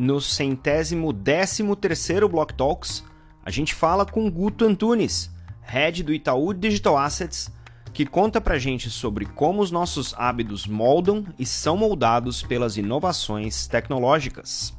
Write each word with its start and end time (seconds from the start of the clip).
no 0.00 0.18
centésimo 0.18 1.12
décimo 1.12 1.76
terceiro 1.76 2.26
Block 2.26 2.54
Talks, 2.54 3.04
a 3.44 3.50
gente 3.50 3.74
fala 3.74 4.06
com 4.06 4.30
Guto 4.30 4.64
Antunes, 4.64 5.30
head 5.60 6.02
do 6.02 6.14
Itaú 6.14 6.54
Digital 6.54 6.96
Assets, 6.96 7.52
que 7.92 8.06
conta 8.06 8.40
pra 8.40 8.58
gente 8.58 8.88
sobre 8.88 9.26
como 9.26 9.60
os 9.60 9.70
nossos 9.70 10.14
hábitos 10.16 10.66
moldam 10.66 11.26
e 11.38 11.44
são 11.44 11.76
moldados 11.76 12.42
pelas 12.42 12.78
inovações 12.78 13.66
tecnológicas. 13.66 14.74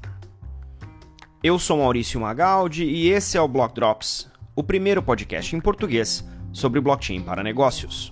Eu 1.44 1.60
sou 1.60 1.78
Maurício 1.78 2.20
Magaldi 2.20 2.84
e 2.84 3.10
esse 3.10 3.38
é 3.38 3.42
o 3.42 3.48
Block 3.48 3.76
Drops, 3.76 4.28
o 4.56 4.64
primeiro 4.64 5.04
podcast 5.04 5.56
em 5.56 5.62
português 5.62 6.28
sobre 6.52 6.82
blockchain 6.82 7.22
para 7.22 7.44
negócios. 7.44 8.12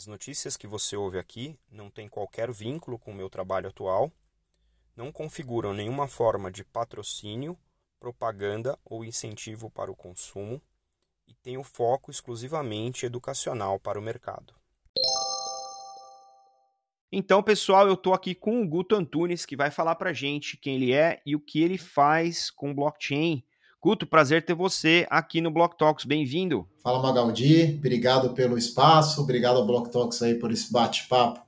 As 0.00 0.06
notícias 0.06 0.56
que 0.56 0.66
você 0.66 0.96
ouve 0.96 1.18
aqui 1.18 1.58
não 1.70 1.90
têm 1.90 2.08
qualquer 2.08 2.50
vínculo 2.50 2.98
com 2.98 3.10
o 3.10 3.14
meu 3.14 3.28
trabalho 3.28 3.68
atual, 3.68 4.10
não 4.96 5.12
configuram 5.12 5.74
nenhuma 5.74 6.08
forma 6.08 6.50
de 6.50 6.64
patrocínio, 6.64 7.54
propaganda 7.98 8.78
ou 8.82 9.04
incentivo 9.04 9.68
para 9.68 9.92
o 9.92 9.94
consumo 9.94 10.58
e 11.28 11.34
têm 11.34 11.58
o 11.58 11.62
foco 11.62 12.10
exclusivamente 12.10 13.04
educacional 13.04 13.78
para 13.78 13.98
o 13.98 14.02
mercado. 14.02 14.54
Então, 17.12 17.42
pessoal, 17.42 17.86
eu 17.86 17.92
estou 17.92 18.14
aqui 18.14 18.34
com 18.34 18.62
o 18.62 18.66
Guto 18.66 18.94
Antunes, 18.94 19.44
que 19.44 19.54
vai 19.54 19.70
falar 19.70 19.96
para 19.96 20.14
gente 20.14 20.56
quem 20.56 20.76
ele 20.76 20.94
é 20.94 21.20
e 21.26 21.36
o 21.36 21.40
que 21.40 21.62
ele 21.62 21.76
faz 21.76 22.50
com 22.50 22.74
blockchain. 22.74 23.44
Guto, 23.82 24.06
prazer 24.06 24.44
ter 24.44 24.52
você 24.52 25.06
aqui 25.08 25.40
no 25.40 25.50
Block 25.50 25.78
Talks. 25.78 26.04
Bem-vindo. 26.04 26.68
Fala, 26.82 27.00
Magaldi. 27.00 27.76
Obrigado 27.78 28.34
pelo 28.34 28.58
espaço. 28.58 29.22
Obrigado 29.22 29.56
ao 29.56 29.66
Block 29.66 29.90
Talks 29.90 30.20
aí 30.20 30.34
por 30.34 30.52
esse 30.52 30.70
bate-papo 30.70 31.40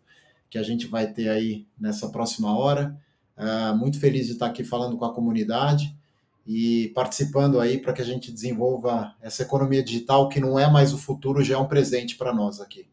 que 0.49 0.57
a 0.57 0.63
gente 0.63 0.87
vai 0.87 1.13
ter 1.13 1.29
aí 1.29 1.67
nessa 1.79 2.09
próxima 2.09 2.57
hora. 2.57 2.99
Uh, 3.37 3.77
muito 3.77 4.01
feliz 4.01 4.29
de 4.29 4.33
estar 4.33 4.47
aqui 4.47 4.65
falando 4.65 4.97
com 4.97 5.05
a 5.05 5.13
comunidade 5.13 5.95
e 6.47 6.91
participando 6.95 7.61
aí 7.61 7.77
para 7.77 7.93
que 7.93 8.01
a 8.01 8.05
gente 8.05 8.33
desenvolva 8.33 9.15
essa 9.21 9.43
economia 9.43 9.83
digital 9.83 10.31
que 10.31 10.41
não 10.41 10.59
é 10.59 10.71
mais 10.71 10.95
o 10.95 10.99
futuro, 10.99 11.45
já 11.45 11.57
é 11.57 11.59
um 11.59 11.69
presente 11.69 12.17
para 12.17 12.33
nós 12.33 12.63
aqui. 12.63 12.87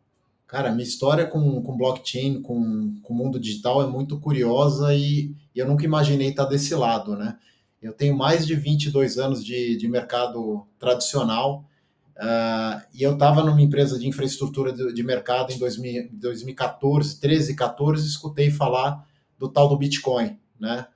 Cara, 0.48 0.70
minha 0.70 0.84
história 0.84 1.26
com, 1.26 1.62
com 1.62 1.78
blockchain, 1.78 2.42
com, 2.42 3.00
com 3.02 3.14
o 3.14 3.16
mundo 3.16 3.40
digital 3.40 3.82
é 3.82 3.88
muito 3.88 4.20
curiosa 4.20 4.94
e, 4.94 5.34
e 5.56 5.60
eu 5.60 5.66
nunca 5.66 5.86
imaginei 5.86 6.28
estar 6.28 6.44
desse 6.44 6.76
lado, 6.76 7.16
né? 7.16 7.38
Eu 7.82 7.94
tenho 7.94 8.16
mais 8.16 8.46
de 8.46 8.56
22 8.56 9.18
anos 9.18 9.44
de, 9.44 9.78
de 9.78 9.88
mercado 9.88 10.68
tradicional 10.78 11.66
uh, 12.18 12.82
e 12.94 13.02
eu 13.02 13.14
estava 13.14 13.44
numa 13.44 13.62
empresa 13.62 13.98
de 13.98 14.08
infraestrutura 14.08 14.74
de, 14.74 14.94
de 14.94 15.04
mercado 15.04 15.54
em 15.54 15.58
2000, 15.58 16.10
2014, 16.14 17.20
13, 17.20 17.56
14, 17.56 18.06
escutei 18.06 18.52
falar 18.52 19.06
do 19.38 19.48
tal 19.48 19.70
do 19.70 19.78
Bitcoin, 19.78 20.38
né? 20.60 20.88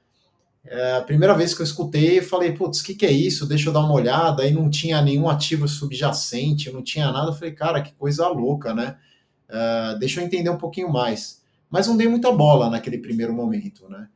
É, 0.66 0.96
a 0.96 1.02
primeira 1.02 1.36
vez 1.36 1.54
que 1.54 1.62
eu 1.62 1.66
escutei, 1.66 2.20
eu 2.20 2.24
falei, 2.24 2.54
putz, 2.54 2.80
o 2.80 2.84
que, 2.86 2.96
que 2.96 3.06
é 3.06 3.12
isso? 3.12 3.46
Deixa 3.46 3.68
eu 3.68 3.74
dar 3.74 3.82
uma 3.82 3.94
olhada. 3.94 4.44
Aí 4.44 4.52
não 4.52 4.70
tinha 4.70 5.02
nenhum 5.02 5.28
ativo 5.28 5.68
subjacente, 5.68 6.72
não 6.72 6.82
tinha 6.82 7.12
nada. 7.12 7.30
Eu 7.32 7.34
falei, 7.34 7.52
cara, 7.52 7.82
que 7.82 7.94
coisa 7.94 8.28
louca, 8.30 8.74
né? 8.74 8.98
Uh, 9.50 10.00
deixa 10.00 10.22
eu 10.22 10.26
entender 10.26 10.50
um 10.50 10.58
pouquinho 10.58 10.90
mais. 10.90 11.44
Mas 11.70 11.88
não 11.88 11.98
dei 11.98 12.08
muita 12.08 12.32
bola 12.32 12.70
naquele 12.70 12.98
primeiro 12.98 13.34
momento, 13.34 13.90
né? 13.90 14.08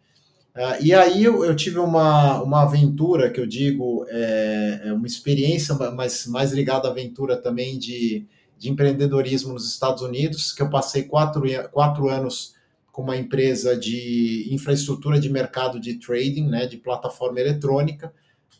Uh, 0.57 0.83
e 0.83 0.91
aí 0.91 1.23
eu, 1.23 1.45
eu, 1.45 1.55
tive 1.55 1.77
uma, 1.77 2.41
uma 2.41 2.63
aventura 2.63 3.29
que 3.29 3.39
eu 3.39 3.45
digo, 3.45 4.07
é, 4.09 4.81
é, 4.85 4.93
uma 4.93 5.05
experiência 5.05 5.75
mais, 5.75 6.25
mais 6.25 6.51
ligada 6.51 6.87
à 6.87 6.91
aventura 6.91 7.37
também 7.37 7.77
de, 7.77 8.25
de 8.57 8.67
empreendedorismo 8.67 9.53
nos 9.53 9.71
Estados 9.71 10.01
Unidos, 10.01 10.51
que 10.51 10.63
eu 10.63 10.67
passei 10.67 11.03
quatro, 11.03 11.43
quatro 11.71 12.09
anos 12.09 12.55
com 12.91 13.03
uma 13.03 13.15
empresa 13.15 13.77
de 13.77 14.47
infraestrutura 14.51 15.19
de 15.19 15.29
mercado 15.29 15.79
de 15.79 15.99
trading, 15.99 16.47
né, 16.47 16.65
de 16.65 16.77
plataforma 16.77 17.39
eletrônica, 17.39 18.11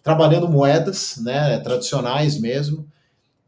trabalhando 0.03 0.47
moedas, 0.47 1.17
né, 1.17 1.57
tradicionais 1.61 2.39
mesmo. 2.39 2.87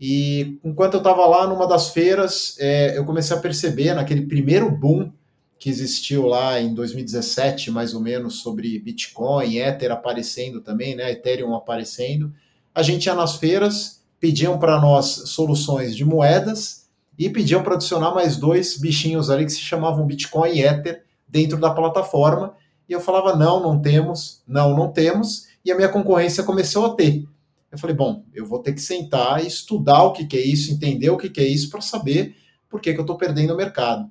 E 0.02 0.58
enquanto 0.64 0.96
eu 0.96 1.02
estava 1.02 1.24
lá 1.28 1.46
numa 1.46 1.68
das 1.68 1.92
feiras, 1.92 2.56
é, 2.58 2.98
eu 2.98 3.06
comecei 3.06 3.38
a 3.38 3.40
perceber 3.40 3.94
naquele 3.94 4.26
primeiro 4.26 4.72
boom 4.72 5.12
que 5.60 5.70
existiu 5.70 6.26
lá 6.26 6.60
em 6.60 6.74
2017, 6.74 7.70
mais 7.70 7.94
ou 7.94 8.00
menos, 8.00 8.36
sobre 8.42 8.80
Bitcoin, 8.80 9.58
Ether 9.58 9.92
aparecendo 9.92 10.62
também, 10.62 10.96
né? 10.96 11.12
Ethereum 11.12 11.54
aparecendo. 11.54 12.34
A 12.74 12.82
gente 12.82 13.08
ia 13.08 13.14
nas 13.14 13.36
feiras, 13.36 14.02
pediam 14.22 14.58
para 14.58 14.80
nós 14.80 15.06
soluções 15.26 15.96
de 15.96 16.06
moedas 16.06 16.88
e 17.18 17.30
pediam 17.30 17.62
para 17.62 17.76
adicionar 17.76 18.14
mais 18.14 18.38
dois 18.38 18.78
bichinhos 18.78 19.30
ali 19.30 19.46
que 19.46 19.52
se 19.52 19.60
chamavam 19.60 20.08
Bitcoin 20.08 20.52
e 20.52 20.62
Ether 20.62 21.04
dentro 21.28 21.60
da 21.60 21.72
plataforma. 21.72 22.56
E 22.88 22.94
eu 22.94 23.02
falava: 23.02 23.36
não, 23.36 23.62
não 23.62 23.82
temos, 23.82 24.42
não, 24.48 24.74
não 24.74 24.90
temos. 24.90 25.50
E 25.66 25.72
a 25.74 25.76
minha 25.76 25.90
concorrência 25.90 26.42
começou 26.42 26.86
a 26.86 26.96
ter. 26.96 27.28
Eu 27.70 27.78
falei: 27.78 27.96
bom, 27.98 28.24
eu 28.34 28.46
vou 28.46 28.60
ter 28.60 28.72
que 28.72 28.82
sentar 28.82 29.44
e 29.44 29.48
estudar 29.48 30.04
o 30.04 30.14
que, 30.14 30.26
que 30.26 30.38
é 30.38 30.42
isso, 30.42 30.72
entender 30.72 31.10
o 31.10 31.18
que, 31.18 31.30
que 31.30 31.42
é 31.42 31.48
isso 31.48 31.70
para 31.70 31.82
saber 31.82 32.34
por 32.70 32.80
que, 32.80 32.94
que 32.94 33.00
eu 33.00 33.04
estou 33.04 33.18
perdendo 33.18 33.54
o 33.54 33.58
mercado. 33.58 34.10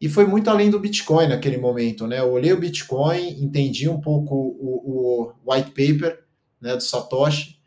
E 0.00 0.08
foi 0.08 0.24
muito 0.24 0.48
além 0.48 0.70
do 0.70 0.78
Bitcoin 0.78 1.28
naquele 1.28 1.58
momento, 1.58 2.06
né? 2.06 2.20
Eu 2.20 2.32
olhei 2.32 2.52
o 2.52 2.58
Bitcoin, 2.58 3.42
entendi 3.42 3.88
um 3.88 4.00
pouco 4.00 4.34
o, 4.34 5.32
o 5.44 5.52
white 5.52 5.70
paper 5.70 6.20
né, 6.60 6.74
do 6.74 6.82
Satoshi, 6.82 7.60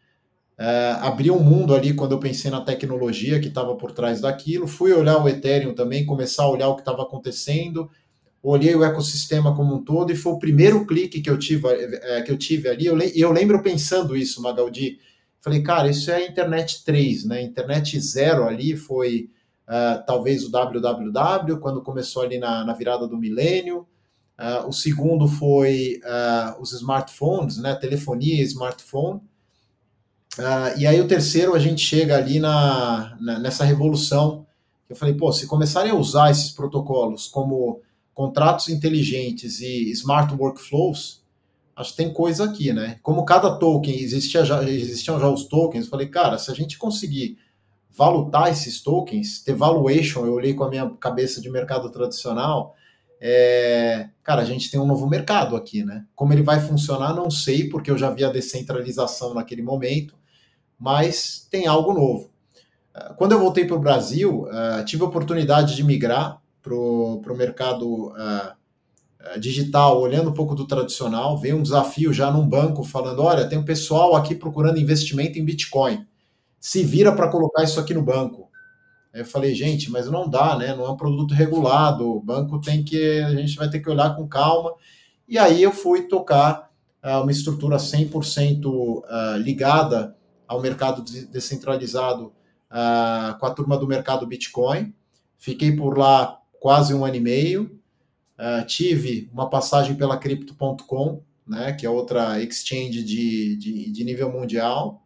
é, 0.57 0.97
abri 1.01 1.29
um 1.31 1.39
mundo 1.39 1.73
ali 1.73 1.93
quando 1.93 2.13
eu 2.13 2.19
pensei 2.19 2.49
na 2.49 2.61
tecnologia 2.61 3.39
que 3.39 3.47
estava 3.47 3.75
por 3.75 3.91
trás 3.91 4.21
daquilo, 4.21 4.67
fui 4.67 4.93
olhar 4.93 5.21
o 5.21 5.27
Ethereum 5.27 5.73
também, 5.73 6.05
começar 6.05 6.43
a 6.43 6.49
olhar 6.49 6.69
o 6.69 6.75
que 6.75 6.81
estava 6.81 7.03
acontecendo, 7.03 7.89
olhei 8.41 8.75
o 8.75 8.83
ecossistema 8.83 9.55
como 9.55 9.75
um 9.75 9.83
todo 9.83 10.11
e 10.11 10.15
foi 10.15 10.33
o 10.33 10.39
primeiro 10.39 10.85
clique 10.85 11.21
que 11.21 11.29
eu 11.29 11.37
tive, 11.37 11.67
é, 11.67 12.21
que 12.21 12.31
eu 12.31 12.37
tive 12.37 12.69
ali. 12.69 12.85
Eu, 12.85 12.97
eu 12.97 13.31
lembro 13.31 13.61
pensando 13.63 14.15
isso, 14.15 14.41
Magaldi. 14.41 14.99
Falei, 15.41 15.61
cara, 15.61 15.89
isso 15.89 16.09
é 16.09 16.15
a 16.15 16.27
internet 16.27 16.83
3, 16.85 17.25
né? 17.25 17.41
Internet 17.41 17.99
0 17.99 18.47
ali 18.47 18.77
foi 18.77 19.29
uh, 19.67 20.05
talvez 20.05 20.43
o 20.45 20.51
www, 20.51 21.57
quando 21.59 21.81
começou 21.81 22.23
ali 22.23 22.37
na, 22.37 22.63
na 22.63 22.73
virada 22.73 23.07
do 23.07 23.17
milênio. 23.17 23.87
Uh, 24.39 24.67
o 24.67 24.73
segundo 24.73 25.27
foi 25.27 26.01
uh, 26.03 26.61
os 26.61 26.73
smartphones, 26.73 27.57
né, 27.57 27.75
telefonia 27.75 28.41
e 28.41 28.45
smartphone. 28.45 29.21
e 30.77 30.87
aí 30.87 30.99
o 30.99 31.07
terceiro 31.07 31.53
a 31.53 31.59
gente 31.59 31.81
chega 31.81 32.17
ali 32.17 32.39
na, 32.39 33.15
na, 33.19 33.39
nessa 33.39 33.63
revolução. 33.63 34.45
Eu 34.89 34.95
falei, 34.95 35.13
pô, 35.13 35.31
se 35.31 35.47
começarem 35.47 35.91
a 35.91 35.95
usar 35.95 36.31
esses 36.31 36.51
protocolos 36.51 37.27
como 37.27 37.81
contratos 38.13 38.69
inteligentes 38.69 39.59
e 39.59 39.89
smart 39.91 40.33
workflows, 40.35 41.23
acho 41.75 41.91
que 41.91 41.97
tem 41.97 42.13
coisa 42.13 42.43
aqui, 42.43 42.71
né? 42.71 42.99
Como 43.01 43.25
cada 43.25 43.57
token 43.57 43.95
existia 43.95 44.45
já, 44.45 44.63
existiam 44.63 45.19
já 45.19 45.27
os 45.27 45.45
tokens, 45.45 45.85
eu 45.85 45.89
falei, 45.89 46.07
cara, 46.07 46.37
se 46.37 46.51
a 46.51 46.53
gente 46.53 46.77
conseguir 46.77 47.37
valutar 47.95 48.49
esses 48.49 48.81
tokens, 48.81 49.43
ter 49.43 49.53
valuation, 49.53 50.25
eu 50.25 50.33
olhei 50.33 50.53
com 50.53 50.63
a 50.63 50.69
minha 50.69 50.89
cabeça 50.99 51.39
de 51.39 51.49
mercado 51.49 51.91
tradicional, 51.91 52.75
é, 53.21 54.09
cara, 54.21 54.41
a 54.41 54.45
gente 54.45 54.69
tem 54.69 54.79
um 54.79 54.85
novo 54.85 55.07
mercado 55.07 55.55
aqui, 55.55 55.83
né? 55.83 56.03
Como 56.13 56.33
ele 56.33 56.41
vai 56.41 56.59
funcionar, 56.59 57.15
não 57.15 57.31
sei, 57.31 57.69
porque 57.69 57.89
eu 57.89 57.97
já 57.97 58.09
vi 58.09 58.25
a 58.25 58.29
descentralização 58.29 59.33
naquele 59.33 59.61
momento, 59.61 60.15
mas 60.77 61.47
tem 61.49 61.67
algo 61.67 61.93
novo. 61.93 62.31
É, 62.93 63.13
quando 63.13 63.31
eu 63.31 63.39
voltei 63.39 63.65
para 63.65 63.77
o 63.77 63.79
Brasil, 63.79 64.43
uh, 64.43 64.83
tive 64.83 65.03
a 65.03 65.07
oportunidade 65.07 65.75
de 65.75 65.83
migrar 65.83 66.41
para 66.61 66.73
o 66.73 67.37
mercado 67.37 68.07
uh, 68.07 69.39
digital, 69.39 70.01
olhando 70.01 70.31
um 70.31 70.33
pouco 70.33 70.55
do 70.55 70.67
tradicional, 70.67 71.37
veio 71.37 71.57
um 71.57 71.63
desafio 71.63 72.11
já 72.11 72.29
num 72.29 72.45
banco 72.45 72.83
falando: 72.83 73.21
olha, 73.21 73.47
tem 73.47 73.57
um 73.57 73.63
pessoal 73.63 74.15
aqui 74.15 74.35
procurando 74.35 74.79
investimento 74.79 75.37
em 75.39 75.45
Bitcoin 75.45 76.05
se 76.63 76.81
vira 76.81 77.11
para 77.13 77.27
colocar 77.27 77.61
isso 77.61 77.77
aqui 77.77 77.93
no 77.93 78.01
banco. 78.01 78.49
Eu 79.13 79.25
falei, 79.25 79.53
gente, 79.53 79.91
mas 79.91 80.09
não 80.09 80.29
dá, 80.29 80.57
né? 80.57 80.73
Não 80.73 80.85
é 80.85 80.89
um 80.91 80.95
produto 80.95 81.33
regulado, 81.33 82.09
o 82.09 82.21
banco 82.21 82.61
tem 82.61 82.85
que, 82.85 83.19
a 83.19 83.35
gente 83.35 83.57
vai 83.57 83.69
ter 83.69 83.81
que 83.81 83.89
olhar 83.89 84.15
com 84.15 84.25
calma. 84.29 84.73
E 85.27 85.37
aí 85.37 85.61
eu 85.61 85.73
fui 85.73 86.03
tocar 86.03 86.71
uh, 87.03 87.21
uma 87.21 87.31
estrutura 87.33 87.75
100% 87.75 88.65
uh, 88.65 89.03
ah, 89.05 89.37
ligada 89.37 90.15
ao 90.47 90.61
mercado 90.61 91.03
descentralizado 91.29 92.27
uh, 92.71 93.37
com 93.37 93.45
a 93.45 93.51
turma 93.51 93.77
do 93.77 93.85
mercado 93.85 94.25
Bitcoin. 94.25 94.95
Fiquei 95.37 95.75
por 95.75 95.97
lá 95.97 96.39
quase 96.61 96.93
um 96.93 97.03
ano 97.03 97.17
e 97.17 97.19
meio. 97.19 97.77
tive 98.67 99.29
uma 99.33 99.49
passagem 99.49 99.95
pela 99.95 100.15
Crypto.com, 100.17 101.21
né, 101.45 101.73
que 101.73 101.85
é 101.85 101.89
outra 101.89 102.41
exchange 102.41 103.03
de, 103.03 103.57
de, 103.57 103.91
de 103.91 104.03
nível 104.05 104.31
mundial 104.31 105.02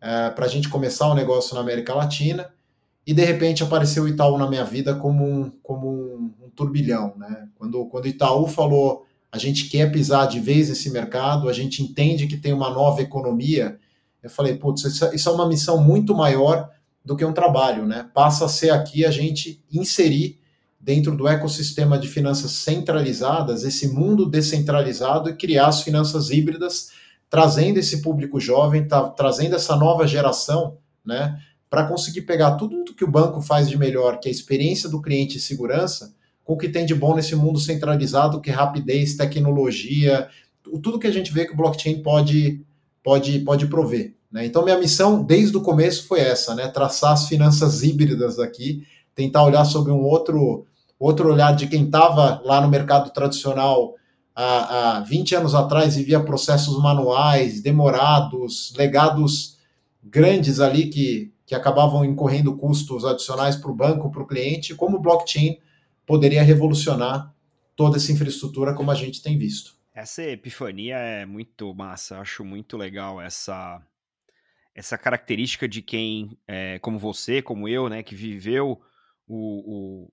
é, 0.00 0.30
para 0.30 0.46
a 0.46 0.48
gente 0.48 0.68
começar 0.68 1.10
um 1.10 1.14
negócio 1.14 1.54
na 1.54 1.60
América 1.60 1.94
Latina 1.94 2.50
e 3.06 3.14
de 3.14 3.24
repente 3.24 3.62
apareceu 3.62 4.04
o 4.04 4.08
Itaú 4.08 4.36
na 4.36 4.48
minha 4.48 4.64
vida 4.64 4.94
como 4.94 5.24
um, 5.24 5.50
como 5.62 5.88
um, 5.88 6.34
um 6.44 6.50
turbilhão. 6.50 7.14
Né? 7.16 7.48
Quando, 7.56 7.86
quando 7.86 8.04
o 8.04 8.08
Itaú 8.08 8.46
falou 8.46 9.06
a 9.30 9.36
gente 9.36 9.68
quer 9.68 9.92
pisar 9.92 10.26
de 10.26 10.40
vez 10.40 10.68
nesse 10.68 10.90
mercado, 10.90 11.48
a 11.48 11.52
gente 11.52 11.82
entende 11.82 12.26
que 12.26 12.36
tem 12.36 12.52
uma 12.52 12.70
nova 12.70 13.02
economia, 13.02 13.78
eu 14.22 14.30
falei, 14.30 14.56
putz, 14.56 14.84
isso, 14.84 15.14
isso 15.14 15.28
é 15.28 15.32
uma 15.32 15.46
missão 15.46 15.78
muito 15.82 16.14
maior 16.14 16.70
do 17.04 17.14
que 17.14 17.24
um 17.24 17.32
trabalho, 17.32 17.86
né? 17.86 18.08
Passa 18.14 18.46
a 18.46 18.48
ser 18.48 18.70
aqui 18.70 19.04
a 19.04 19.10
gente 19.10 19.62
inserir 19.70 20.38
dentro 20.80 21.16
do 21.16 21.28
ecossistema 21.28 21.98
de 21.98 22.08
finanças 22.08 22.52
centralizadas, 22.52 23.64
esse 23.64 23.88
mundo 23.88 24.28
descentralizado 24.28 25.28
e 25.28 25.36
criar 25.36 25.68
as 25.68 25.82
finanças 25.82 26.30
híbridas, 26.30 26.90
trazendo 27.30 27.78
esse 27.78 28.00
público 28.00 28.40
jovem, 28.40 28.86
tá, 28.86 29.08
trazendo 29.10 29.54
essa 29.54 29.76
nova 29.76 30.06
geração, 30.06 30.78
né, 31.04 31.38
para 31.68 31.84
conseguir 31.84 32.22
pegar 32.22 32.52
tudo 32.52 32.94
que 32.94 33.04
o 33.04 33.10
banco 33.10 33.40
faz 33.40 33.68
de 33.68 33.76
melhor, 33.76 34.18
que 34.18 34.28
é 34.28 34.30
a 34.30 34.34
experiência 34.34 34.88
do 34.88 35.02
cliente 35.02 35.36
e 35.36 35.40
segurança, 35.40 36.14
com 36.42 36.54
o 36.54 36.56
que 36.56 36.68
tem 36.68 36.86
de 36.86 36.94
bom 36.94 37.14
nesse 37.14 37.36
mundo 37.36 37.58
centralizado, 37.58 38.40
que 38.40 38.48
é 38.48 38.52
rapidez, 38.52 39.16
tecnologia, 39.16 40.28
tudo 40.82 40.98
que 40.98 41.06
a 41.06 41.12
gente 41.12 41.32
vê 41.32 41.44
que 41.44 41.52
o 41.52 41.56
blockchain 41.56 42.02
pode, 42.02 42.64
pode, 43.02 43.38
pode 43.40 43.66
prover. 43.66 44.14
Né? 44.32 44.46
Então, 44.46 44.64
minha 44.64 44.78
missão 44.78 45.22
desde 45.22 45.56
o 45.56 45.62
começo 45.62 46.06
foi 46.06 46.20
essa, 46.20 46.54
né? 46.54 46.68
traçar 46.68 47.12
as 47.12 47.28
finanças 47.28 47.82
híbridas 47.82 48.38
aqui, 48.38 48.86
tentar 49.14 49.44
olhar 49.44 49.64
sobre 49.66 49.92
um 49.92 50.00
outro, 50.00 50.66
outro 50.98 51.30
olhar 51.30 51.54
de 51.54 51.66
quem 51.66 51.84
estava 51.84 52.40
lá 52.44 52.60
no 52.60 52.68
mercado 52.68 53.10
tradicional 53.10 53.94
há, 54.38 54.98
há 54.98 55.00
20 55.00 55.34
anos 55.34 55.54
atrás 55.54 55.96
e 55.96 56.04
via 56.04 56.20
processos 56.20 56.80
manuais, 56.80 57.60
demorados, 57.60 58.72
legados 58.76 59.58
grandes 60.00 60.60
ali 60.60 60.88
que, 60.88 61.32
que 61.44 61.56
acabavam 61.56 62.04
incorrendo 62.04 62.56
custos 62.56 63.04
adicionais 63.04 63.56
para 63.56 63.70
o 63.70 63.74
banco, 63.74 64.12
para 64.12 64.22
o 64.22 64.26
cliente, 64.26 64.76
como 64.76 64.96
o 64.96 65.00
blockchain 65.00 65.58
poderia 66.06 66.42
revolucionar 66.44 67.34
toda 67.74 67.96
essa 67.96 68.12
infraestrutura 68.12 68.74
como 68.74 68.92
a 68.92 68.94
gente 68.94 69.20
tem 69.20 69.36
visto. 69.36 69.76
Essa 69.92 70.22
epifania 70.22 70.96
é 70.96 71.26
muito 71.26 71.74
massa, 71.74 72.20
acho 72.20 72.44
muito 72.44 72.76
legal 72.76 73.20
essa 73.20 73.82
essa 74.72 74.96
característica 74.96 75.66
de 75.66 75.82
quem, 75.82 76.38
é, 76.46 76.78
como 76.78 77.00
você, 77.00 77.42
como 77.42 77.66
eu, 77.66 77.88
né, 77.88 78.00
que 78.00 78.14
viveu 78.14 78.80
o, 79.26 80.06
o, 80.06 80.12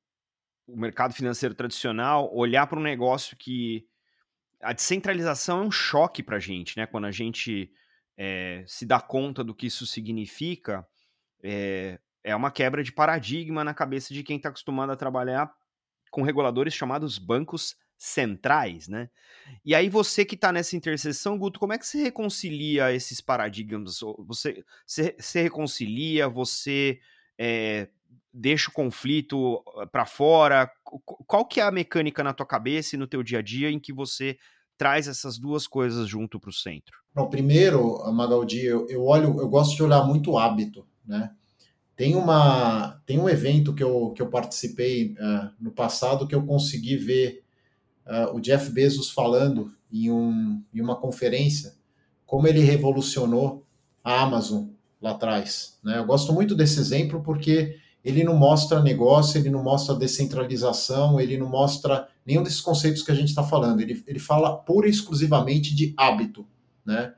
o 0.65 0.75
mercado 0.75 1.13
financeiro 1.13 1.53
tradicional, 1.53 2.35
olhar 2.35 2.65
para 2.65 2.79
um 2.79 2.81
negócio 2.81 3.37
que 3.37 3.85
a 4.65 4.73
descentralização 4.73 5.61
é 5.61 5.65
um 5.67 5.71
choque 5.71 6.23
para 6.23 6.37
a 6.37 6.39
gente, 6.39 6.75
né? 6.75 6.87
Quando 6.87 7.05
a 7.05 7.11
gente 7.11 7.71
é, 8.17 8.63
se 8.65 8.83
dá 8.83 8.99
conta 8.99 9.43
do 9.43 9.53
que 9.53 9.67
isso 9.67 9.85
significa, 9.85 10.85
é, 11.43 11.99
é 12.23 12.35
uma 12.35 12.49
quebra 12.49 12.83
de 12.83 12.91
paradigma 12.91 13.63
na 13.63 13.75
cabeça 13.75 14.11
de 14.11 14.23
quem 14.23 14.37
está 14.37 14.49
acostumado 14.49 14.91
a 14.91 14.95
trabalhar 14.95 15.53
com 16.09 16.23
reguladores 16.23 16.73
chamados 16.73 17.19
bancos 17.19 17.75
centrais, 17.95 18.87
né? 18.87 19.07
E 19.63 19.75
aí 19.75 19.87
você 19.87 20.25
que 20.25 20.33
está 20.33 20.51
nessa 20.51 20.75
interseção, 20.75 21.37
Guto, 21.37 21.59
como 21.59 21.73
é 21.73 21.77
que 21.77 21.85
você 21.85 22.01
reconcilia 22.01 22.91
esses 22.91 23.21
paradigmas? 23.21 23.99
Você, 24.25 24.65
você 24.87 25.41
reconcilia, 25.43 26.27
você 26.27 26.99
é, 27.37 27.87
deixa 28.33 28.69
o 28.69 28.73
conflito 28.73 29.63
para 29.91 30.05
fora? 30.05 30.71
Qual 30.83 31.45
que 31.45 31.61
é 31.61 31.63
a 31.63 31.71
mecânica 31.71 32.23
na 32.23 32.33
tua 32.33 32.47
cabeça 32.47 32.95
e 32.95 32.99
no 32.99 33.07
teu 33.07 33.21
dia 33.21 33.39
a 33.39 33.41
dia 33.43 33.69
em 33.69 33.79
que 33.79 33.93
você 33.93 34.37
traz 34.77 35.07
essas 35.07 35.37
duas 35.37 35.67
coisas 35.67 36.07
junto 36.07 36.39
para 36.39 36.49
o 36.49 36.53
centro? 36.53 36.97
Bom, 37.13 37.29
primeiro, 37.29 37.99
Magaldi, 38.11 38.65
eu, 38.65 38.87
eu 38.89 39.05
olho, 39.05 39.39
eu 39.39 39.47
gosto 39.47 39.75
de 39.75 39.83
olhar 39.83 40.03
muito 40.03 40.31
o 40.31 40.37
hábito, 40.37 40.85
né? 41.05 41.31
Tem, 41.95 42.13
uma, 42.13 43.01
tem 43.05 43.17
um 43.17 43.29
evento 43.29 43.73
que 43.73 43.81
eu, 43.81 44.11
que 44.11 44.21
eu 44.21 44.29
participei 44.29 45.13
uh, 45.13 45.49
no 45.57 45.71
passado 45.71 46.27
que 46.27 46.35
eu 46.35 46.45
consegui 46.45 46.97
ver 46.97 47.45
uh, 48.05 48.35
o 48.35 48.41
Jeff 48.41 48.69
Bezos 48.69 49.09
falando 49.11 49.73
em, 49.89 50.11
um, 50.11 50.61
em 50.73 50.81
uma 50.81 50.97
conferência 50.97 51.73
como 52.25 52.47
ele 52.47 52.59
revolucionou 52.59 53.65
a 54.03 54.21
Amazon 54.21 54.67
lá 55.01 55.11
atrás. 55.11 55.79
Né? 55.83 55.97
Eu 55.97 56.05
gosto 56.05 56.33
muito 56.33 56.53
desse 56.53 56.79
exemplo 56.79 57.23
porque 57.23 57.77
ele 58.05 58.23
não 58.23 58.35
mostra 58.35 58.83
negócio, 58.83 59.39
ele 59.39 59.49
não 59.49 59.63
mostra 59.63 59.95
descentralização, 59.95 61.19
ele 61.19 61.37
não 61.37 61.49
mostra 61.49 62.07
nenhum 62.23 62.43
desses 62.43 62.61
conceitos 62.61 63.01
que 63.01 63.11
a 63.11 63.15
gente 63.15 63.29
está 63.29 63.41
falando. 63.43 63.81
Ele, 63.81 64.03
ele 64.05 64.19
fala 64.19 64.55
pura 64.55 64.85
e 64.87 64.91
exclusivamente 64.91 65.73
de 65.73 65.91
hábito. 65.97 66.45
Né? 66.85 67.11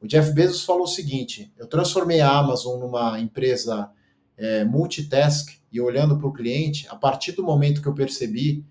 O 0.00 0.06
Jeff 0.08 0.32
Bezos 0.32 0.64
falou 0.64 0.82
o 0.82 0.88
seguinte: 0.88 1.52
eu 1.56 1.68
transformei 1.68 2.20
a 2.20 2.36
Amazon 2.36 2.80
numa 2.80 3.20
empresa 3.20 3.88
é, 4.36 4.64
multitask 4.64 5.48
e 5.70 5.80
olhando 5.80 6.18
para 6.18 6.26
o 6.26 6.32
cliente, 6.32 6.88
a 6.90 6.96
partir 6.96 7.32
do 7.32 7.44
momento 7.44 7.80
que 7.80 7.86
eu 7.86 7.94
percebi 7.94 8.64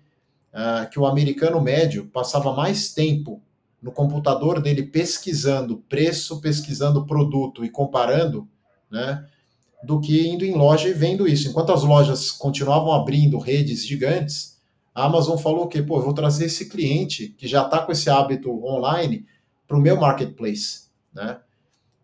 uh, 0.52 0.88
que 0.90 1.00
o 1.00 1.06
americano 1.06 1.60
médio 1.60 2.06
passava 2.06 2.52
mais 2.52 2.92
tempo 2.92 3.42
no 3.80 3.90
computador 3.90 4.60
dele 4.60 4.84
pesquisando 4.84 5.78
preço, 5.88 6.40
pesquisando 6.40 7.04
produto 7.04 7.64
e 7.64 7.70
comparando, 7.70 8.46
né, 8.88 9.26
do 9.82 10.00
que 10.00 10.28
indo 10.28 10.44
em 10.44 10.54
loja 10.54 10.88
e 10.88 10.92
vendo 10.92 11.26
isso. 11.26 11.48
Enquanto 11.48 11.72
as 11.72 11.82
lojas 11.82 12.30
continuavam 12.30 12.92
abrindo 12.92 13.38
redes 13.38 13.86
gigantes, 13.86 14.60
a 14.94 15.04
Amazon 15.04 15.36
falou 15.36 15.66
que, 15.66 15.82
pô, 15.82 15.98
eu 15.98 16.02
vou 16.02 16.14
trazer 16.14 16.46
esse 16.46 16.68
cliente 16.68 17.28
que 17.38 17.48
já 17.48 17.64
está 17.64 17.78
com 17.80 17.92
esse 17.92 18.08
hábito 18.10 18.50
online 18.64 19.26
para 19.66 19.76
o 19.76 19.80
meu 19.80 19.98
marketplace, 19.98 20.88
né? 21.12 21.38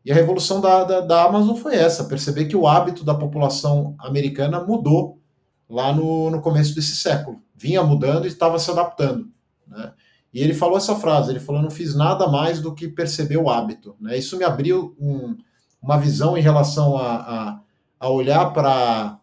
E 0.04 0.10
a 0.10 0.14
revolução 0.14 0.60
da, 0.60 0.84
da, 0.84 1.00
da, 1.02 1.24
Amazon 1.24 1.54
foi 1.54 1.74
essa, 1.74 2.04
perceber 2.04 2.46
que 2.46 2.56
o 2.56 2.66
hábito 2.66 3.04
da 3.04 3.14
população 3.14 3.94
americana 3.98 4.64
mudou 4.64 5.20
lá 5.68 5.92
no, 5.92 6.30
no 6.30 6.40
começo 6.40 6.74
desse 6.74 6.96
século 6.96 7.42
vinha 7.58 7.82
mudando 7.82 8.24
e 8.24 8.28
estava 8.28 8.58
se 8.58 8.70
adaptando. 8.70 9.28
Né? 9.66 9.92
E 10.32 10.40
ele 10.40 10.54
falou 10.54 10.78
essa 10.78 10.94
frase: 10.94 11.30
ele 11.30 11.40
falou, 11.40 11.60
não 11.60 11.70
fiz 11.70 11.94
nada 11.94 12.28
mais 12.28 12.60
do 12.60 12.74
que 12.74 12.86
perceber 12.86 13.36
o 13.36 13.50
hábito. 13.50 13.96
Né? 14.00 14.16
Isso 14.16 14.38
me 14.38 14.44
abriu 14.44 14.96
um, 14.98 15.36
uma 15.82 15.98
visão 15.98 16.38
em 16.38 16.40
relação 16.40 16.96
a, 16.96 17.16
a, 17.16 17.60
a 17.98 18.08
olhar 18.08 18.52
para 18.52 19.18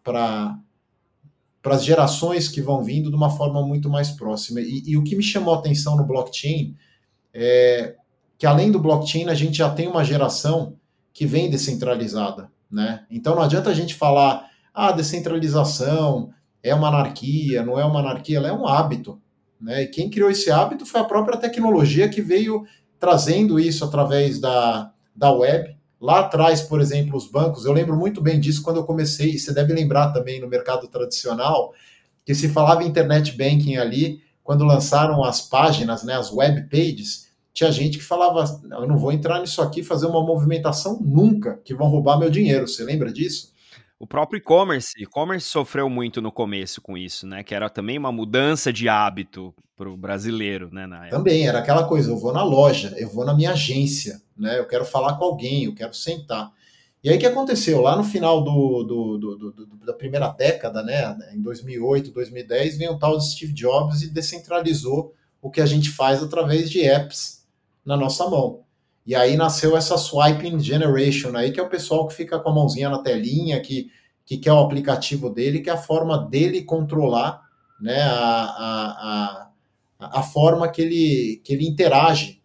para 1.62 1.74
as 1.74 1.84
gerações 1.84 2.48
que 2.48 2.62
vão 2.62 2.84
vindo 2.84 3.10
de 3.10 3.16
uma 3.16 3.28
forma 3.28 3.60
muito 3.60 3.90
mais 3.90 4.10
próxima. 4.12 4.60
E, 4.60 4.84
e, 4.86 4.96
o 4.96 5.02
que 5.02 5.16
me 5.16 5.22
chamou 5.22 5.52
a 5.52 5.58
atenção 5.58 5.96
no 5.96 6.06
blockchain 6.06 6.76
é 7.34 7.96
que, 8.38 8.46
além 8.46 8.70
do 8.70 8.78
blockchain, 8.78 9.28
a 9.28 9.34
gente 9.34 9.58
já 9.58 9.68
tem 9.68 9.88
uma 9.88 10.04
geração 10.04 10.76
que 11.12 11.26
vem 11.26 11.50
descentralizada. 11.50 12.52
Né? 12.70 13.04
Então 13.10 13.34
não 13.34 13.42
adianta 13.42 13.70
a 13.70 13.74
gente 13.74 13.94
falar, 13.94 14.48
ah, 14.72 14.92
descentralização, 14.92 16.30
é 16.62 16.74
uma 16.74 16.88
anarquia, 16.88 17.64
não 17.64 17.78
é 17.78 17.84
uma 17.84 18.00
anarquia, 18.00 18.38
ela 18.38 18.48
é 18.48 18.52
um 18.52 18.66
hábito. 18.66 19.20
Né? 19.60 19.82
E 19.82 19.86
quem 19.88 20.10
criou 20.10 20.30
esse 20.30 20.50
hábito 20.50 20.84
foi 20.84 21.00
a 21.00 21.04
própria 21.04 21.38
tecnologia 21.38 22.08
que 22.08 22.20
veio 22.20 22.64
trazendo 22.98 23.58
isso 23.58 23.84
através 23.84 24.38
da, 24.38 24.92
da 25.14 25.32
web. 25.32 25.75
Lá 26.00 26.20
atrás, 26.20 26.60
por 26.60 26.80
exemplo, 26.80 27.16
os 27.16 27.30
bancos, 27.30 27.64
eu 27.64 27.72
lembro 27.72 27.96
muito 27.96 28.20
bem 28.20 28.38
disso 28.38 28.62
quando 28.62 28.76
eu 28.76 28.84
comecei, 28.84 29.30
e 29.30 29.38
você 29.38 29.52
deve 29.52 29.72
lembrar 29.72 30.12
também 30.12 30.40
no 30.40 30.48
mercado 30.48 30.86
tradicional, 30.88 31.72
que 32.24 32.34
se 32.34 32.48
falava 32.48 32.84
internet 32.84 33.32
banking 33.32 33.76
ali, 33.76 34.20
quando 34.42 34.64
lançaram 34.64 35.24
as 35.24 35.40
páginas, 35.40 36.04
né, 36.04 36.14
as 36.14 36.32
web 36.32 36.68
pages, 36.68 37.26
tinha 37.52 37.72
gente 37.72 37.96
que 37.96 38.04
falava, 38.04 38.44
eu 38.70 38.86
não 38.86 38.98
vou 38.98 39.10
entrar 39.10 39.40
nisso 39.40 39.62
aqui 39.62 39.82
fazer 39.82 40.06
uma 40.06 40.22
movimentação 40.22 41.00
nunca, 41.00 41.58
que 41.64 41.74
vão 41.74 41.88
roubar 41.88 42.18
meu 42.18 42.28
dinheiro. 42.28 42.68
Você 42.68 42.84
lembra 42.84 43.10
disso? 43.10 43.54
O 43.98 44.06
próprio 44.06 44.36
e-commerce, 44.36 44.92
e-commerce 44.98 45.48
sofreu 45.48 45.88
muito 45.88 46.20
no 46.20 46.30
começo 46.30 46.82
com 46.82 46.98
isso, 46.98 47.26
né? 47.26 47.42
Que 47.42 47.54
era 47.54 47.70
também 47.70 47.96
uma 47.96 48.12
mudança 48.12 48.70
de 48.70 48.90
hábito 48.90 49.54
para 49.74 49.88
o 49.88 49.96
brasileiro, 49.96 50.68
né? 50.70 50.86
Também 51.08 51.48
era 51.48 51.60
aquela 51.60 51.84
coisa, 51.88 52.10
eu 52.10 52.18
vou 52.18 52.30
na 52.30 52.42
loja, 52.42 52.94
eu 52.98 53.08
vou 53.08 53.24
na 53.24 53.34
minha 53.34 53.52
agência, 53.52 54.20
né? 54.36 54.58
Eu 54.58 54.66
quero 54.66 54.84
falar 54.84 55.16
com 55.16 55.24
alguém, 55.24 55.64
eu 55.64 55.74
quero 55.74 55.94
sentar. 55.94 56.52
E 57.02 57.08
aí 57.08 57.16
o 57.16 57.20
que 57.20 57.26
aconteceu? 57.26 57.80
Lá 57.80 57.96
no 57.96 58.04
final 58.04 58.42
do, 58.42 58.82
do, 58.82 59.18
do, 59.18 59.36
do, 59.52 59.66
da 59.86 59.92
primeira 59.92 60.28
década, 60.28 60.82
né? 60.82 61.16
Em 61.32 61.40
2008, 61.40 62.10
2010, 62.10 62.78
vem 62.78 62.88
o 62.88 62.98
tal 62.98 63.16
de 63.16 63.30
Steve 63.30 63.52
Jobs 63.52 64.02
e 64.02 64.10
descentralizou 64.10 65.14
o 65.40 65.50
que 65.50 65.60
a 65.60 65.66
gente 65.66 65.90
faz 65.90 66.22
através 66.22 66.68
de 66.68 66.82
apps 66.82 67.46
na 67.84 67.96
nossa 67.96 68.28
mão. 68.28 68.64
E 69.06 69.14
aí 69.14 69.36
nasceu 69.36 69.76
essa 69.76 69.96
swiping 69.96 70.58
generation 70.58 71.36
aí, 71.36 71.52
que 71.52 71.60
é 71.60 71.62
o 71.62 71.68
pessoal 71.68 72.08
que 72.08 72.14
fica 72.14 72.40
com 72.40 72.48
a 72.48 72.54
mãozinha 72.54 72.88
na 72.88 72.98
telinha, 72.98 73.60
que, 73.60 73.88
que 74.24 74.36
quer 74.36 74.52
o 74.52 74.58
aplicativo 74.58 75.30
dele, 75.30 75.60
que 75.60 75.70
é 75.70 75.72
a 75.72 75.78
forma 75.78 76.18
dele 76.18 76.62
controlar 76.62 77.40
né, 77.80 78.02
a, 78.02 78.42
a, 78.42 79.50
a, 80.00 80.18
a 80.18 80.22
forma 80.24 80.68
que 80.68 80.82
ele, 80.82 81.40
que 81.44 81.52
ele 81.52 81.68
interage 81.68 82.42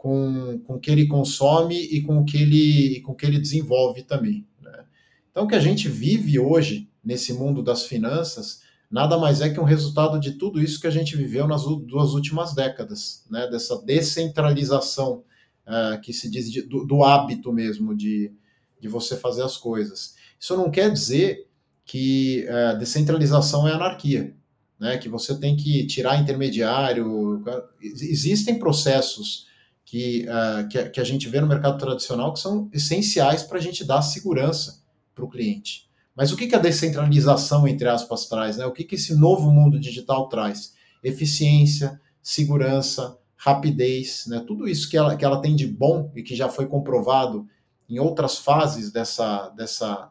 com, 0.00 0.58
com 0.64 0.76
o 0.76 0.80
que 0.80 0.90
ele 0.90 1.06
consome 1.06 1.76
e 1.76 2.00
com 2.00 2.20
o 2.20 2.24
que 2.24 2.38
ele, 2.38 3.02
com 3.02 3.12
o 3.12 3.14
que 3.14 3.26
ele 3.26 3.38
desenvolve 3.38 4.02
também. 4.02 4.46
Né? 4.58 4.84
Então, 5.30 5.44
o 5.44 5.46
que 5.46 5.54
a 5.54 5.60
gente 5.60 5.90
vive 5.90 6.38
hoje 6.38 6.88
nesse 7.04 7.34
mundo 7.34 7.62
das 7.62 7.84
finanças 7.84 8.62
nada 8.90 9.18
mais 9.18 9.42
é 9.42 9.50
que 9.50 9.60
um 9.60 9.64
resultado 9.64 10.18
de 10.18 10.38
tudo 10.38 10.58
isso 10.58 10.80
que 10.80 10.86
a 10.86 10.90
gente 10.90 11.14
viveu 11.14 11.46
nas 11.46 11.64
duas 11.64 12.14
últimas 12.14 12.54
décadas, 12.54 13.26
né? 13.30 13.46
dessa 13.48 13.76
descentralização 13.82 15.22
uh, 15.66 16.00
que 16.00 16.14
se 16.14 16.30
diz 16.30 16.50
de, 16.50 16.62
do, 16.62 16.86
do, 16.86 17.04
hábito 17.04 17.52
mesmo 17.52 17.94
de, 17.94 18.32
de 18.80 18.88
você 18.88 19.18
fazer 19.18 19.42
as 19.42 19.58
coisas. 19.58 20.14
Isso 20.40 20.56
não 20.56 20.70
quer 20.70 20.90
dizer 20.90 21.46
que 21.84 22.46
uh, 22.48 22.78
descentralização 22.78 23.68
é 23.68 23.72
anarquia, 23.72 24.34
né? 24.80 24.96
que 24.96 25.10
você 25.10 25.38
tem 25.38 25.58
que 25.58 25.86
tirar 25.86 26.18
intermediário. 26.18 27.44
Existem 27.82 28.58
processos 28.58 29.49
que, 29.90 30.24
uh, 30.28 30.68
que, 30.68 30.88
que, 30.88 31.00
a 31.00 31.04
gente 31.04 31.28
vê 31.28 31.40
no 31.40 31.48
mercado 31.48 31.76
tradicional 31.76 32.32
que 32.32 32.38
são 32.38 32.70
essenciais 32.72 33.42
para 33.42 33.58
a 33.58 33.60
gente 33.60 33.84
dar 33.84 34.02
segurança 34.02 34.84
para 35.12 35.24
o 35.24 35.28
cliente. 35.28 35.90
Mas 36.14 36.30
o 36.30 36.36
que, 36.36 36.46
que 36.46 36.54
a 36.54 36.60
descentralização, 36.60 37.66
entre 37.66 37.88
aspas, 37.88 38.26
traz? 38.26 38.56
Né? 38.56 38.64
O 38.66 38.70
que, 38.70 38.84
que 38.84 38.94
esse 38.94 39.16
novo 39.16 39.50
mundo 39.50 39.80
digital 39.80 40.28
traz? 40.28 40.74
Eficiência, 41.02 42.00
segurança, 42.22 43.18
rapidez, 43.34 44.26
né? 44.28 44.44
tudo 44.46 44.68
isso 44.68 44.88
que 44.88 44.96
ela, 44.96 45.16
que 45.16 45.24
ela 45.24 45.42
tem 45.42 45.56
de 45.56 45.66
bom 45.66 46.12
e 46.14 46.22
que 46.22 46.36
já 46.36 46.48
foi 46.48 46.66
comprovado 46.66 47.48
em 47.88 47.98
outras 47.98 48.38
fases 48.38 48.92
dessa, 48.92 49.48
dessa, 49.48 50.08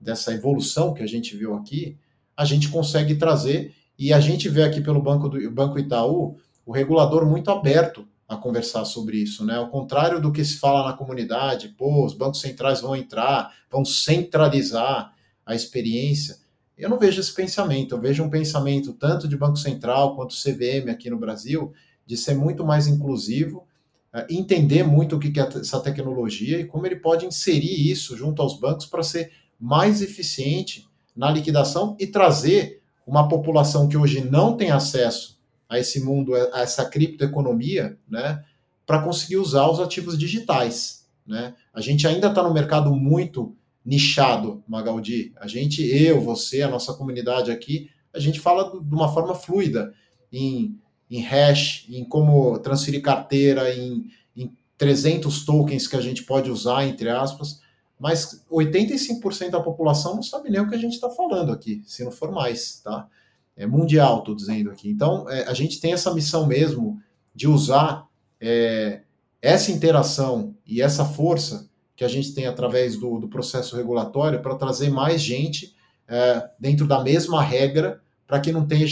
dessa 0.00 0.32
evolução 0.32 0.94
que 0.94 1.02
a 1.02 1.06
gente 1.08 1.36
viu 1.36 1.56
aqui, 1.56 1.98
a 2.36 2.44
gente 2.44 2.68
consegue 2.68 3.16
trazer 3.16 3.74
e 3.98 4.12
a 4.12 4.20
gente 4.20 4.48
vê 4.48 4.62
aqui 4.62 4.80
pelo 4.80 5.02
Banco, 5.02 5.28
do, 5.28 5.50
Banco 5.50 5.80
Itaú 5.80 6.38
o 6.64 6.70
regulador 6.70 7.26
muito 7.26 7.50
aberto 7.50 8.06
a 8.28 8.36
conversar 8.36 8.84
sobre 8.84 9.18
isso, 9.18 9.44
né? 9.44 9.56
Ao 9.56 9.70
contrário 9.70 10.20
do 10.20 10.32
que 10.32 10.44
se 10.44 10.58
fala 10.58 10.88
na 10.88 10.96
comunidade, 10.96 11.68
pô, 11.68 12.04
os 12.04 12.12
bancos 12.12 12.40
centrais 12.40 12.80
vão 12.80 12.96
entrar, 12.96 13.54
vão 13.70 13.84
centralizar 13.84 15.12
a 15.44 15.54
experiência. 15.54 16.36
Eu 16.76 16.90
não 16.90 16.98
vejo 16.98 17.20
esse 17.20 17.32
pensamento, 17.32 17.94
eu 17.94 18.00
vejo 18.00 18.22
um 18.22 18.30
pensamento 18.30 18.92
tanto 18.92 19.28
de 19.28 19.36
Banco 19.36 19.56
Central 19.56 20.16
quanto 20.16 20.34
CVM 20.34 20.90
aqui 20.90 21.08
no 21.08 21.18
Brasil 21.18 21.72
de 22.04 22.16
ser 22.16 22.34
muito 22.34 22.64
mais 22.64 22.86
inclusivo, 22.86 23.66
eh, 24.12 24.26
entender 24.28 24.82
muito 24.82 25.16
o 25.16 25.20
que 25.20 25.38
é 25.38 25.48
essa 25.60 25.80
tecnologia 25.80 26.60
e 26.60 26.66
como 26.66 26.86
ele 26.86 26.96
pode 26.96 27.26
inserir 27.26 27.90
isso 27.90 28.16
junto 28.16 28.42
aos 28.42 28.58
bancos 28.58 28.86
para 28.86 29.02
ser 29.02 29.32
mais 29.58 30.02
eficiente 30.02 30.86
na 31.14 31.30
liquidação 31.30 31.96
e 31.98 32.06
trazer 32.06 32.82
uma 33.06 33.28
população 33.28 33.88
que 33.88 33.96
hoje 33.96 34.20
não 34.20 34.56
tem 34.56 34.70
acesso 34.70 35.35
a 35.68 35.78
esse 35.78 36.02
mundo, 36.02 36.34
a 36.34 36.60
essa 36.60 36.84
criptoeconomia, 36.84 37.98
né, 38.08 38.44
para 38.86 39.02
conseguir 39.02 39.36
usar 39.36 39.68
os 39.68 39.80
ativos 39.80 40.16
digitais. 40.16 41.06
Né? 41.26 41.54
A 41.74 41.80
gente 41.80 42.06
ainda 42.06 42.28
está 42.28 42.42
no 42.42 42.54
mercado 42.54 42.94
muito 42.94 43.56
nichado, 43.84 44.62
Magaldi. 44.66 45.32
A 45.36 45.46
gente, 45.46 45.82
eu, 45.82 46.20
você, 46.20 46.62
a 46.62 46.68
nossa 46.68 46.94
comunidade 46.94 47.50
aqui, 47.50 47.90
a 48.14 48.18
gente 48.18 48.40
fala 48.40 48.80
de 48.80 48.94
uma 48.94 49.12
forma 49.12 49.34
fluida 49.34 49.92
em, 50.32 50.78
em 51.10 51.20
hash, 51.20 51.86
em 51.88 52.04
como 52.04 52.58
transferir 52.58 53.02
carteira, 53.02 53.74
em, 53.74 54.10
em 54.36 54.52
300 54.78 55.44
tokens 55.44 55.86
que 55.86 55.96
a 55.96 56.00
gente 56.00 56.24
pode 56.24 56.50
usar, 56.50 56.86
entre 56.86 57.08
aspas, 57.08 57.60
mas 57.98 58.44
85% 58.50 59.50
da 59.50 59.60
população 59.60 60.16
não 60.16 60.22
sabe 60.22 60.50
nem 60.50 60.60
o 60.60 60.68
que 60.68 60.74
a 60.74 60.78
gente 60.78 60.94
está 60.94 61.08
falando 61.10 61.52
aqui, 61.52 61.82
se 61.86 62.04
não 62.04 62.10
for 62.10 62.30
mais, 62.30 62.80
tá? 62.80 63.08
É 63.56 63.66
mundial, 63.66 64.18
estou 64.18 64.34
dizendo 64.34 64.70
aqui. 64.70 64.88
Então, 64.88 65.28
é, 65.30 65.44
a 65.44 65.54
gente 65.54 65.80
tem 65.80 65.92
essa 65.92 66.12
missão 66.12 66.46
mesmo 66.46 67.00
de 67.34 67.48
usar 67.48 68.06
é, 68.40 69.00
essa 69.40 69.72
interação 69.72 70.54
e 70.66 70.82
essa 70.82 71.04
força 71.04 71.68
que 71.94 72.04
a 72.04 72.08
gente 72.08 72.34
tem 72.34 72.46
através 72.46 72.96
do, 72.96 73.18
do 73.18 73.28
processo 73.28 73.74
regulatório 73.74 74.42
para 74.42 74.56
trazer 74.56 74.90
mais 74.90 75.22
gente 75.22 75.74
é, 76.06 76.50
dentro 76.58 76.86
da 76.86 77.02
mesma 77.02 77.42
regra 77.42 78.00
para 78.26 78.40
que 78.40 78.52
não 78.52 78.66
tenha, 78.66 78.86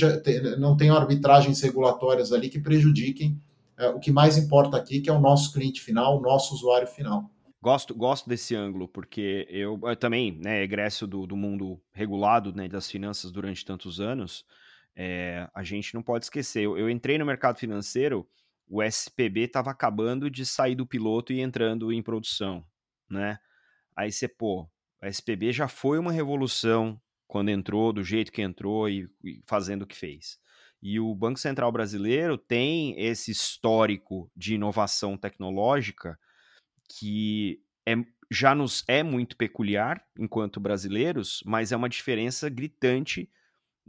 não 0.59 0.76
tenha 0.76 0.94
arbitragens 0.94 1.61
regulatórias 1.61 2.33
ali 2.33 2.49
que 2.49 2.61
prejudiquem 2.61 3.38
é, 3.76 3.88
o 3.88 3.99
que 3.99 4.12
mais 4.12 4.38
importa 4.38 4.76
aqui, 4.76 5.00
que 5.00 5.11
é 5.11 5.12
o 5.12 5.21
nosso 5.21 5.52
cliente 5.52 5.80
final, 5.80 6.18
o 6.18 6.23
nosso 6.23 6.54
usuário 6.54 6.87
final. 6.87 7.28
Gosto, 7.64 7.94
gosto 7.94 8.28
desse 8.28 8.54
ângulo, 8.54 8.87
porque 8.87 9.47
eu, 9.49 9.80
eu 9.85 9.97
também, 9.97 10.33
né, 10.33 10.62
egresso 10.62 11.06
do, 11.06 11.26
do 11.26 11.35
mundo 11.35 11.80
regulado, 11.94 12.54
né, 12.54 12.68
das 12.68 12.90
finanças 12.90 13.33
durante 13.33 13.64
tantos 13.64 14.00
anos, 14.00 14.44
é, 14.94 15.49
a 15.54 15.62
gente 15.62 15.94
não 15.94 16.02
pode 16.02 16.26
esquecer. 16.26 16.62
Eu, 16.62 16.76
eu, 16.76 16.90
entrei 16.90 17.16
no 17.16 17.25
mercado 17.25 17.59
financeiro, 17.59 18.28
o 18.68 18.83
SPB 18.83 19.44
estava 19.44 19.71
acabando 19.71 20.28
de 20.28 20.44
sair 20.44 20.75
do 20.75 20.87
piloto 20.87 21.33
e 21.33 21.40
entrando 21.40 21.90
em 21.90 22.02
produção, 22.02 22.66
né? 23.09 23.38
Aí 23.97 24.12
você, 24.12 24.28
pô, 24.28 24.68
o 25.02 25.06
SPB 25.06 25.50
já 25.50 25.66
foi 25.66 25.99
uma 25.99 26.12
revolução 26.12 27.00
quando 27.26 27.49
entrou, 27.49 27.94
do 27.94 28.04
jeito 28.04 28.30
que 28.30 28.42
entrou 28.42 28.90
e, 28.90 29.09
e 29.25 29.42
fazendo 29.47 29.85
o 29.85 29.87
que 29.87 29.97
fez. 29.97 30.38
E 30.83 31.00
o 31.00 31.14
Banco 31.14 31.40
Central 31.40 31.73
Brasileiro 31.73 32.37
tem 32.37 32.94
esse 33.00 33.30
histórico 33.30 34.30
de 34.37 34.54
inovação 34.56 35.16
tecnológica 35.16 36.18
que 36.99 37.63
é, 37.87 37.95
já 38.31 38.55
nos 38.55 38.85
é 38.89 39.03
muito 39.03 39.37
peculiar 39.37 40.05
enquanto 40.19 40.61
brasileiros, 40.61 41.43
mas 41.45 41.73
é 41.73 41.77
uma 41.77 41.89
diferença 41.89 42.49
gritante 42.49 43.31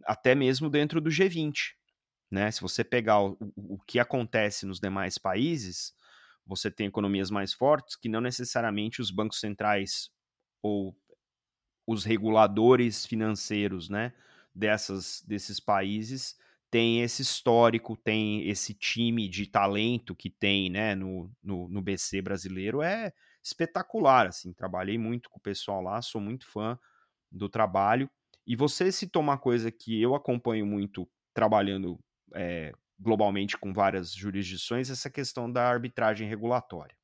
até 0.03 0.35
mesmo 0.35 0.69
dentro 0.69 0.99
do 0.99 1.09
G20. 1.09 1.73
Né? 2.29 2.51
Se 2.51 2.61
você 2.61 2.83
pegar 2.83 3.21
o, 3.21 3.37
o 3.55 3.79
que 3.87 3.99
acontece 3.99 4.65
nos 4.65 4.79
demais 4.79 5.17
países, 5.17 5.93
você 6.45 6.69
tem 6.69 6.87
economias 6.87 7.29
mais 7.29 7.53
fortes 7.53 7.95
que 7.95 8.09
não 8.09 8.21
necessariamente 8.21 9.01
os 9.01 9.11
bancos 9.11 9.39
centrais 9.39 10.09
ou 10.61 10.95
os 11.87 12.03
reguladores 12.03 13.05
financeiros 13.05 13.89
né, 13.89 14.13
dessas, 14.53 15.23
desses 15.27 15.59
países 15.59 16.35
tem 16.75 16.99
esse 16.99 17.21
histórico, 17.21 17.95
tem 17.95 18.49
esse 18.49 18.73
time 18.73 19.29
de 19.29 19.47
talento 19.47 20.13
que 20.13 20.29
tem 20.29 20.69
né, 20.69 20.93
no, 20.93 21.31
no, 21.41 21.69
no, 21.69 21.81
BC 21.81 22.21
brasileiro, 22.21 22.81
é 22.81 23.13
espetacular. 23.41 24.27
assim 24.27 24.51
Trabalhei 24.51 24.97
muito 24.97 25.29
com 25.29 25.37
o 25.37 25.41
pessoal 25.41 25.81
lá, 25.81 26.01
sou 26.01 26.19
muito 26.19 26.45
fã 26.45 26.77
do 27.31 27.47
trabalho. 27.47 28.11
E 28.45 28.57
você 28.57 28.91
citou 28.91 29.21
uma 29.21 29.37
coisa 29.37 29.71
que 29.71 30.01
eu 30.01 30.15
acompanho 30.15 30.65
muito 30.65 31.09
trabalhando 31.33 31.97
é, 32.33 32.73
globalmente 32.99 33.57
com 33.57 33.71
várias 33.71 34.13
jurisdições, 34.13 34.89
essa 34.89 35.09
questão 35.09 35.49
da 35.49 35.65
arbitragem 35.65 36.27
regulatória. 36.27 36.97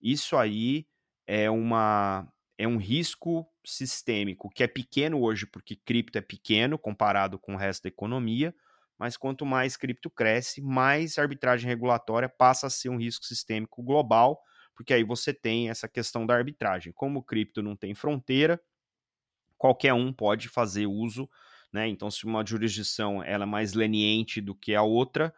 Isso 0.00 0.36
aí 0.36 0.86
é 1.26 1.50
uma 1.50 2.32
é 2.56 2.68
um 2.68 2.76
risco 2.76 3.50
sistêmico 3.66 4.48
que 4.48 4.62
é 4.62 4.68
pequeno 4.68 5.20
hoje 5.20 5.44
porque 5.44 5.74
cripto 5.74 6.18
é 6.18 6.20
pequeno 6.20 6.78
comparado 6.78 7.36
com 7.36 7.54
o 7.54 7.58
resto 7.58 7.82
da 7.82 7.88
economia, 7.88 8.54
mas 8.98 9.16
quanto 9.16 9.44
mais 9.44 9.76
cripto 9.76 10.10
cresce, 10.10 10.60
mais 10.60 11.18
arbitragem 11.18 11.68
regulatória 11.68 12.28
passa 12.28 12.66
a 12.66 12.70
ser 12.70 12.88
um 12.88 12.96
risco 12.96 13.24
sistêmico 13.24 13.82
global, 13.82 14.40
porque 14.74 14.94
aí 14.94 15.04
você 15.04 15.34
tem 15.34 15.70
essa 15.70 15.88
questão 15.88 16.26
da 16.26 16.34
arbitragem. 16.34 16.92
Como 16.92 17.20
o 17.20 17.22
cripto 17.22 17.62
não 17.62 17.76
tem 17.76 17.94
fronteira, 17.94 18.60
qualquer 19.58 19.92
um 19.94 20.12
pode 20.12 20.48
fazer 20.48 20.86
uso, 20.86 21.28
né? 21.72 21.88
Então, 21.88 22.10
se 22.10 22.24
uma 22.24 22.44
jurisdição 22.44 23.22
ela 23.22 23.44
é 23.44 23.46
mais 23.46 23.74
leniente 23.74 24.40
do 24.40 24.54
que 24.54 24.74
a 24.74 24.82
outra, 24.82 25.34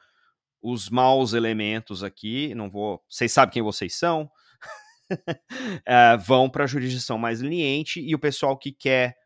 os 0.63 0.89
maus 0.89 1.35
elementos 1.35 2.03
aqui, 2.03 2.55
não 2.55 2.71
vou, 2.71 3.05
vocês 3.09 3.31
sabem 3.31 3.53
quem 3.53 3.63
vocês 3.63 3.95
são, 3.95 4.31
é, 5.85 6.17
vão 6.25 6.49
para 6.49 6.65
a 6.65 6.67
jurisdição 6.67 7.19
mais 7.19 7.41
leniente 7.43 8.01
e 8.01 8.15
o 8.15 8.19
pessoal 8.19 8.57
que 8.57 8.73
quer 8.73 9.17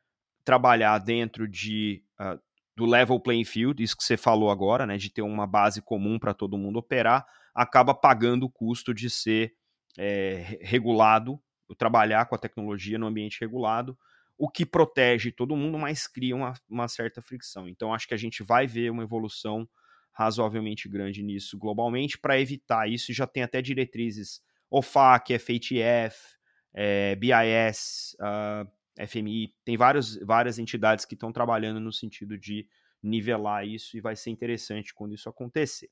trabalhar 0.44 0.98
dentro 0.98 1.46
de 1.46 2.02
uh, 2.20 2.40
do 2.78 2.86
level 2.86 3.18
playing 3.18 3.44
field, 3.44 3.82
isso 3.82 3.96
que 3.96 4.04
você 4.04 4.16
falou 4.16 4.52
agora, 4.52 4.86
né, 4.86 4.96
de 4.96 5.10
ter 5.10 5.22
uma 5.22 5.48
base 5.48 5.82
comum 5.82 6.16
para 6.16 6.32
todo 6.32 6.56
mundo 6.56 6.78
operar, 6.78 7.26
acaba 7.52 7.92
pagando 7.92 8.46
o 8.46 8.48
custo 8.48 8.94
de 8.94 9.10
ser 9.10 9.52
é, 9.98 10.60
regulado, 10.62 11.40
trabalhar 11.76 12.26
com 12.26 12.36
a 12.36 12.38
tecnologia 12.38 12.96
no 12.96 13.08
ambiente 13.08 13.40
regulado, 13.40 13.98
o 14.38 14.48
que 14.48 14.64
protege 14.64 15.32
todo 15.32 15.56
mundo, 15.56 15.76
mas 15.76 16.06
cria 16.06 16.36
uma, 16.36 16.54
uma 16.70 16.86
certa 16.86 17.20
fricção. 17.20 17.68
Então, 17.68 17.92
acho 17.92 18.06
que 18.06 18.14
a 18.14 18.18
gente 18.18 18.44
vai 18.44 18.64
ver 18.64 18.92
uma 18.92 19.02
evolução 19.02 19.68
razoavelmente 20.12 20.88
grande 20.88 21.20
nisso 21.20 21.58
globalmente 21.58 22.16
para 22.16 22.40
evitar 22.40 22.88
isso. 22.88 23.12
Já 23.12 23.26
tem 23.26 23.42
até 23.42 23.60
diretrizes 23.60 24.40
OFAC, 24.70 25.36
FATF, 25.36 26.16
é, 26.72 27.16
BIS, 27.16 28.16
uh, 28.20 28.70
FMI, 29.06 29.54
tem 29.64 29.76
vários, 29.76 30.16
várias 30.24 30.58
entidades 30.58 31.04
que 31.04 31.14
estão 31.14 31.32
trabalhando 31.32 31.80
no 31.80 31.92
sentido 31.92 32.36
de 32.36 32.66
nivelar 33.02 33.66
isso 33.66 33.96
e 33.96 34.00
vai 34.00 34.16
ser 34.16 34.30
interessante 34.30 34.92
quando 34.92 35.14
isso 35.14 35.28
acontecer. 35.28 35.90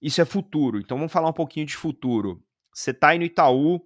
Isso 0.00 0.20
é 0.20 0.24
futuro, 0.24 0.78
então 0.78 0.96
vamos 0.96 1.12
falar 1.12 1.28
um 1.28 1.34
pouquinho 1.34 1.66
de 1.66 1.76
futuro. 1.76 2.42
Você 2.72 2.92
está 2.92 3.08
aí 3.08 3.18
no 3.18 3.24
Itaú, 3.24 3.80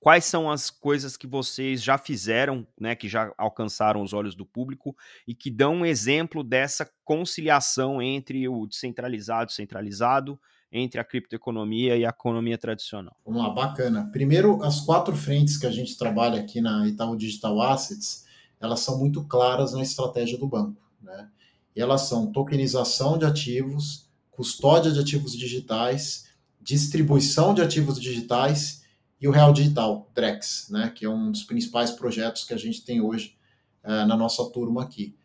quais 0.00 0.24
são 0.24 0.50
as 0.50 0.70
coisas 0.70 1.16
que 1.16 1.26
vocês 1.26 1.82
já 1.82 1.98
fizeram, 1.98 2.66
né, 2.78 2.94
que 2.94 3.08
já 3.08 3.32
alcançaram 3.36 4.02
os 4.02 4.12
olhos 4.12 4.34
do 4.34 4.46
público 4.46 4.96
e 5.26 5.34
que 5.34 5.50
dão 5.50 5.76
um 5.76 5.86
exemplo 5.86 6.42
dessa 6.42 6.90
conciliação 7.04 8.00
entre 8.00 8.48
o 8.48 8.66
descentralizado 8.66 9.50
e 9.50 9.54
centralizado 9.54 10.40
entre 10.72 11.00
a 11.00 11.04
criptoeconomia 11.04 11.96
e 11.96 12.04
a 12.04 12.10
economia 12.10 12.56
tradicional? 12.56 13.16
Vamos 13.24 13.42
lá, 13.42 13.50
bacana. 13.50 14.08
Primeiro, 14.12 14.62
as 14.62 14.80
quatro 14.80 15.16
frentes 15.16 15.56
que 15.56 15.66
a 15.66 15.70
gente 15.70 15.96
trabalha 15.96 16.40
aqui 16.40 16.60
na 16.60 16.86
Itaú 16.86 17.16
Digital 17.16 17.60
Assets, 17.60 18.24
elas 18.60 18.80
são 18.80 18.98
muito 18.98 19.24
claras 19.24 19.72
na 19.72 19.82
estratégia 19.82 20.38
do 20.38 20.46
banco. 20.46 20.80
Né? 21.02 21.28
E 21.74 21.80
elas 21.80 22.02
são 22.02 22.30
tokenização 22.30 23.18
de 23.18 23.24
ativos, 23.24 24.08
custódia 24.30 24.92
de 24.92 25.00
ativos 25.00 25.32
digitais, 25.32 26.28
distribuição 26.60 27.54
de 27.54 27.62
ativos 27.62 28.00
digitais 28.00 28.84
e 29.20 29.26
o 29.26 29.30
Real 29.30 29.52
Digital, 29.52 30.10
DREX, 30.14 30.68
né? 30.70 30.90
que 30.90 31.04
é 31.04 31.08
um 31.08 31.30
dos 31.30 31.42
principais 31.42 31.90
projetos 31.90 32.44
que 32.44 32.54
a 32.54 32.58
gente 32.58 32.84
tem 32.84 33.00
hoje 33.00 33.36
uh, 33.84 34.06
na 34.06 34.16
nossa 34.16 34.44
turma 34.50 34.82
aqui. 34.82 35.16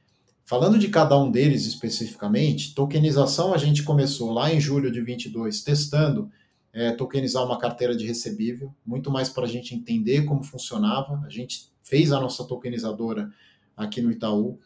Falando 0.48 0.78
de 0.78 0.90
cada 0.90 1.18
um 1.18 1.32
deles 1.32 1.66
especificamente, 1.66 2.76
tokenização 2.76 3.52
a 3.52 3.58
gente 3.58 3.82
começou 3.82 4.32
lá 4.32 4.54
em 4.54 4.62
julho 4.62 4.92
de 4.92 5.02
22 5.02 5.64
testando 5.64 6.30
é, 6.72 6.92
tokenizar 6.92 7.44
uma 7.44 7.58
carteira 7.58 7.96
de 7.96 8.06
recebível, 8.06 8.72
muito 8.86 9.10
mais 9.10 9.28
para 9.28 9.46
a 9.46 9.48
gente 9.48 9.74
entender 9.74 10.24
como 10.24 10.44
funcionava. 10.44 11.20
A 11.26 11.30
gente 11.30 11.72
fez 11.82 12.12
a 12.12 12.20
nossa 12.20 12.44
tokenizadora 12.44 13.32
aqui 13.76 14.04
no 14.04 14.12
Itaú, 14.12 14.60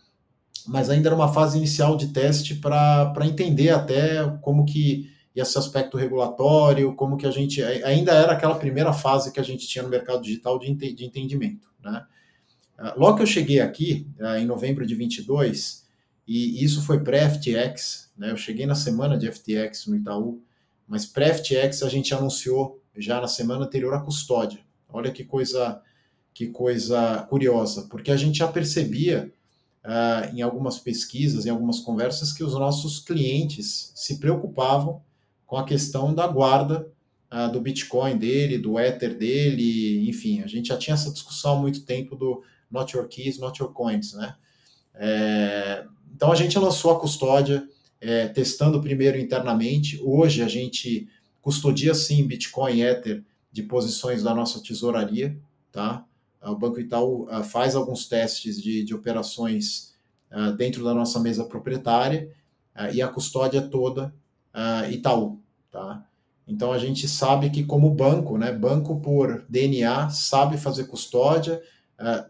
mas 0.68 0.90
ainda 0.90 1.08
era 1.08 1.16
uma 1.16 1.32
fase 1.32 1.58
inicial 1.58 1.96
de 1.96 2.08
teste 2.08 2.56
para 2.56 3.14
entender 3.26 3.70
até 3.70 4.28
como 4.42 4.66
que 4.66 5.10
esse 5.34 5.58
aspecto 5.58 5.96
regulatório, 5.96 6.94
como 6.94 7.16
que 7.16 7.26
a 7.26 7.32
gente 7.32 7.64
ainda 7.64 8.12
era 8.12 8.34
aquela 8.34 8.56
primeira 8.56 8.92
fase 8.92 9.32
que 9.32 9.40
a 9.40 9.44
gente 9.44 9.66
tinha 9.66 9.84
no 9.84 9.90
mercado 9.90 10.22
digital 10.22 10.60
de, 10.60 10.74
de 10.74 11.06
entendimento, 11.06 11.70
né? 11.82 12.06
Ah, 12.80 12.94
logo 12.98 13.18
que 13.18 13.24
eu 13.24 13.28
cheguei 13.28 13.60
aqui, 13.60 14.08
ah, 14.22 14.40
em 14.40 14.46
novembro 14.46 14.86
de 14.86 14.96
22, 14.96 15.86
e 16.26 16.64
isso 16.64 16.82
foi 16.84 17.04
pré-FTX, 17.04 18.12
né? 18.18 18.32
Eu 18.32 18.38
cheguei 18.38 18.66
na 18.66 18.76
semana 18.76 19.18
de 19.18 19.30
FTX 19.30 19.88
no 19.88 19.96
Itaú, 19.96 20.42
mas 20.88 21.06
pré-FTX 21.06 21.84
a 21.84 21.90
gente 21.90 22.14
anunciou 22.14 22.82
já 22.96 23.20
na 23.20 23.28
semana 23.28 23.66
anterior 23.66 23.94
a 23.94 24.00
custódia. 24.00 24.60
Olha 24.88 25.12
que 25.12 25.24
coisa 25.24 25.82
que 26.34 26.48
coisa 26.48 27.24
curiosa, 27.30 27.88
porque 27.90 28.12
a 28.12 28.16
gente 28.16 28.38
já 28.38 28.48
percebia 28.48 29.34
uh, 29.84 30.34
em 30.34 30.42
algumas 30.42 30.80
pesquisas, 30.80 31.46
em 31.46 31.50
algumas 31.50 31.82
conversas, 31.82 32.32
que 32.32 32.44
os 32.44 32.54
nossos 32.54 33.00
clientes 33.00 33.92
se 33.96 34.20
preocupavam 34.20 35.02
com 35.46 35.58
a 35.58 35.66
questão 35.66 36.14
da 36.14 36.28
guarda 36.28 36.88
uh, 37.34 37.52
do 37.52 37.60
Bitcoin 37.60 38.18
dele, 38.18 38.58
do 38.58 38.80
Ether 38.80 39.18
dele, 39.18 40.08
enfim, 40.08 40.42
a 40.42 40.48
gente 40.48 40.70
já 40.70 40.78
tinha 40.78 40.94
essa 40.94 41.12
discussão 41.12 41.58
há 41.58 41.60
muito 41.60 41.84
tempo 41.84 42.16
do 42.16 42.42
Not 42.70 42.96
Your 42.96 43.08
Keys, 43.08 43.40
Not 43.40 43.62
Your 43.62 43.72
Coins, 43.72 44.14
né? 44.14 44.36
É, 44.96 45.86
então 46.14 46.32
a 46.32 46.36
gente 46.36 46.58
lançou 46.60 46.92
a 46.92 47.00
custódia, 47.00 47.68
é, 48.02 48.28
testando 48.28 48.82
primeiro 48.82 49.18
internamente. 49.18 50.00
Hoje 50.04 50.42
a 50.42 50.48
gente 50.48 51.08
custodia 51.42 51.94
sim 51.94 52.28
Bitcoin 52.28 52.82
Ether 52.82 53.24
de 53.52 53.64
posições 53.64 54.24
da 54.24 54.34
nossa 54.34 54.62
tesouraria, 54.62 55.38
tá? 55.72 56.06
O 56.42 56.56
Banco 56.56 56.80
Itaú 56.80 57.24
uh, 57.24 57.44
faz 57.44 57.76
alguns 57.76 58.08
testes 58.08 58.62
de, 58.62 58.84
de 58.84 58.94
operações 58.96 59.94
uh, 60.32 60.54
dentro 60.54 60.84
da 60.84 60.94
nossa 60.94 61.20
mesa 61.20 61.44
proprietária 61.44 62.32
uh, 62.76 62.94
e 62.94 63.02
a 63.02 63.08
custódia 63.08 63.62
toda 63.62 64.14
Itaú, 64.90 65.40
tá? 65.72 66.04
Então 66.48 66.74
a 66.74 66.80
gente 66.80 67.08
sabe 67.08 67.52
que 67.52 67.64
como 67.64 67.94
banco, 67.94 68.38
né, 68.38 68.52
banco 68.52 69.00
por 69.00 69.46
DNA 69.48 70.10
sabe 70.10 70.58
fazer 70.58 70.86
custódia, 70.86 71.62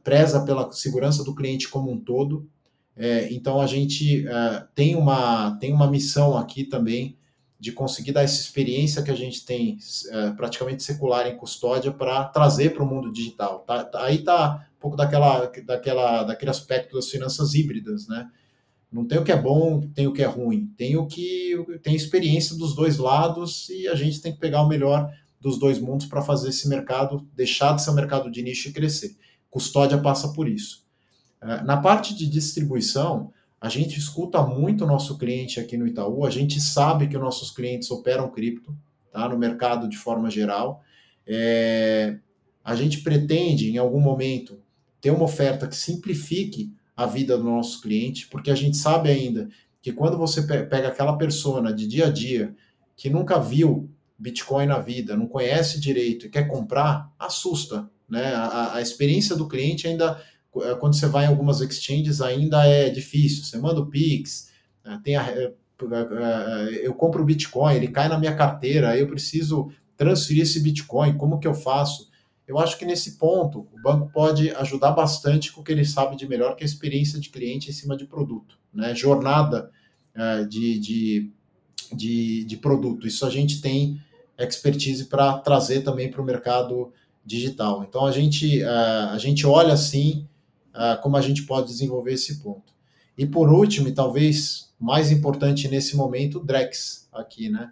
preza 0.04 0.44
pela 0.44 0.72
segurança 0.72 1.24
do 1.24 1.36
cliente 1.36 1.70
como 1.70 1.92
um 1.92 2.00
todo, 2.00 2.50
é, 2.96 3.32
então 3.32 3.62
a 3.62 3.68
gente 3.68 4.28
é, 4.28 4.66
tem, 4.76 4.96
uma, 4.96 5.58
tem 5.58 5.74
uma 5.74 5.90
missão 5.90 6.38
aqui 6.38 6.64
também 6.64 7.18
de 7.60 7.72
conseguir 7.72 8.14
dar 8.14 8.24
essa 8.24 8.40
experiência 8.40 9.04
que 9.04 9.12
a 9.12 9.16
gente 9.16 9.46
tem 9.46 9.78
praticamente 10.38 10.82
secular 10.82 11.28
em 11.28 11.36
custódia 11.36 11.92
para 11.92 12.24
trazer 12.24 12.74
para 12.74 12.84
o 12.84 12.88
mundo 12.88 13.12
digital. 13.12 13.60
Tá, 13.68 13.84
tá, 13.84 14.06
aí 14.06 14.16
está 14.16 14.66
um 14.78 14.80
pouco 14.80 14.96
daquela, 14.96 15.52
daquela, 15.66 16.24
daquele 16.24 16.52
aspecto 16.52 16.96
das 16.96 17.10
finanças 17.10 17.54
híbridas, 17.54 18.08
né? 18.08 18.30
Não 18.92 19.06
tem 19.06 19.20
o 19.20 19.24
que 19.24 19.32
é 19.32 19.40
bom, 19.40 19.82
tem 19.94 20.08
o 20.08 20.14
que 20.14 20.24
é 20.24 20.26
ruim. 20.26 20.74
Tem 20.76 20.98
o 20.98 21.06
que 21.06 21.54
tem 21.84 21.96
experiência 21.96 22.56
dos 22.56 22.74
dois 22.74 22.98
lados 22.98 23.70
e 23.70 23.88
a 23.88 23.94
gente 23.94 24.22
tem 24.22 24.32
que 24.32 24.40
pegar 24.40 24.64
o 24.64 24.68
melhor 24.68 25.14
dos 25.40 25.60
dois 25.60 25.80
mundos 25.80 26.08
para 26.08 26.22
fazer 26.22 26.50
esse 26.50 26.68
mercado 26.68 27.28
deixar 27.36 27.76
de 27.76 27.84
ser 27.84 27.92
um 27.92 27.96
mercado 27.96 28.32
de 28.32 28.42
nicho 28.42 28.70
e 28.70 28.74
crescer. 28.74 29.16
Custódia 29.50 29.98
passa 29.98 30.30
por 30.30 30.48
isso. 30.48 30.86
É, 31.42 31.64
na 31.64 31.78
parte 31.78 32.16
de 32.16 32.28
distribuição, 32.28 33.32
a 33.60 33.70
gente 33.70 33.98
escuta 33.98 34.42
muito 34.42 34.84
o 34.84 34.88
nosso 34.88 35.18
cliente 35.18 35.60
aqui 35.60 35.78
no 35.78 35.88
Itaú, 35.88 36.26
a 36.26 36.30
gente 36.30 36.62
sabe 36.62 37.08
que 37.08 37.18
os 37.18 37.22
nossos 37.22 37.52
clientes 37.52 37.92
operam 37.92 38.30
cripto, 38.30 38.76
tá? 39.12 39.28
No 39.28 39.38
mercado 39.38 39.88
de 39.88 39.98
forma 39.98 40.30
geral. 40.30 40.84
É, 41.28 42.18
a 42.64 42.76
gente 42.76 43.02
pretende, 43.02 43.70
em 43.70 43.78
algum 43.78 44.00
momento, 44.00 44.60
ter 45.02 45.12
uma 45.12 45.24
oferta 45.24 45.68
que 45.68 45.76
simplifique 45.76 46.74
a 46.96 47.06
vida 47.06 47.38
do 47.38 47.44
nosso 47.44 47.82
cliente, 47.82 48.28
porque 48.28 48.52
a 48.52 48.56
gente 48.56 48.78
sabe 48.78 49.10
ainda 49.10 49.50
que 49.82 49.92
quando 49.92 50.18
você 50.18 50.42
pega 50.44 50.90
aquela 50.90 51.18
persona 51.18 51.74
de 51.74 51.88
dia 51.88 52.08
a 52.08 52.10
dia 52.10 52.56
que 52.96 53.10
nunca 53.10 53.40
viu 53.40 53.90
Bitcoin 54.18 54.66
na 54.66 54.80
vida, 54.80 55.16
não 55.16 55.26
conhece 55.26 55.80
direito 55.80 56.26
e 56.26 56.30
quer 56.30 56.48
comprar, 56.48 57.10
assusta. 57.18 57.90
Né? 58.10 58.34
A, 58.34 58.76
a 58.76 58.82
experiência 58.82 59.36
do 59.36 59.48
cliente 59.48 59.88
ainda 59.88 60.22
é, 60.62 60.76
quando 60.76 60.96
você 60.96 61.08
vai 61.08 61.26
em 61.26 61.28
algumas 61.28 61.62
exchanges 61.62 62.22
ainda 62.22 62.66
é 62.66 62.90
difícil. 62.90 63.44
Você 63.44 63.58
manda 63.58 63.80
o 63.80 63.86
Pix, 63.86 64.52
né, 64.84 65.00
tem 65.04 65.16
a, 65.16 65.28
é, 65.28 65.54
eu 66.82 66.94
compro 66.94 67.22
o 67.22 67.26
Bitcoin, 67.26 67.76
ele 67.76 67.88
cai 67.88 68.10
na 68.10 68.18
minha 68.18 68.36
carteira, 68.36 68.98
eu 68.98 69.08
preciso 69.08 69.72
transferir 69.96 70.44
esse 70.44 70.60
Bitcoin, 70.60 71.18
como 71.18 71.40
que 71.40 71.48
eu 71.48 71.54
faço? 71.54 72.10
Eu 72.48 72.58
acho 72.58 72.78
que 72.78 72.86
nesse 72.86 73.18
ponto 73.18 73.68
o 73.72 73.82
banco 73.82 74.10
pode 74.12 74.50
ajudar 74.52 74.92
bastante 74.92 75.52
com 75.52 75.62
o 75.62 75.64
que 75.64 75.72
ele 75.72 75.86
sabe 75.86 76.16
de 76.16 76.28
melhor, 76.28 76.56
que 76.56 76.64
é 76.64 76.66
a 76.66 76.70
experiência 76.70 77.20
de 77.20 77.30
cliente 77.30 77.70
em 77.70 77.74
cima 77.74 77.96
de 77.96 78.06
produto, 78.06 78.58
né? 78.74 78.96
Jornada 78.96 79.70
de, 80.50 80.80
de, 80.80 81.32
de, 81.94 82.44
de 82.46 82.58
produto. 82.58 83.08
Isso 83.08 83.26
a 83.26 83.30
gente 83.30 83.62
tem 83.62 84.02
expertise 84.38 85.06
para 85.06 85.38
trazer 85.38 85.82
também 85.82 86.10
para 86.10 86.22
o 86.22 86.26
mercado 86.26 86.92
digital. 87.26 87.84
Então 87.88 88.06
a 88.06 88.12
gente, 88.12 88.64
a 88.64 89.18
gente 89.18 89.46
olha 89.46 89.74
assim 89.74 90.28
uh, 90.74 91.02
como 91.02 91.18
a 91.18 91.22
gente 91.22 91.44
pode 91.44 91.68
desenvolver 91.68 92.14
esse 92.14 92.42
ponto. 92.42 92.74
E 93.18 93.26
por 93.26 93.52
último, 93.52 93.88
e 93.88 93.92
talvez 93.92 94.70
mais 94.80 95.12
importante 95.12 95.68
nesse 95.68 95.96
momento, 95.96 96.40
o 96.40 96.44
Drex 96.44 97.10
aqui, 97.12 97.50
né? 97.50 97.72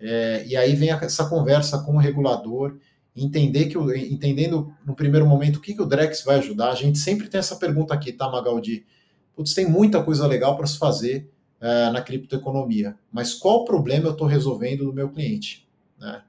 É, 0.00 0.44
e 0.46 0.56
aí 0.56 0.74
vem 0.74 0.90
essa 0.90 1.28
conversa 1.28 1.82
com 1.82 1.96
o 1.96 1.98
regulador, 1.98 2.78
entender 3.14 3.66
que 3.66 3.76
o, 3.76 3.94
entendendo 3.94 4.72
no 4.86 4.94
primeiro 4.94 5.26
momento 5.26 5.56
o 5.56 5.60
que, 5.60 5.74
que 5.74 5.82
o 5.82 5.86
Drex 5.86 6.22
vai 6.24 6.38
ajudar. 6.38 6.70
A 6.70 6.74
gente 6.74 6.98
sempre 6.98 7.28
tem 7.28 7.38
essa 7.38 7.56
pergunta 7.56 7.92
aqui, 7.92 8.12
tá, 8.12 8.30
Magaldi? 8.30 8.86
Putz, 9.34 9.54
tem 9.54 9.66
muita 9.66 10.02
coisa 10.02 10.26
legal 10.26 10.56
para 10.56 10.66
se 10.66 10.78
fazer 10.78 11.30
uh, 11.60 11.92
na 11.92 12.00
criptoeconomia, 12.00 12.96
mas 13.12 13.34
qual 13.34 13.64
problema 13.64 14.06
eu 14.06 14.12
estou 14.12 14.26
resolvendo 14.26 14.84
do 14.84 14.92
meu 14.92 15.10
cliente? 15.10 15.68
Né? 15.98 16.22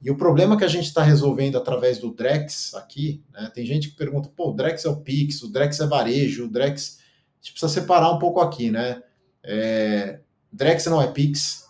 E 0.00 0.10
o 0.10 0.16
problema 0.16 0.56
que 0.56 0.64
a 0.64 0.68
gente 0.68 0.86
está 0.86 1.02
resolvendo 1.02 1.58
através 1.58 1.98
do 1.98 2.14
Drex 2.14 2.72
aqui, 2.74 3.22
né, 3.32 3.50
tem 3.52 3.66
gente 3.66 3.90
que 3.90 3.96
pergunta, 3.96 4.30
pô, 4.34 4.50
o 4.50 4.54
Drex 4.54 4.84
é 4.84 4.88
o 4.88 4.96
Pix, 4.96 5.42
o 5.42 5.50
Drex 5.50 5.80
é 5.80 5.86
varejo, 5.86 6.44
o 6.44 6.50
Drex. 6.50 6.98
A 6.98 7.42
gente 7.42 7.52
precisa 7.52 7.80
separar 7.80 8.12
um 8.12 8.18
pouco 8.18 8.40
aqui, 8.40 8.70
né? 8.70 9.02
É, 9.42 10.20
Drex 10.52 10.86
não 10.86 11.02
é 11.02 11.08
Pix, 11.08 11.66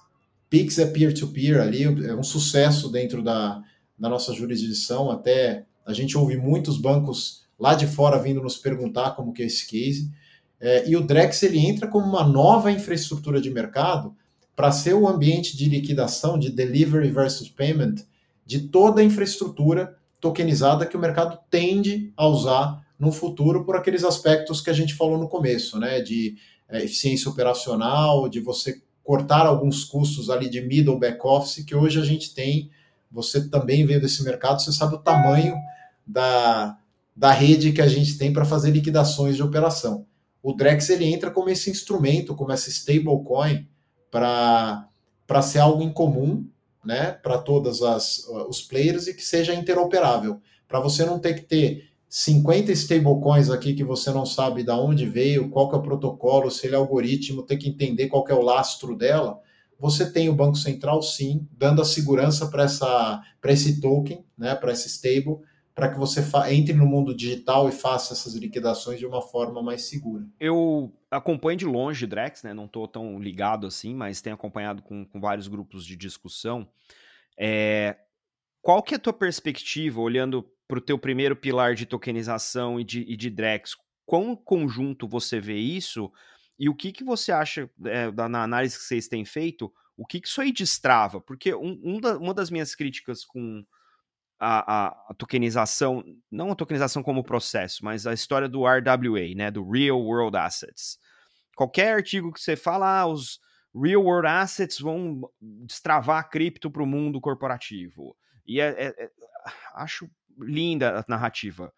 Pix 0.50 0.78
é 0.78 0.86
peer-to-peer 0.86 1.56
-peer 1.56 1.62
ali, 1.62 2.06
é 2.06 2.14
um 2.14 2.22
sucesso 2.22 2.90
dentro 2.90 3.22
da, 3.22 3.62
da 3.98 4.08
nossa 4.08 4.32
jurisdição. 4.32 5.10
Até 5.10 5.66
a 5.84 5.92
gente 5.92 6.16
ouve 6.16 6.36
muitos 6.36 6.78
bancos 6.78 7.46
lá 7.58 7.74
de 7.74 7.86
fora 7.86 8.22
vindo 8.22 8.42
nos 8.42 8.56
perguntar 8.56 9.12
como 9.12 9.32
que 9.32 9.42
é 9.42 9.46
esse 9.46 9.66
case. 9.66 10.10
É, 10.60 10.88
e 10.88 10.96
o 10.96 11.00
Drex 11.00 11.42
ele 11.42 11.58
entra 11.58 11.86
como 11.86 12.06
uma 12.06 12.24
nova 12.24 12.70
infraestrutura 12.70 13.40
de 13.40 13.50
mercado 13.50 14.14
para 14.56 14.72
ser 14.72 14.94
o 14.94 15.06
ambiente 15.06 15.56
de 15.56 15.68
liquidação, 15.68 16.38
de 16.38 16.50
delivery 16.50 17.10
versus 17.10 17.48
payment, 17.48 17.96
de 18.48 18.60
toda 18.60 19.02
a 19.02 19.04
infraestrutura 19.04 19.94
tokenizada 20.18 20.86
que 20.86 20.96
o 20.96 20.98
mercado 20.98 21.38
tende 21.50 22.14
a 22.16 22.26
usar 22.26 22.82
no 22.98 23.12
futuro 23.12 23.62
por 23.62 23.76
aqueles 23.76 24.02
aspectos 24.04 24.62
que 24.62 24.70
a 24.70 24.72
gente 24.72 24.94
falou 24.94 25.18
no 25.18 25.28
começo, 25.28 25.78
né? 25.78 26.00
De 26.00 26.34
é, 26.66 26.82
eficiência 26.82 27.30
operacional, 27.30 28.26
de 28.26 28.40
você 28.40 28.80
cortar 29.04 29.44
alguns 29.44 29.84
custos 29.84 30.30
ali 30.30 30.48
de 30.48 30.62
middle 30.62 30.98
back 30.98 31.20
office 31.22 31.62
que 31.62 31.74
hoje 31.74 32.00
a 32.00 32.04
gente 32.04 32.34
tem. 32.34 32.70
Você 33.12 33.50
também 33.50 33.84
veio 33.84 34.00
desse 34.00 34.24
mercado, 34.24 34.62
você 34.62 34.72
sabe 34.72 34.94
o 34.94 34.98
tamanho 34.98 35.54
da, 36.06 36.78
da 37.14 37.30
rede 37.30 37.72
que 37.72 37.82
a 37.82 37.86
gente 37.86 38.16
tem 38.16 38.32
para 38.32 38.46
fazer 38.46 38.70
liquidações 38.70 39.36
de 39.36 39.42
operação. 39.42 40.06
O 40.42 40.54
Drex 40.54 40.88
ele 40.88 41.04
entra 41.04 41.30
como 41.30 41.50
esse 41.50 41.68
instrumento, 41.68 42.34
como 42.34 42.50
essa 42.50 42.70
stablecoin 42.70 43.68
para 44.10 44.88
ser 45.42 45.58
algo 45.58 45.82
em 45.82 45.92
comum 45.92 46.48
né, 46.84 47.12
para 47.12 47.38
todos 47.38 47.80
os 47.80 48.62
players 48.62 49.06
e 49.06 49.14
que 49.14 49.22
seja 49.22 49.54
interoperável, 49.54 50.40
para 50.66 50.80
você 50.80 51.04
não 51.04 51.18
ter 51.18 51.34
que 51.34 51.42
ter 51.42 51.88
50 52.08 52.72
stablecoins 52.72 53.50
aqui 53.50 53.74
que 53.74 53.84
você 53.84 54.10
não 54.10 54.24
sabe 54.24 54.62
de 54.62 54.70
onde 54.70 55.06
veio, 55.06 55.50
qual 55.50 55.68
que 55.68 55.74
é 55.74 55.78
o 55.78 55.82
protocolo, 55.82 56.50
se 56.50 56.66
ele 56.66 56.74
é 56.74 56.78
algoritmo, 56.78 57.42
ter 57.42 57.56
que 57.56 57.68
entender 57.68 58.08
qual 58.08 58.24
que 58.24 58.32
é 58.32 58.34
o 58.34 58.42
lastro 58.42 58.96
dela. 58.96 59.38
Você 59.78 60.10
tem 60.10 60.28
o 60.28 60.34
Banco 60.34 60.56
Central, 60.56 61.02
sim, 61.02 61.46
dando 61.52 61.82
a 61.82 61.84
segurança 61.84 62.46
para 62.48 62.64
esse 63.52 63.80
token, 63.80 64.24
né, 64.36 64.54
para 64.54 64.72
esse 64.72 64.88
stable, 64.88 65.36
para 65.78 65.92
que 65.92 65.98
você 65.98 66.20
entre 66.50 66.74
no 66.74 66.84
mundo 66.84 67.14
digital 67.14 67.68
e 67.68 67.72
faça 67.72 68.12
essas 68.12 68.34
liquidações 68.34 68.98
de 68.98 69.06
uma 69.06 69.22
forma 69.22 69.62
mais 69.62 69.82
segura. 69.82 70.26
Eu 70.40 70.92
acompanho 71.08 71.56
de 71.56 71.64
longe 71.64 72.04
Drex, 72.04 72.42
né? 72.42 72.52
Não 72.52 72.64
estou 72.64 72.88
tão 72.88 73.20
ligado 73.20 73.64
assim, 73.64 73.94
mas 73.94 74.20
tenho 74.20 74.34
acompanhado 74.34 74.82
com, 74.82 75.04
com 75.04 75.20
vários 75.20 75.46
grupos 75.46 75.86
de 75.86 75.94
discussão. 75.94 76.68
É, 77.38 77.96
qual 78.60 78.82
que 78.82 78.94
é 78.94 78.96
a 78.96 79.00
tua 79.00 79.12
perspectiva, 79.12 80.00
olhando 80.00 80.42
para 80.66 80.78
o 80.78 80.82
teu 80.82 80.98
primeiro 80.98 81.36
pilar 81.36 81.76
de 81.76 81.86
tokenização 81.86 82.80
e 82.80 82.82
de, 82.82 83.02
e 83.02 83.16
de 83.16 83.30
Drex? 83.30 83.76
Quão 84.04 84.34
conjunto 84.34 85.06
você 85.06 85.38
vê 85.38 85.58
isso? 85.58 86.10
E 86.58 86.68
o 86.68 86.74
que, 86.74 86.90
que 86.90 87.04
você 87.04 87.30
acha, 87.30 87.70
é, 87.84 88.10
na 88.28 88.42
análise 88.42 88.76
que 88.76 88.82
vocês 88.82 89.06
têm 89.06 89.24
feito, 89.24 89.72
O 89.98 90.06
que, 90.06 90.20
que 90.20 90.28
isso 90.28 90.40
aí 90.40 90.52
destrava? 90.52 91.20
Porque 91.20 91.52
um, 91.52 91.78
um 91.82 92.00
da, 92.00 92.16
uma 92.16 92.32
das 92.32 92.50
minhas 92.50 92.72
críticas 92.74 93.24
com 93.24 93.64
a, 94.38 95.10
a, 95.10 95.14
tokenização, 95.14 96.04
não 96.30 96.52
a 96.52 96.54
tokenização 96.54 97.02
como 97.02 97.24
processo, 97.24 97.84
mas 97.84 98.06
a 98.06 98.14
história 98.14 98.48
do 98.48 98.64
RWA, 98.64 99.34
né, 99.34 99.50
do 99.50 99.68
Real 99.68 100.00
World 100.00 100.36
Assets. 100.36 100.98
Qualquer 101.56 101.94
artigo 101.94 102.32
que 102.32 102.40
você 102.40 102.54
fala, 102.54 103.00
ah, 103.00 103.06
os 103.06 103.40
Real 103.74 104.02
World 104.02 104.28
Assets 104.28 104.78
vão 104.78 105.20
destravar 105.40 106.20
a 106.20 106.24
cripto 106.24 106.70
para 106.70 106.82
o 106.82 106.86
mundo 106.86 107.20
corporativo. 107.20 108.16
E 108.46 108.60
é, 108.60 108.68
é, 108.68 108.86
é, 109.04 109.10
acho 109.74 110.08
linda 110.38 111.00
a 111.00 111.04
narrativa. 111.08 111.72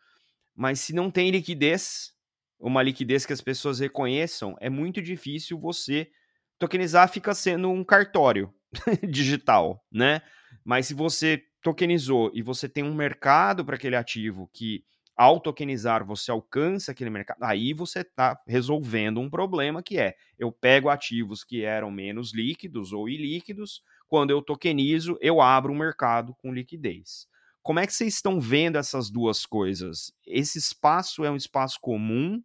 Mas 0.55 0.81
se 0.81 0.93
não 0.93 1.11
tem 1.11 1.31
liquidez, 1.31 2.13
uma 2.59 2.83
liquidez 2.83 3.25
que 3.25 3.33
as 3.33 3.41
pessoas 3.41 3.81
reconheçam, 3.81 4.55
é 4.61 4.69
muito 4.69 5.01
difícil 5.01 5.59
você 5.59 6.11
tokenizar, 6.59 7.09
fica 7.09 7.35
sendo 7.35 7.71
um 7.71 7.83
cartório 7.83 8.53
digital, 9.09 9.83
né? 9.91 10.21
Mas 10.63 10.87
se 10.87 10.95
você 10.95 11.43
tokenizou 11.63 12.31
e 12.35 12.43
você 12.43 12.69
tem 12.69 12.85
um 12.85 12.95
mercado 12.95 13.65
para 13.65 13.77
aquele 13.77 13.97
ativo 13.97 14.49
que 14.53 14.85
ao 15.17 15.39
tokenizar 15.39 16.05
você 16.05 16.31
alcança 16.31 16.93
aquele 16.93 17.11
mercado, 17.11 17.43
aí 17.43 17.75
você 17.75 18.01
está 18.01 18.41
resolvendo 18.47 19.21
um 19.21 19.29
problema 19.29 19.83
que 19.83 19.99
é 19.99 20.15
eu 20.39 20.51
pego 20.51 20.89
ativos 20.89 21.45
que 21.45 21.63
eram 21.63 21.91
menos 21.91 22.33
líquidos 22.33 22.93
ou 22.93 23.09
ilíquidos, 23.09 23.83
quando 24.09 24.31
eu 24.31 24.41
tokenizo, 24.41 25.19
eu 25.21 25.41
abro 25.41 25.73
um 25.73 25.77
mercado 25.77 26.35
com 26.35 26.53
liquidez. 26.53 27.29
Como 27.63 27.79
é 27.79 27.87
que 27.87 27.93
vocês 27.93 28.15
estão 28.15 28.41
vendo 28.41 28.79
essas 28.79 29.11
duas 29.11 29.45
coisas? 29.45 30.13
Esse 30.27 30.59
espaço 30.59 31.25
é 31.25 31.31
um 31.31 31.37
espaço 31.37 31.79
comum? 31.81 32.43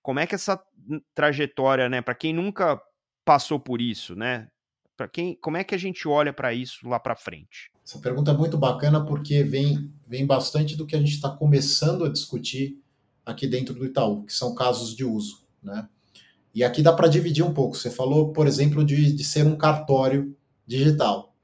Como 0.00 0.20
é 0.20 0.26
que 0.26 0.36
essa 0.36 0.62
trajetória, 1.14 1.88
né, 1.88 2.00
para 2.00 2.14
quem 2.14 2.32
nunca 2.32 2.80
passou 3.24 3.58
por 3.58 3.80
isso, 3.80 4.14
né? 4.14 4.48
Para 4.96 5.08
quem, 5.08 5.36
como 5.36 5.56
é 5.56 5.64
que 5.64 5.74
a 5.74 5.78
gente 5.78 6.08
olha 6.08 6.32
para 6.32 6.54
isso 6.54 6.88
lá 6.88 6.98
para 6.98 7.14
frente? 7.14 7.70
Essa 7.84 7.98
pergunta 7.98 8.30
é 8.30 8.34
muito 8.36 8.56
bacana 8.56 9.04
porque 9.04 9.42
vem, 9.42 9.92
vem 10.06 10.26
bastante 10.26 10.74
do 10.74 10.86
que 10.86 10.96
a 10.96 10.98
gente 10.98 11.12
está 11.12 11.28
começando 11.28 12.04
a 12.04 12.08
discutir 12.08 12.80
aqui 13.24 13.46
dentro 13.46 13.74
do 13.74 13.84
Itaú, 13.84 14.24
que 14.24 14.32
são 14.32 14.54
casos 14.54 14.96
de 14.96 15.04
uso. 15.04 15.44
Né? 15.62 15.86
E 16.54 16.64
aqui 16.64 16.82
dá 16.82 16.92
para 16.92 17.08
dividir 17.08 17.44
um 17.44 17.52
pouco. 17.52 17.76
Você 17.76 17.90
falou, 17.90 18.32
por 18.32 18.46
exemplo, 18.46 18.84
de, 18.84 19.12
de 19.12 19.24
ser 19.24 19.46
um 19.46 19.56
cartório 19.56 20.34
digital. 20.66 21.34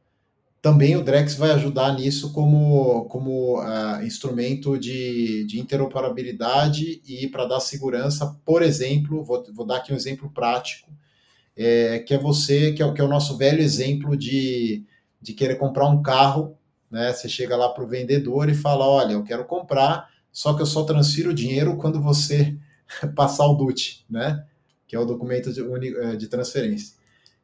Também 0.63 0.97
o 0.97 1.03
Drex 1.03 1.35
vai 1.35 1.51
ajudar 1.51 1.93
nisso 1.93 2.33
como, 2.33 3.05
como 3.07 3.61
uh, 3.61 4.03
instrumento 4.05 4.79
de, 4.79 5.45
de 5.45 5.61
interoperabilidade 5.61 7.03
e 7.05 7.27
para 7.27 7.47
dar 7.47 7.59
segurança, 7.59 8.41
por 8.45 8.63
exemplo, 8.63 9.25
vou, 9.25 9.45
vou 9.53 9.67
dar 9.67 9.79
aqui 9.79 9.93
um 9.93 9.97
exemplo 9.97 10.31
prático, 10.31 10.89
é, 11.65 11.99
que 12.01 12.15
é 12.15 12.19
você, 12.19 12.73
que 12.73 12.83
é, 12.83 12.93
que 12.93 13.01
é 13.01 13.05
o 13.05 13.09
nosso 13.09 13.37
velho 13.37 13.61
exemplo 13.61 14.17
de 14.17 14.85
de 15.23 15.33
querer 15.33 15.55
comprar 15.55 15.89
um 15.89 16.03
carro, 16.03 16.59
né? 16.91 17.13
Você 17.13 17.29
chega 17.29 17.57
lá 17.57 17.69
para 17.69 17.85
o 17.85 17.87
vendedor 17.87 18.51
e 18.51 18.55
fala: 18.55 18.85
Olha, 18.87 19.13
eu 19.13 19.23
quero 19.23 19.45
comprar, 19.45 20.11
só 20.33 20.53
que 20.53 20.61
eu 20.61 20.67
só 20.67 20.83
transfiro 20.83 21.31
o 21.31 21.35
dinheiro 21.35 21.77
quando 21.77 22.03
você 22.03 22.59
passar 23.15 23.47
o 23.47 23.55
DUT, 23.55 24.05
né? 24.11 24.45
Que 24.87 24.97
é 24.97 24.99
o 24.99 25.07
documento 25.07 25.53
de, 25.53 25.97
eh, 25.97 26.17
de 26.17 26.27
transferência. 26.27 27.01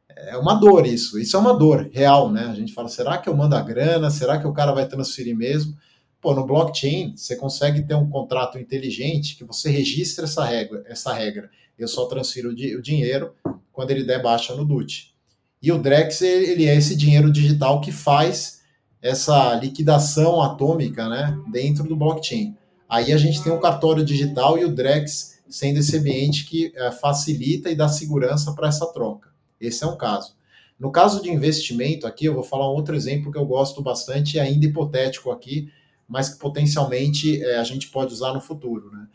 É 0.09 0.37
uma 0.37 0.55
dor 0.55 0.85
isso, 0.85 1.17
isso 1.17 1.37
é 1.37 1.39
uma 1.39 1.53
dor 1.53 1.89
real, 1.91 2.29
né? 2.29 2.47
A 2.47 2.53
gente 2.53 2.73
fala: 2.73 2.89
será 2.89 3.17
que 3.17 3.29
eu 3.29 3.35
mando 3.35 3.55
a 3.55 3.61
grana? 3.61 4.11
Será 4.11 4.37
que 4.37 4.45
o 4.45 4.53
cara 4.53 4.73
vai 4.73 4.85
transferir 4.85 5.35
mesmo? 5.35 5.75
Pô, 6.19 6.35
no 6.35 6.45
blockchain 6.45 7.15
você 7.15 7.37
consegue 7.37 7.81
ter 7.83 7.95
um 7.95 8.09
contrato 8.09 8.59
inteligente 8.59 9.37
que 9.37 9.45
você 9.45 9.69
registra 9.69 10.25
essa 10.25 10.43
regra, 10.43 10.83
essa 10.85 11.13
regra. 11.13 11.49
Eu 11.79 11.87
só 11.87 12.05
transfiro 12.05 12.49
o 12.49 12.81
dinheiro 12.81 13.33
quando 13.71 13.91
ele 13.91 14.03
der 14.03 14.21
baixa 14.21 14.53
no 14.55 14.65
DUT. 14.65 15.15
E 15.61 15.71
o 15.71 15.77
Drex, 15.77 16.21
ele 16.21 16.65
é 16.65 16.75
esse 16.75 16.95
dinheiro 16.95 17.31
digital 17.31 17.81
que 17.81 17.91
faz 17.91 18.59
essa 19.01 19.55
liquidação 19.55 20.41
atômica 20.41 21.07
né, 21.07 21.37
dentro 21.51 21.83
do 21.85 21.95
blockchain. 21.95 22.55
Aí 22.87 23.13
a 23.13 23.17
gente 23.17 23.43
tem 23.43 23.51
o 23.51 23.59
cartório 23.59 24.03
digital 24.03 24.57
e 24.57 24.65
o 24.65 24.73
Drex 24.73 25.39
sendo 25.49 25.79
esse 25.79 25.97
ambiente 25.97 26.45
que 26.45 26.71
é, 26.75 26.91
facilita 26.91 27.69
e 27.69 27.75
dá 27.75 27.87
segurança 27.87 28.53
para 28.53 28.67
essa 28.67 28.85
troca. 28.93 29.29
Esse 29.59 29.83
é 29.83 29.87
um 29.87 29.97
caso. 29.97 30.35
No 30.79 30.91
caso 30.91 31.21
de 31.21 31.29
investimento, 31.29 32.07
aqui 32.07 32.25
eu 32.25 32.33
vou 32.33 32.43
falar 32.43 32.71
um 32.71 32.75
outro 32.75 32.95
exemplo 32.95 33.31
que 33.31 33.37
eu 33.37 33.45
gosto 33.45 33.81
bastante, 33.81 34.39
ainda 34.39 34.65
hipotético 34.65 35.31
aqui, 35.31 35.69
mas 36.07 36.29
que 36.29 36.39
potencialmente 36.39 37.43
é, 37.43 37.57
a 37.57 37.63
gente 37.63 37.89
pode 37.89 38.13
usar 38.13 38.33
no 38.33 38.39
futuro. 38.39 38.89
Né? 38.91 39.07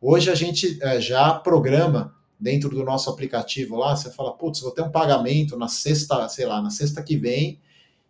Hoje 0.00 0.30
a 0.30 0.34
gente 0.34 0.78
é, 0.80 0.98
já 0.98 1.34
programa 1.34 2.14
dentro 2.38 2.70
do 2.70 2.82
nosso 2.82 3.10
aplicativo 3.10 3.76
lá, 3.76 3.94
você 3.94 4.10
fala, 4.10 4.32
putz, 4.32 4.60
vou 4.60 4.70
ter 4.70 4.80
um 4.80 4.90
pagamento 4.90 5.58
na 5.58 5.68
sexta, 5.68 6.26
sei 6.28 6.46
lá, 6.46 6.62
na 6.62 6.70
sexta 6.70 7.02
que 7.02 7.16
vem, 7.16 7.60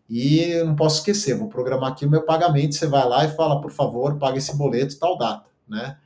e 0.08 0.38
eu 0.40 0.66
não 0.66 0.76
posso 0.76 0.98
esquecer, 0.98 1.36
vou 1.36 1.48
programar 1.48 1.92
aqui 1.92 2.06
o 2.06 2.10
meu 2.10 2.22
pagamento, 2.22 2.76
você 2.76 2.86
vai 2.86 3.08
lá 3.08 3.24
e 3.24 3.34
fala, 3.34 3.60
por 3.60 3.72
favor, 3.72 4.16
paga 4.18 4.38
esse 4.38 4.56
boleto 4.56 4.98
tal 4.98 5.18
data, 5.18 5.50
né? 5.68 5.96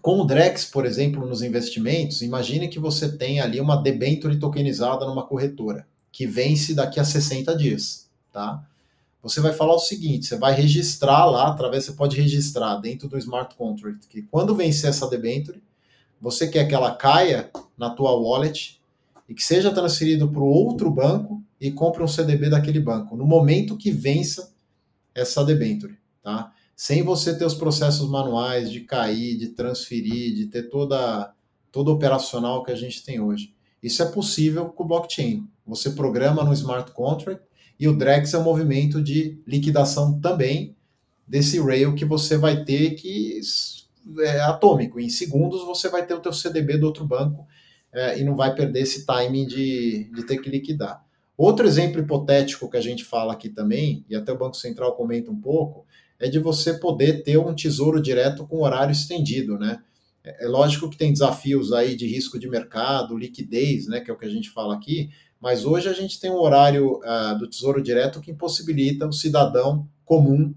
Com 0.00 0.20
o 0.20 0.24
Drex, 0.24 0.64
por 0.64 0.86
exemplo, 0.86 1.26
nos 1.26 1.42
investimentos, 1.42 2.22
imagine 2.22 2.68
que 2.68 2.78
você 2.78 3.10
tem 3.10 3.40
ali 3.40 3.60
uma 3.60 3.76
debenture 3.76 4.38
tokenizada 4.38 5.04
numa 5.04 5.26
corretora, 5.26 5.88
que 6.12 6.24
vence 6.24 6.72
daqui 6.72 7.00
a 7.00 7.04
60 7.04 7.56
dias, 7.56 8.08
tá? 8.32 8.64
Você 9.28 9.40
vai 9.40 9.52
falar 9.52 9.74
o 9.74 9.78
seguinte, 9.78 10.26
você 10.26 10.36
vai 10.36 10.54
registrar 10.54 11.26
lá, 11.26 11.48
através, 11.48 11.84
você 11.84 11.92
pode 11.92 12.16
registrar 12.16 12.76
dentro 12.76 13.08
do 13.08 13.18
smart 13.18 13.54
contract, 13.54 14.08
que 14.08 14.22
quando 14.22 14.54
vencer 14.54 14.90
essa 14.90 15.08
debenture, 15.08 15.62
você 16.20 16.48
quer 16.48 16.66
que 16.66 16.74
ela 16.74 16.94
caia 16.94 17.50
na 17.76 17.90
tua 17.90 18.12
wallet 18.14 18.80
e 19.28 19.34
que 19.34 19.44
seja 19.44 19.70
transferido 19.70 20.28
para 20.28 20.40
o 20.40 20.46
outro 20.46 20.90
banco 20.90 21.42
e 21.60 21.70
compre 21.70 22.02
um 22.02 22.08
CDB 22.08 22.48
daquele 22.48 22.80
banco, 22.80 23.16
no 23.16 23.26
momento 23.26 23.76
que 23.76 23.90
vença 23.90 24.52
essa 25.14 25.44
debenture, 25.44 25.98
tá? 26.22 26.52
Sem 26.74 27.02
você 27.02 27.36
ter 27.36 27.44
os 27.44 27.54
processos 27.54 28.08
manuais 28.08 28.70
de 28.70 28.80
cair, 28.80 29.36
de 29.36 29.48
transferir, 29.48 30.34
de 30.34 30.46
ter 30.46 30.70
toda 30.70 31.34
todo 31.70 31.92
operacional 31.92 32.62
que 32.62 32.70
a 32.70 32.76
gente 32.76 33.04
tem 33.04 33.20
hoje. 33.20 33.52
Isso 33.82 34.02
é 34.02 34.06
possível 34.06 34.66
com 34.66 34.84
o 34.84 34.86
blockchain. 34.86 35.46
Você 35.66 35.90
programa 35.90 36.42
no 36.42 36.52
smart 36.52 36.92
contract 36.92 37.42
e 37.78 37.86
o 37.86 37.96
Drex 37.96 38.34
é 38.34 38.38
um 38.38 38.42
movimento 38.42 39.02
de 39.02 39.40
liquidação 39.46 40.18
também 40.20 40.74
desse 41.26 41.60
rail 41.60 41.94
que 41.94 42.04
você 42.04 42.36
vai 42.36 42.64
ter 42.64 42.92
que 42.92 43.40
é, 44.20 44.40
atômico. 44.40 44.98
Em 44.98 45.08
segundos 45.08 45.64
você 45.64 45.88
vai 45.88 46.04
ter 46.04 46.14
o 46.14 46.20
teu 46.20 46.32
CDB 46.32 46.78
do 46.78 46.86
outro 46.86 47.04
banco 47.04 47.46
é, 47.92 48.18
e 48.18 48.24
não 48.24 48.34
vai 48.34 48.54
perder 48.54 48.80
esse 48.80 49.06
timing 49.06 49.46
de, 49.46 50.10
de 50.12 50.26
ter 50.26 50.38
que 50.38 50.50
liquidar. 50.50 51.04
Outro 51.36 51.66
exemplo 51.66 52.00
hipotético 52.00 52.68
que 52.68 52.76
a 52.76 52.80
gente 52.80 53.04
fala 53.04 53.32
aqui 53.32 53.48
também, 53.48 54.04
e 54.08 54.16
até 54.16 54.32
o 54.32 54.38
Banco 54.38 54.56
Central 54.56 54.96
comenta 54.96 55.30
um 55.30 55.40
pouco, 55.40 55.86
é 56.18 56.28
de 56.28 56.40
você 56.40 56.74
poder 56.74 57.22
ter 57.22 57.38
um 57.38 57.54
tesouro 57.54 58.02
direto 58.02 58.44
com 58.44 58.62
horário 58.62 58.90
estendido, 58.90 59.56
né? 59.56 59.78
É, 60.24 60.44
é 60.44 60.48
lógico 60.48 60.90
que 60.90 60.96
tem 60.96 61.12
desafios 61.12 61.72
aí 61.72 61.94
de 61.94 62.08
risco 62.08 62.38
de 62.38 62.48
mercado, 62.48 63.16
liquidez, 63.16 63.86
né, 63.86 64.00
que 64.00 64.10
é 64.10 64.14
o 64.14 64.18
que 64.18 64.26
a 64.26 64.30
gente 64.30 64.50
fala 64.50 64.74
aqui, 64.74 65.10
mas 65.40 65.64
hoje 65.64 65.88
a 65.88 65.92
gente 65.92 66.18
tem 66.18 66.30
um 66.30 66.38
horário 66.38 67.00
uh, 67.00 67.38
do 67.38 67.48
Tesouro 67.48 67.82
Direto 67.82 68.20
que 68.20 68.30
impossibilita 68.30 69.06
o 69.06 69.12
cidadão 69.12 69.88
comum 70.04 70.52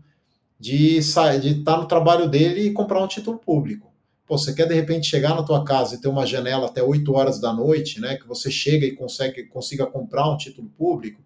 de 0.60 0.98
estar 0.98 1.38
de 1.40 1.64
tá 1.64 1.78
no 1.78 1.88
trabalho 1.88 2.30
dele 2.30 2.62
e 2.62 2.72
comprar 2.72 3.04
um 3.04 3.08
título 3.08 3.38
público. 3.38 3.92
Pô, 4.26 4.38
você 4.38 4.54
quer 4.54 4.68
de 4.68 4.74
repente 4.74 5.08
chegar 5.08 5.36
na 5.36 5.44
tua 5.44 5.64
casa 5.66 5.96
e 5.96 5.98
ter 6.00 6.08
uma 6.08 6.26
janela 6.26 6.68
até 6.68 6.82
8 6.82 7.14
horas 7.14 7.40
da 7.40 7.52
noite, 7.52 8.00
né, 8.00 8.16
que 8.16 8.28
você 8.28 8.50
chega 8.50 8.86
e 8.86 8.96
consegue 8.96 9.44
consiga 9.44 9.86
comprar 9.86 10.30
um 10.30 10.38
título 10.38 10.70
público, 10.78 11.22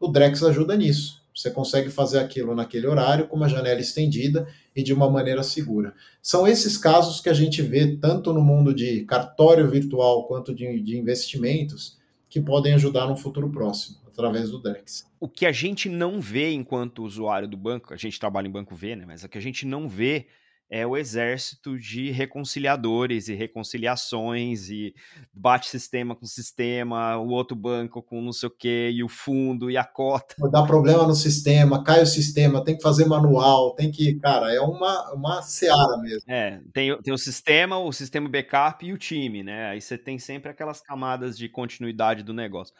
o 0.00 0.08
Drex 0.08 0.42
ajuda 0.42 0.76
nisso. 0.76 1.22
Você 1.34 1.50
consegue 1.50 1.90
fazer 1.90 2.18
aquilo 2.18 2.54
naquele 2.54 2.86
horário 2.86 3.26
com 3.28 3.36
uma 3.36 3.48
janela 3.48 3.78
estendida 3.78 4.48
e 4.74 4.82
de 4.82 4.94
uma 4.94 5.10
maneira 5.10 5.42
segura. 5.42 5.92
São 6.22 6.46
esses 6.48 6.78
casos 6.78 7.20
que 7.20 7.28
a 7.28 7.34
gente 7.34 7.60
vê 7.60 7.94
tanto 7.98 8.32
no 8.32 8.40
mundo 8.40 8.72
de 8.72 9.02
cartório 9.02 9.68
virtual 9.68 10.26
quanto 10.26 10.54
de, 10.54 10.80
de 10.80 10.96
investimentos 10.96 11.98
que 12.36 12.40
podem 12.42 12.74
ajudar 12.74 13.06
no 13.06 13.16
futuro 13.16 13.48
próximo 13.48 13.96
através 14.06 14.50
do 14.50 14.60
Drex. 14.60 15.10
O 15.18 15.26
que 15.26 15.46
a 15.46 15.52
gente 15.52 15.88
não 15.88 16.20
vê 16.20 16.52
enquanto 16.52 17.02
usuário 17.02 17.48
do 17.48 17.56
banco, 17.56 17.94
a 17.94 17.96
gente 17.96 18.20
trabalha 18.20 18.46
em 18.46 18.50
banco 18.50 18.74
V, 18.74 18.94
né? 18.94 19.04
Mas 19.06 19.24
o 19.24 19.28
que 19.28 19.38
a 19.38 19.40
gente 19.40 19.66
não 19.66 19.88
vê 19.88 20.26
é 20.68 20.86
o 20.86 20.96
exército 20.96 21.78
de 21.78 22.10
reconciliadores 22.10 23.28
e 23.28 23.34
reconciliações 23.34 24.68
e 24.68 24.94
bate 25.32 25.68
sistema 25.68 26.14
com 26.14 26.26
sistema, 26.26 27.16
o 27.16 27.28
outro 27.28 27.56
banco 27.56 28.02
com 28.02 28.20
não 28.20 28.32
sei 28.32 28.48
o 28.48 28.50
que, 28.50 28.90
e 28.90 29.02
o 29.02 29.08
fundo 29.08 29.70
e 29.70 29.76
a 29.76 29.84
cota. 29.84 30.34
Dá 30.50 30.64
problema 30.64 31.06
no 31.06 31.14
sistema, 31.14 31.84
cai 31.84 32.02
o 32.02 32.06
sistema, 32.06 32.64
tem 32.64 32.76
que 32.76 32.82
fazer 32.82 33.04
manual, 33.06 33.74
tem 33.74 33.90
que, 33.90 34.14
cara, 34.16 34.52
é 34.52 34.60
uma, 34.60 35.12
uma 35.12 35.42
seara 35.42 35.98
mesmo. 35.98 36.30
É, 36.30 36.60
tem, 36.72 37.00
tem 37.00 37.14
o 37.14 37.18
sistema, 37.18 37.78
o 37.78 37.92
sistema 37.92 38.28
backup 38.28 38.84
e 38.84 38.92
o 38.92 38.98
time, 38.98 39.42
né? 39.42 39.68
Aí 39.68 39.80
você 39.80 39.96
tem 39.96 40.18
sempre 40.18 40.50
aquelas 40.50 40.80
camadas 40.80 41.38
de 41.38 41.48
continuidade 41.48 42.22
do 42.22 42.34
negócio. 42.34 42.74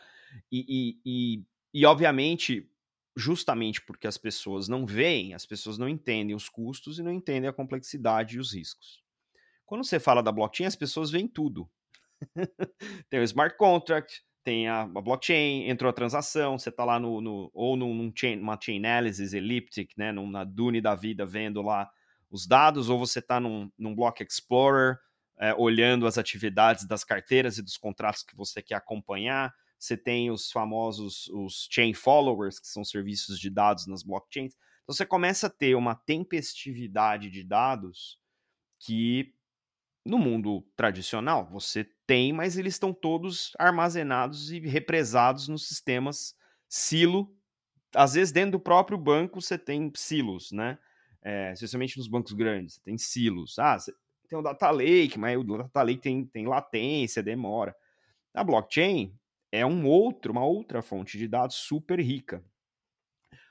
E, 0.51 0.65
e, 0.69 0.97
e, 1.05 1.45
e, 1.73 1.87
obviamente, 1.87 2.69
justamente 3.17 3.81
porque 3.83 4.07
as 4.07 4.19
pessoas 4.19 4.69
não 4.69 4.85
veem, 4.85 5.33
as 5.33 5.47
pessoas 5.47 5.79
não 5.79 5.89
entendem 5.89 6.37
os 6.37 6.49
custos 6.49 6.99
e 6.99 7.03
não 7.03 7.13
entendem 7.13 7.49
a 7.49 7.53
complexidade 7.53 8.37
e 8.37 8.39
os 8.39 8.53
riscos. 8.53 9.03
Quando 9.65 9.85
você 9.85 9.99
fala 9.99 10.23
da 10.23 10.31
blockchain, 10.31 10.67
as 10.67 10.77
pessoas 10.77 11.11
veem 11.11 11.27
tudo. 11.27 11.69
tem 13.11 13.21
o 13.21 13.23
smart 13.25 13.57
contract, 13.57 14.23
tem 14.45 14.69
a, 14.69 14.87
blockchain, 14.87 15.69
entrou 15.69 15.91
a 15.91 15.93
transação, 15.93 16.59
você 16.59 16.69
está 16.69 16.85
lá 16.85 17.01
no, 17.01 17.21
no, 17.21 17.51
ou 17.53 17.77
num 17.77 18.13
chain, 18.15 18.39
uma 18.39 18.59
chain 18.61 18.79
analysis 18.79 19.33
elliptic, 19.33 19.91
né, 19.97 20.13
numa 20.13 20.45
Dune 20.45 20.81
da 20.81 20.95
vida, 20.95 21.27
vendo 21.27 21.61
lá 21.63 21.91
os 22.31 22.47
dados, 22.47 22.89
ou 22.89 22.99
você 22.99 23.19
está 23.19 23.41
num, 23.41 23.71
num 23.77 23.95
Block 23.95 24.23
Explorer, 24.23 24.99
é, 25.39 25.55
olhando 25.55 26.07
as 26.07 26.17
atividades 26.17 26.87
das 26.87 27.03
carteiras 27.03 27.59
e 27.59 27.63
dos 27.63 27.77
contratos 27.77 28.23
que 28.23 28.37
você 28.37 28.63
quer 28.63 28.77
acompanhar. 28.77 29.53
Você 29.79 29.97
tem 29.97 30.31
os 30.31 30.51
famosos 30.51 31.29
os 31.29 31.69
chain 31.71 31.93
followers, 31.93 32.59
que 32.59 32.67
são 32.67 32.85
serviços 32.85 33.39
de 33.39 33.51
dados 33.51 33.87
nas 33.87 34.03
blockchains. 34.03 34.55
Então 34.83 34.95
você 34.95 35.05
começa 35.05 35.49
a 35.49 35.51
ter 35.51 35.75
uma 35.75 35.95
tempestividade 35.95 37.31
de 37.31 37.43
dados 37.45 38.19
que 38.81 39.35
no 40.05 40.19
mundo 40.19 40.63
tradicional 40.77 41.49
você 41.51 41.85
tem, 42.07 42.33
mas 42.33 42.57
eles 42.57 42.75
estão 42.75 42.93
todos 42.93 43.53
armazenados 43.59 44.53
e 44.53 44.61
represados 44.61 45.49
nos 45.49 45.67
sistemas 45.67 46.35
silo. 46.69 47.37
Às 47.95 48.15
vezes 48.15 48.33
dentro 48.33 48.53
do 48.53 48.61
próprio 48.61 48.99
banco 48.99 49.41
você 49.41 49.59
tem 49.59 49.91
silos, 49.95 50.53
né? 50.53 50.79
É, 51.23 51.53
especialmente 51.53 51.99
nos 51.99 52.07
bancos 52.07 52.33
grandes, 52.33 52.75
você 52.75 52.81
tem 52.83 52.97
silos. 52.97 53.59
Ah, 53.59 53.79
você 53.79 53.93
tem 54.29 54.39
o 54.39 54.43
data 54.43 54.71
lake, 54.71 55.19
mas 55.19 55.37
o 55.37 55.43
data 55.43 55.83
lake 55.83 56.01
tem, 56.01 56.25
tem 56.25 56.47
latência, 56.47 57.23
demora. 57.23 57.75
A 58.35 58.45
blockchain 58.45 59.13
é 59.53 59.65
um 59.65 59.87
outro, 59.87 60.33
uma 60.33 60.45
outra 60.45 60.83
fonte 60.83 61.19
de 61.19 61.29
dados 61.29 61.57
super 61.57 62.01
rica. 62.01 62.45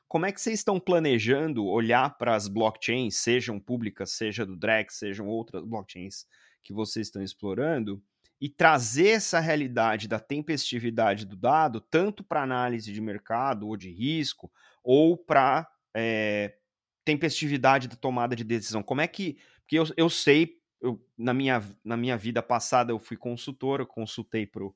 Como 0.07 0.25
é 0.25 0.31
que 0.31 0.39
vocês 0.39 0.59
estão 0.59 0.79
planejando 0.79 1.65
olhar 1.65 2.17
para 2.17 2.35
as 2.35 2.47
blockchains, 2.47 3.17
sejam 3.17 3.59
públicas, 3.59 4.11
seja 4.11 4.45
do 4.45 4.55
Drex, 4.55 4.95
sejam 4.95 5.27
outras 5.27 5.63
blockchains 5.63 6.25
que 6.63 6.73
vocês 6.73 7.07
estão 7.07 7.23
explorando, 7.23 8.01
e 8.39 8.49
trazer 8.49 9.09
essa 9.09 9.39
realidade 9.39 10.07
da 10.07 10.19
tempestividade 10.19 11.25
do 11.25 11.35
dado, 11.35 11.79
tanto 11.79 12.23
para 12.23 12.43
análise 12.43 12.91
de 12.91 13.01
mercado 13.01 13.67
ou 13.67 13.77
de 13.77 13.89
risco, 13.89 14.51
ou 14.83 15.17
para 15.17 15.67
é, 15.95 16.55
tempestividade 17.03 17.87
da 17.87 17.95
tomada 17.95 18.35
de 18.35 18.43
decisão? 18.43 18.83
Como 18.83 19.01
é 19.01 19.07
que. 19.07 19.37
Porque 19.61 19.79
eu, 19.79 19.85
eu 19.97 20.09
sei, 20.09 20.59
eu, 20.81 21.03
na, 21.17 21.33
minha, 21.33 21.63
na 21.83 21.97
minha 21.97 22.17
vida 22.17 22.43
passada 22.43 22.91
eu 22.91 22.99
fui 22.99 23.17
consultor, 23.17 23.79
eu 23.79 23.87
consultei 23.87 24.45
para 24.45 24.63
o 24.63 24.75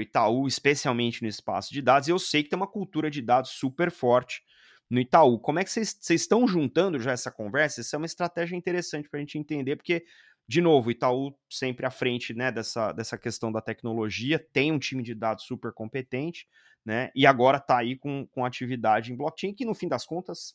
Itaú, 0.00 0.46
especialmente 0.46 1.22
no 1.22 1.28
espaço 1.28 1.72
de 1.72 1.82
dados, 1.82 2.08
e 2.08 2.10
eu 2.10 2.18
sei 2.18 2.42
que 2.42 2.48
tem 2.48 2.56
uma 2.56 2.66
cultura 2.66 3.10
de 3.10 3.20
dados 3.20 3.50
super 3.50 3.90
forte 3.90 4.42
no 4.88 5.00
Itaú. 5.00 5.38
Como 5.38 5.58
é 5.58 5.64
que 5.64 5.70
vocês 5.70 5.98
estão 6.10 6.46
juntando 6.46 6.98
já 6.98 7.12
essa 7.12 7.30
conversa? 7.30 7.80
Isso 7.80 7.94
é 7.94 7.98
uma 7.98 8.06
estratégia 8.06 8.56
interessante 8.56 9.08
para 9.08 9.18
a 9.18 9.20
gente 9.20 9.38
entender, 9.38 9.76
porque, 9.76 10.04
de 10.46 10.60
novo, 10.60 10.88
o 10.88 10.90
Itaú 10.92 11.34
sempre 11.50 11.86
à 11.86 11.90
frente 11.90 12.34
né, 12.34 12.50
dessa, 12.52 12.92
dessa 12.92 13.18
questão 13.18 13.50
da 13.52 13.60
tecnologia, 13.60 14.38
tem 14.52 14.72
um 14.72 14.78
time 14.78 15.02
de 15.02 15.14
dados 15.14 15.44
super 15.44 15.72
competente, 15.72 16.46
né? 16.84 17.10
E 17.14 17.26
agora 17.26 17.58
está 17.58 17.78
aí 17.78 17.96
com, 17.96 18.26
com 18.26 18.44
atividade 18.44 19.12
em 19.12 19.16
blockchain, 19.16 19.54
que 19.54 19.64
no 19.64 19.74
fim 19.74 19.88
das 19.88 20.04
contas 20.04 20.54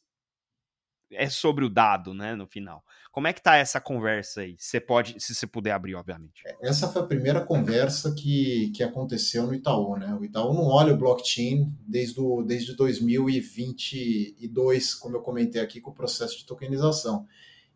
é 1.12 1.30
sobre 1.30 1.66
o 1.66 1.70
dado, 1.70 2.14
né, 2.14 2.36
no 2.36 2.46
final. 2.46 2.84
Como 3.12 3.28
é 3.28 3.34
que 3.34 3.42
tá 3.42 3.56
essa 3.56 3.82
conversa 3.82 4.42
aí? 4.42 4.56
Você 4.60 4.80
pode, 4.80 5.16
se 5.20 5.34
você 5.34 5.48
puder 5.48 5.72
abrir, 5.72 5.96
obviamente. 5.96 6.44
É, 6.46 6.56
essa 6.68 6.88
foi 6.88 7.02
a 7.02 7.06
primeira 7.06 7.42
conversa 7.42 8.14
que, 8.14 8.72
que 8.76 8.84
aconteceu 8.84 9.48
no 9.48 9.56
Itaú, 9.56 9.98
né? 9.98 10.16
O 10.20 10.24
Itaú 10.24 10.54
não 10.54 10.68
olha 10.68 10.94
o 10.94 10.98
blockchain 10.98 11.74
desde, 11.88 12.20
o, 12.20 12.44
desde 12.44 12.76
2022, 12.76 14.94
como 14.96 15.16
eu 15.16 15.22
comentei 15.22 15.62
aqui, 15.62 15.80
com 15.82 15.90
o 15.92 15.96
processo 15.96 16.38
de 16.38 16.46
tokenização. 16.46 17.26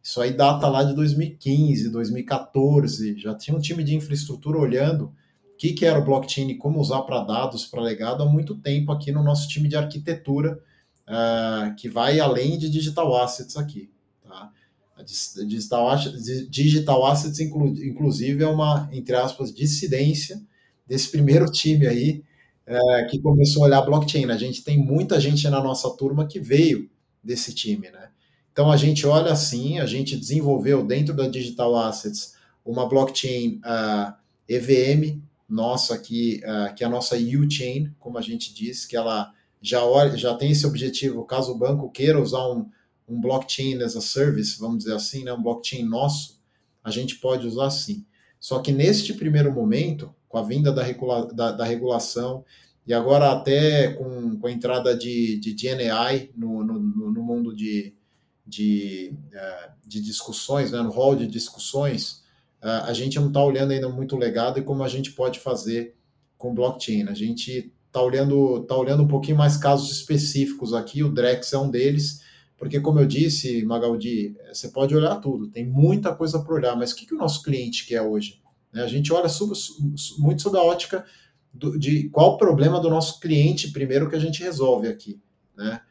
Isso 0.03 0.19
aí 0.19 0.33
data 0.33 0.67
lá 0.67 0.83
de 0.83 0.95
2015, 0.95 1.89
2014, 1.89 3.19
já 3.19 3.35
tinha 3.35 3.55
um 3.55 3.61
time 3.61 3.83
de 3.83 3.95
infraestrutura 3.95 4.57
olhando 4.57 5.05
o 5.05 5.13
que, 5.57 5.73
que 5.73 5.85
era 5.85 5.99
o 5.99 6.03
blockchain 6.03 6.49
e 6.49 6.57
como 6.57 6.79
usar 6.79 7.03
para 7.03 7.23
dados, 7.23 7.67
para 7.67 7.81
legado, 7.81 8.23
há 8.23 8.25
muito 8.25 8.55
tempo 8.55 8.91
aqui 8.91 9.11
no 9.11 9.23
nosso 9.23 9.47
time 9.47 9.69
de 9.69 9.75
arquitetura, 9.75 10.59
uh, 11.11 11.75
que 11.75 11.89
vai 11.89 12.19
além 12.19 12.57
de 12.57 12.69
digital 12.69 13.15
assets 13.21 13.57
aqui. 13.57 13.91
Tá? 14.23 14.51
A 14.95 15.03
digital, 15.03 15.97
digital 16.49 17.05
assets, 17.05 17.39
inclu, 17.39 17.67
inclusive, 17.67 18.43
é 18.43 18.47
uma, 18.47 18.89
entre 18.91 19.15
aspas, 19.15 19.53
dissidência 19.53 20.41
desse 20.87 21.09
primeiro 21.09 21.45
time 21.51 21.87
aí 21.87 22.23
uh, 22.67 23.09
que 23.09 23.19
começou 23.19 23.63
a 23.63 23.67
olhar 23.67 23.81
blockchain. 23.81 24.29
A 24.29 24.37
gente 24.37 24.63
tem 24.63 24.77
muita 24.77 25.19
gente 25.19 25.47
na 25.49 25.61
nossa 25.61 25.89
turma 25.95 26.27
que 26.27 26.39
veio 26.39 26.89
desse 27.23 27.53
time, 27.53 27.89
né? 27.89 28.09
Então 28.51 28.69
a 28.69 28.75
gente 28.75 29.07
olha 29.07 29.31
assim, 29.31 29.79
a 29.79 29.85
gente 29.85 30.17
desenvolveu 30.17 30.85
dentro 30.85 31.15
da 31.15 31.27
Digital 31.27 31.73
Assets 31.77 32.35
uma 32.65 32.87
blockchain 32.87 33.55
uh, 33.57 33.61
ah, 33.63 34.17
EVM 34.47 35.21
nossa 35.47 35.95
aqui, 35.95 36.41
uh, 36.43 36.73
que 36.75 36.83
é 36.83 36.87
a 36.87 36.89
nossa 36.89 37.15
U-Chain, 37.15 37.93
como 37.99 38.17
a 38.17 38.21
gente 38.21 38.53
diz, 38.53 38.85
que 38.85 38.95
ela 38.95 39.31
já, 39.61 39.81
já 40.15 40.33
tem 40.35 40.51
esse 40.51 40.65
objetivo, 40.65 41.25
caso 41.25 41.51
o 41.51 41.57
banco 41.57 41.91
queira 41.91 42.19
usar 42.19 42.47
um, 42.47 42.69
um 43.07 43.21
blockchain 43.21 43.81
as 43.83 43.95
a 43.95 44.01
service, 44.01 44.59
vamos 44.59 44.79
dizer 44.79 44.95
assim, 44.95 45.23
né, 45.23 45.31
um 45.33 45.41
blockchain 45.41 45.83
nosso, 45.83 46.41
a 46.83 46.89
gente 46.89 47.17
pode 47.17 47.45
usar 47.45 47.69
sim. 47.69 48.05
Só 48.39 48.59
que 48.59 48.71
neste 48.71 49.13
primeiro 49.13 49.53
momento, 49.53 50.13
com 50.27 50.37
a 50.37 50.41
vinda 50.41 50.71
da, 50.71 50.81
regula, 50.81 51.31
da, 51.31 51.51
da 51.51 51.63
regulação, 51.63 52.43
e 52.87 52.93
agora 52.93 53.31
até 53.31 53.93
com, 53.93 54.39
com 54.39 54.47
a 54.47 54.51
entrada 54.51 54.97
de, 54.97 55.39
de 55.39 55.53
GNI 55.53 56.31
no, 56.35 56.63
no, 56.63 56.79
no 57.11 57.23
mundo 57.23 57.55
de, 57.55 57.93
de, 58.45 59.13
é, 59.31 59.69
de 59.85 60.01
discussões, 60.01 60.71
né, 60.71 60.81
no 60.81 60.89
hall 60.89 61.15
de 61.15 61.27
discussões, 61.27 62.23
é, 62.63 62.67
a 62.67 62.93
gente 62.93 63.19
não 63.19 63.27
está 63.27 63.43
olhando 63.43 63.71
ainda 63.71 63.89
muito 63.89 64.15
o 64.15 64.19
legado 64.19 64.59
e 64.59 64.63
como 64.63 64.83
a 64.83 64.87
gente 64.87 65.11
pode 65.11 65.39
fazer 65.39 65.95
com 66.35 66.55
blockchain. 66.55 67.07
A 67.07 67.13
gente 67.13 67.71
tá 67.91 68.01
olhando, 68.01 68.63
tá 68.63 68.75
olhando 68.75 69.03
um 69.03 69.07
pouquinho 69.07 69.37
mais 69.37 69.57
casos 69.57 69.91
específicos 69.91 70.73
aqui, 70.73 71.03
o 71.03 71.11
Drex 71.11 71.51
é 71.53 71.57
um 71.57 71.69
deles, 71.69 72.21
porque 72.57 72.79
como 72.79 72.99
eu 72.99 73.05
disse, 73.05 73.65
Magaldi, 73.65 74.35
você 74.51 74.69
pode 74.69 74.95
olhar 74.95 75.15
tudo, 75.17 75.47
tem 75.47 75.65
muita 75.65 76.15
coisa 76.15 76.39
para 76.39 76.53
olhar, 76.53 76.75
mas 76.75 76.91
o 76.91 76.95
que, 76.95 77.05
que 77.05 77.13
o 77.13 77.17
nosso 77.17 77.43
cliente 77.43 77.85
quer 77.85 78.01
hoje? 78.01 78.41
Né, 78.71 78.83
a 78.83 78.87
gente 78.87 79.11
olha 79.11 79.27
sobre, 79.27 79.57
muito 80.19 80.41
sobre 80.41 80.59
a 80.59 80.63
ótica 80.63 81.05
do, 81.53 81.77
de 81.77 82.07
qual 82.09 82.33
o 82.33 82.37
problema 82.37 82.79
do 82.79 82.89
nosso 82.89 83.19
cliente 83.19 83.71
primeiro 83.71 84.09
que 84.09 84.15
a 84.15 84.19
gente 84.19 84.41
resolve 84.41 84.87
aqui, 84.87 85.19
né? 85.55 85.81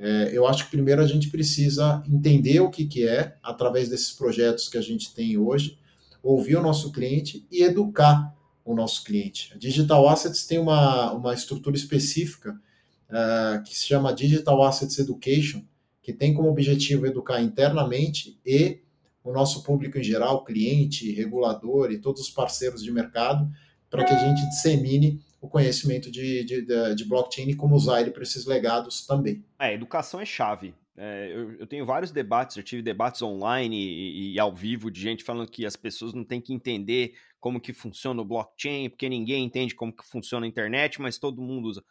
É, 0.00 0.30
eu 0.32 0.46
acho 0.46 0.66
que 0.66 0.70
primeiro 0.70 1.02
a 1.02 1.06
gente 1.08 1.28
precisa 1.28 2.04
entender 2.06 2.60
o 2.60 2.70
que, 2.70 2.86
que 2.86 3.04
é, 3.04 3.36
através 3.42 3.88
desses 3.88 4.12
projetos 4.12 4.68
que 4.68 4.78
a 4.78 4.80
gente 4.80 5.12
tem 5.12 5.36
hoje, 5.36 5.76
ouvir 6.22 6.56
o 6.56 6.62
nosso 6.62 6.92
cliente 6.92 7.44
e 7.50 7.64
educar 7.64 8.32
o 8.72 8.74
nosso 8.74 9.02
cliente. 9.02 9.52
A 9.54 9.56
Digital 9.56 10.08
Assets 10.08 10.46
tem 10.46 10.58
uma, 10.58 11.12
uma 11.12 11.32
estrutura 11.32 11.74
específica 11.74 12.60
uh, 13.08 13.62
que 13.62 13.74
se 13.74 13.86
chama 13.86 14.12
Digital 14.12 14.62
Assets 14.62 14.98
Education, 14.98 15.62
que 16.02 16.12
tem 16.12 16.34
como 16.34 16.50
objetivo 16.50 17.06
educar 17.06 17.40
internamente 17.40 18.38
e 18.44 18.80
o 19.24 19.32
nosso 19.32 19.62
público 19.62 19.98
em 19.98 20.02
geral, 20.02 20.44
cliente, 20.44 21.12
regulador 21.12 21.90
e 21.90 21.98
todos 21.98 22.22
os 22.22 22.30
parceiros 22.30 22.82
de 22.82 22.90
mercado, 22.90 23.50
para 23.90 24.04
que 24.04 24.12
a 24.12 24.18
gente 24.18 24.46
dissemine 24.48 25.22
o 25.40 25.48
conhecimento 25.48 26.10
de, 26.10 26.44
de, 26.44 26.94
de 26.94 27.04
blockchain 27.04 27.48
e 27.48 27.54
como 27.54 27.74
usar 27.74 28.00
ele 28.00 28.10
para 28.10 28.22
esses 28.22 28.44
legados 28.44 29.06
também. 29.06 29.44
É, 29.58 29.72
educação 29.72 30.20
é 30.20 30.26
chave. 30.26 30.74
É, 31.00 31.30
eu, 31.32 31.52
eu, 31.60 31.66
tenho 31.66 31.86
vários 31.86 32.10
debates, 32.10 32.56
eu 32.56 32.62
tive 32.62 32.82
debates 32.82 33.22
online 33.22 33.76
e, 33.76 34.34
e, 34.34 34.38
ao 34.40 34.52
vivo 34.52 34.90
de 34.90 35.00
gente 35.00 35.22
falando 35.22 35.48
que 35.48 35.64
as 35.64 35.76
pessoas 35.76 36.12
não 36.12 36.24
têm 36.24 36.40
que 36.40 36.52
entender 36.52 37.14
como 37.40 37.60
que 37.60 37.72
funciona 37.72 38.20
o 38.20 38.24
blockchain, 38.24 38.90
porque 38.90 39.08
ninguém 39.08 39.44
entende 39.44 39.74
como 39.74 39.94
que 39.94 40.06
funciona 40.06 40.46
a 40.46 40.48
internet, 40.48 41.00
mas 41.00 41.18
todo 41.18 41.42
mundo 41.42 41.68
usa. 41.68 41.84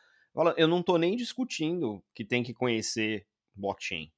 Eu 0.55 0.67
não 0.67 0.81
estou 0.81 0.97
nem 0.97 1.15
discutindo 1.15 2.03
que 2.13 2.23
tem 2.23 2.43
que 2.43 2.53
conhecer 2.53 3.25
blockchain. 3.55 4.12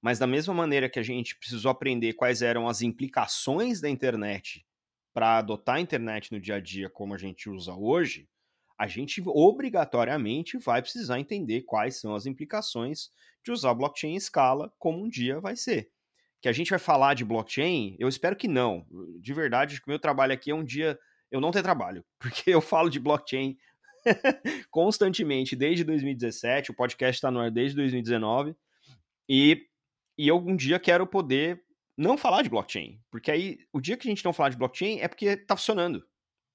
Mas 0.00 0.18
da 0.18 0.26
mesma 0.26 0.52
maneira 0.52 0.88
que 0.88 0.98
a 0.98 1.02
gente 1.02 1.36
precisou 1.36 1.70
aprender 1.70 2.14
quais 2.14 2.42
eram 2.42 2.68
as 2.68 2.82
implicações 2.82 3.80
da 3.80 3.88
internet 3.88 4.66
para 5.14 5.38
adotar 5.38 5.76
a 5.76 5.80
internet 5.80 6.32
no 6.32 6.40
dia 6.40 6.56
a 6.56 6.60
dia 6.60 6.90
como 6.90 7.14
a 7.14 7.18
gente 7.18 7.48
usa 7.48 7.72
hoje, 7.72 8.28
a 8.76 8.86
gente 8.88 9.22
obrigatoriamente 9.24 10.58
vai 10.58 10.82
precisar 10.82 11.20
entender 11.20 11.62
quais 11.62 12.00
são 12.00 12.14
as 12.14 12.26
implicações 12.26 13.10
de 13.44 13.52
usar 13.52 13.74
blockchain 13.74 14.14
em 14.14 14.16
escala, 14.16 14.72
como 14.78 15.02
um 15.02 15.08
dia 15.08 15.40
vai 15.40 15.54
ser. 15.54 15.90
Que 16.42 16.48
a 16.48 16.52
gente 16.52 16.70
vai 16.70 16.78
falar 16.78 17.14
de 17.14 17.24
blockchain, 17.24 17.96
eu 17.98 18.08
espero 18.08 18.36
que 18.36 18.46
não. 18.46 18.84
De 19.18 19.32
verdade, 19.32 19.80
que 19.80 19.86
o 19.86 19.90
meu 19.90 19.98
trabalho 19.98 20.34
aqui 20.34 20.50
é 20.50 20.54
um 20.54 20.64
dia 20.64 20.98
eu 21.30 21.40
não 21.40 21.50
ter 21.50 21.62
trabalho, 21.62 22.04
porque 22.20 22.50
eu 22.50 22.60
falo 22.60 22.90
de 22.90 23.00
blockchain 23.00 23.56
constantemente 24.70 25.56
desde 25.56 25.84
2017, 25.84 26.70
o 26.70 26.74
podcast 26.74 27.16
está 27.16 27.30
no 27.30 27.40
ar 27.40 27.50
desde 27.50 27.76
2019, 27.76 28.54
e, 29.28 29.66
e 30.18 30.28
eu 30.28 30.36
um 30.36 30.54
dia 30.54 30.78
quero 30.78 31.06
poder 31.06 31.62
não 31.96 32.18
falar 32.18 32.42
de 32.42 32.50
blockchain, 32.50 33.00
porque 33.10 33.30
aí 33.30 33.58
o 33.72 33.80
dia 33.80 33.96
que 33.96 34.06
a 34.06 34.10
gente 34.10 34.24
não 34.24 34.32
falar 34.32 34.50
de 34.50 34.56
blockchain 34.56 34.98
é 35.00 35.08
porque 35.08 35.26
está 35.26 35.56
funcionando. 35.56 36.04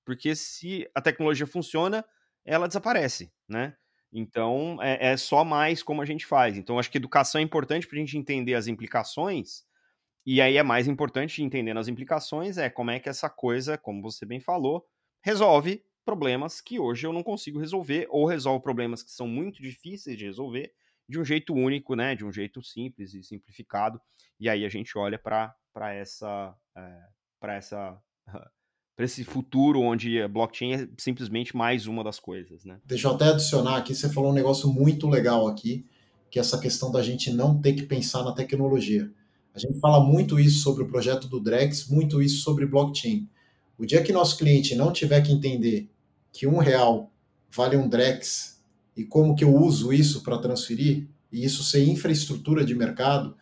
Porque 0.06 0.36
se 0.36 0.90
a 0.96 1.02
tecnologia 1.02 1.46
funciona, 1.46 2.06
ela 2.46 2.68
desaparece, 2.68 3.32
né? 3.48 3.76
Então, 4.12 4.82
é, 4.82 5.12
é, 5.12 5.18
só 5.18 5.44
mais 5.44 5.84
como 5.84 6.02
a 6.02 6.06
gente 6.06 6.26
faz. 6.26 6.58
Então, 6.58 6.80
acho 6.80 6.90
que 6.90 6.98
educação 6.98 7.40
é 7.40 7.44
importante 7.44 7.86
para 7.86 7.98
a 7.98 8.00
gente 8.00 8.18
entender 8.18 8.54
as 8.54 8.68
implicações, 8.68 9.66
e 10.30 10.42
aí 10.42 10.58
é 10.58 10.64
mais 10.64 10.90
importante 10.90 11.42
entendendo 11.42 11.78
as 11.78 11.88
implicações, 11.88 12.58
é 12.58 12.70
como 12.70 12.92
é 12.92 13.00
que 13.00 13.08
essa 13.08 13.30
coisa, 13.30 13.78
como 13.78 14.02
você 14.02 14.26
bem 14.26 14.42
falou, 14.42 14.86
resolve 15.24 15.82
problemas 16.04 16.60
que 16.60 16.78
hoje 16.78 17.08
eu 17.08 17.14
não 17.14 17.24
consigo 17.24 17.60
resolver, 17.60 18.08
ou 18.10 18.26
resolve 18.26 18.62
problemas 18.62 19.02
que 19.02 19.10
são 19.10 19.26
muito 19.26 19.62
difíceis 19.62 20.18
de 20.18 20.26
resolver 20.26 20.74
de 21.08 21.18
um 21.18 21.24
jeito 21.24 21.54
único, 21.54 21.96
né? 21.96 22.14
De 22.14 22.26
um 22.26 22.32
jeito 22.32 22.62
simples 22.62 23.14
e 23.14 23.24
simplificado. 23.24 24.02
E 24.38 24.50
aí 24.50 24.66
a 24.66 24.70
gente 24.70 24.98
olha 24.98 25.18
para 25.18 25.56
essa. 25.94 26.54
É, 26.76 27.00
para 27.40 27.56
essa. 27.56 27.98
para 28.98 29.06
esse 29.06 29.24
futuro 29.24 29.80
onde 29.80 30.22
a 30.22 30.28
blockchain 30.28 30.74
é 30.74 30.90
simplesmente 30.98 31.56
mais 31.56 31.88
uma 31.88 32.04
das 32.04 32.20
coisas, 32.20 32.66
né? 32.66 32.82
Deixa 32.84 33.08
eu 33.08 33.14
até 33.14 33.30
adicionar 33.30 33.78
aqui, 33.78 33.96
você 33.96 34.10
falou 34.10 34.32
um 34.32 34.36
negócio 34.36 34.68
muito 34.68 35.08
legal 35.08 35.48
aqui, 35.48 35.88
que 36.30 36.38
é 36.38 36.42
essa 36.42 36.60
questão 36.60 36.92
da 36.92 37.02
gente 37.02 37.32
não 37.32 37.62
ter 37.62 37.74
que 37.74 37.84
pensar 37.84 38.24
na 38.24 38.34
tecnologia. 38.34 39.10
A 39.58 39.60
gente 39.60 39.80
fala 39.80 40.00
muito 40.00 40.40
isso 40.40 40.60
sobre 40.60 40.84
o 40.84 40.88
projeto 40.88 41.28
do 41.28 41.40
Drex, 41.40 41.88
muito 41.88 42.22
isso 42.22 42.44
sobre 42.44 42.68
blockchain. 42.68 43.28
O 43.76 43.88
dia 43.88 44.04
que 44.04 44.14
nosso 44.14 44.38
cliente 44.38 44.76
não 44.76 44.94
tiver 44.94 45.20
que 45.22 45.32
entender 45.32 45.90
que 46.32 46.46
um 46.46 46.60
real 46.60 47.12
vale 47.50 47.76
um 47.76 47.90
Drex 47.90 48.62
e 48.96 49.04
como 49.04 49.36
que 49.36 49.44
eu 49.44 49.56
uso 49.56 49.92
isso 49.92 50.22
para 50.22 50.38
transferir, 50.38 51.08
e 51.32 51.44
isso 51.44 51.64
ser 51.64 51.84
infraestrutura 51.88 52.64
de 52.64 52.76
mercado, 52.76 53.36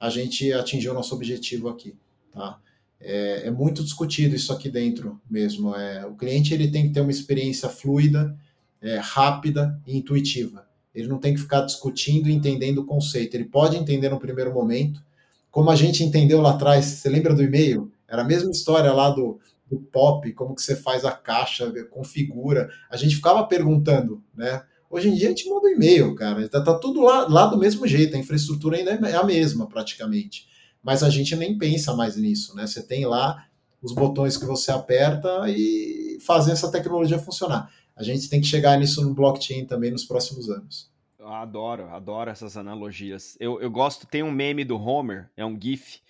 a 0.00 0.08
gente 0.08 0.50
atingiu 0.54 0.92
o 0.92 0.94
nosso 0.94 1.14
objetivo 1.14 1.68
aqui. 1.68 1.94
Tá? 2.32 2.58
É, 2.98 3.48
é 3.48 3.50
muito 3.50 3.84
discutido 3.84 4.34
isso 4.34 4.54
aqui 4.54 4.70
dentro 4.70 5.20
mesmo. 5.30 5.74
É, 5.74 6.06
o 6.06 6.14
cliente 6.14 6.54
ele 6.54 6.70
tem 6.70 6.88
que 6.88 6.94
ter 6.94 7.02
uma 7.02 7.10
experiência 7.10 7.68
fluida, 7.68 8.34
é, 8.80 8.96
rápida 8.96 9.78
e 9.86 9.98
intuitiva. 9.98 10.66
Ele 10.94 11.08
não 11.08 11.18
tem 11.18 11.34
que 11.34 11.40
ficar 11.40 11.60
discutindo 11.60 12.30
e 12.30 12.32
entendendo 12.32 12.78
o 12.78 12.86
conceito. 12.86 13.34
Ele 13.34 13.44
pode 13.44 13.76
entender 13.76 14.08
no 14.08 14.18
primeiro 14.18 14.50
momento, 14.54 15.06
como 15.50 15.70
a 15.70 15.76
gente 15.76 16.04
entendeu 16.04 16.40
lá 16.40 16.50
atrás. 16.50 16.84
Você 16.84 17.08
lembra 17.08 17.34
do 17.34 17.42
e-mail? 17.42 17.90
Era 18.06 18.22
a 18.22 18.24
mesma 18.24 18.50
história 18.50 18.92
lá 18.92 19.10
do, 19.10 19.38
do 19.70 19.78
pop, 19.78 20.32
como 20.32 20.54
que 20.54 20.62
você 20.62 20.76
faz 20.76 21.04
a 21.04 21.12
caixa, 21.12 21.72
configura. 21.90 22.70
A 22.90 22.96
gente 22.96 23.16
ficava 23.16 23.46
perguntando, 23.46 24.22
né? 24.34 24.62
Hoje 24.90 25.08
em 25.10 25.14
dia 25.14 25.26
a 25.26 25.30
gente 25.30 25.48
manda 25.48 25.66
um 25.66 25.72
e-mail, 25.72 26.14
cara. 26.14 26.48
Tá, 26.48 26.62
tá 26.62 26.74
tudo 26.78 27.02
lá, 27.02 27.28
lá 27.28 27.46
do 27.46 27.58
mesmo 27.58 27.86
jeito, 27.86 28.16
a 28.16 28.18
infraestrutura 28.18 28.78
ainda 28.78 28.92
é 28.92 29.16
a 29.16 29.24
mesma, 29.24 29.68
praticamente. 29.68 30.46
Mas 30.82 31.02
a 31.02 31.10
gente 31.10 31.36
nem 31.36 31.58
pensa 31.58 31.94
mais 31.94 32.16
nisso, 32.16 32.56
né? 32.56 32.66
Você 32.66 32.82
tem 32.82 33.04
lá 33.04 33.44
os 33.82 33.92
botões 33.92 34.36
que 34.36 34.46
você 34.46 34.72
aperta 34.72 35.44
e 35.48 36.18
fazer 36.24 36.52
essa 36.52 36.70
tecnologia 36.70 37.18
funcionar. 37.18 37.70
A 37.94 38.02
gente 38.02 38.28
tem 38.28 38.40
que 38.40 38.46
chegar 38.46 38.78
nisso 38.78 39.02
no 39.02 39.12
blockchain 39.12 39.66
também 39.66 39.90
nos 39.90 40.04
próximos 40.04 40.48
anos. 40.48 40.90
Eu 41.28 41.34
adoro, 41.34 41.84
adoro 41.90 42.30
essas 42.30 42.56
analogias. 42.56 43.36
Eu, 43.38 43.60
eu 43.60 43.70
gosto, 43.70 44.06
tem 44.06 44.22
um 44.22 44.32
meme 44.32 44.64
do 44.64 44.80
Homer, 44.82 45.30
é 45.36 45.44
um 45.44 45.60
GIF, 45.60 46.00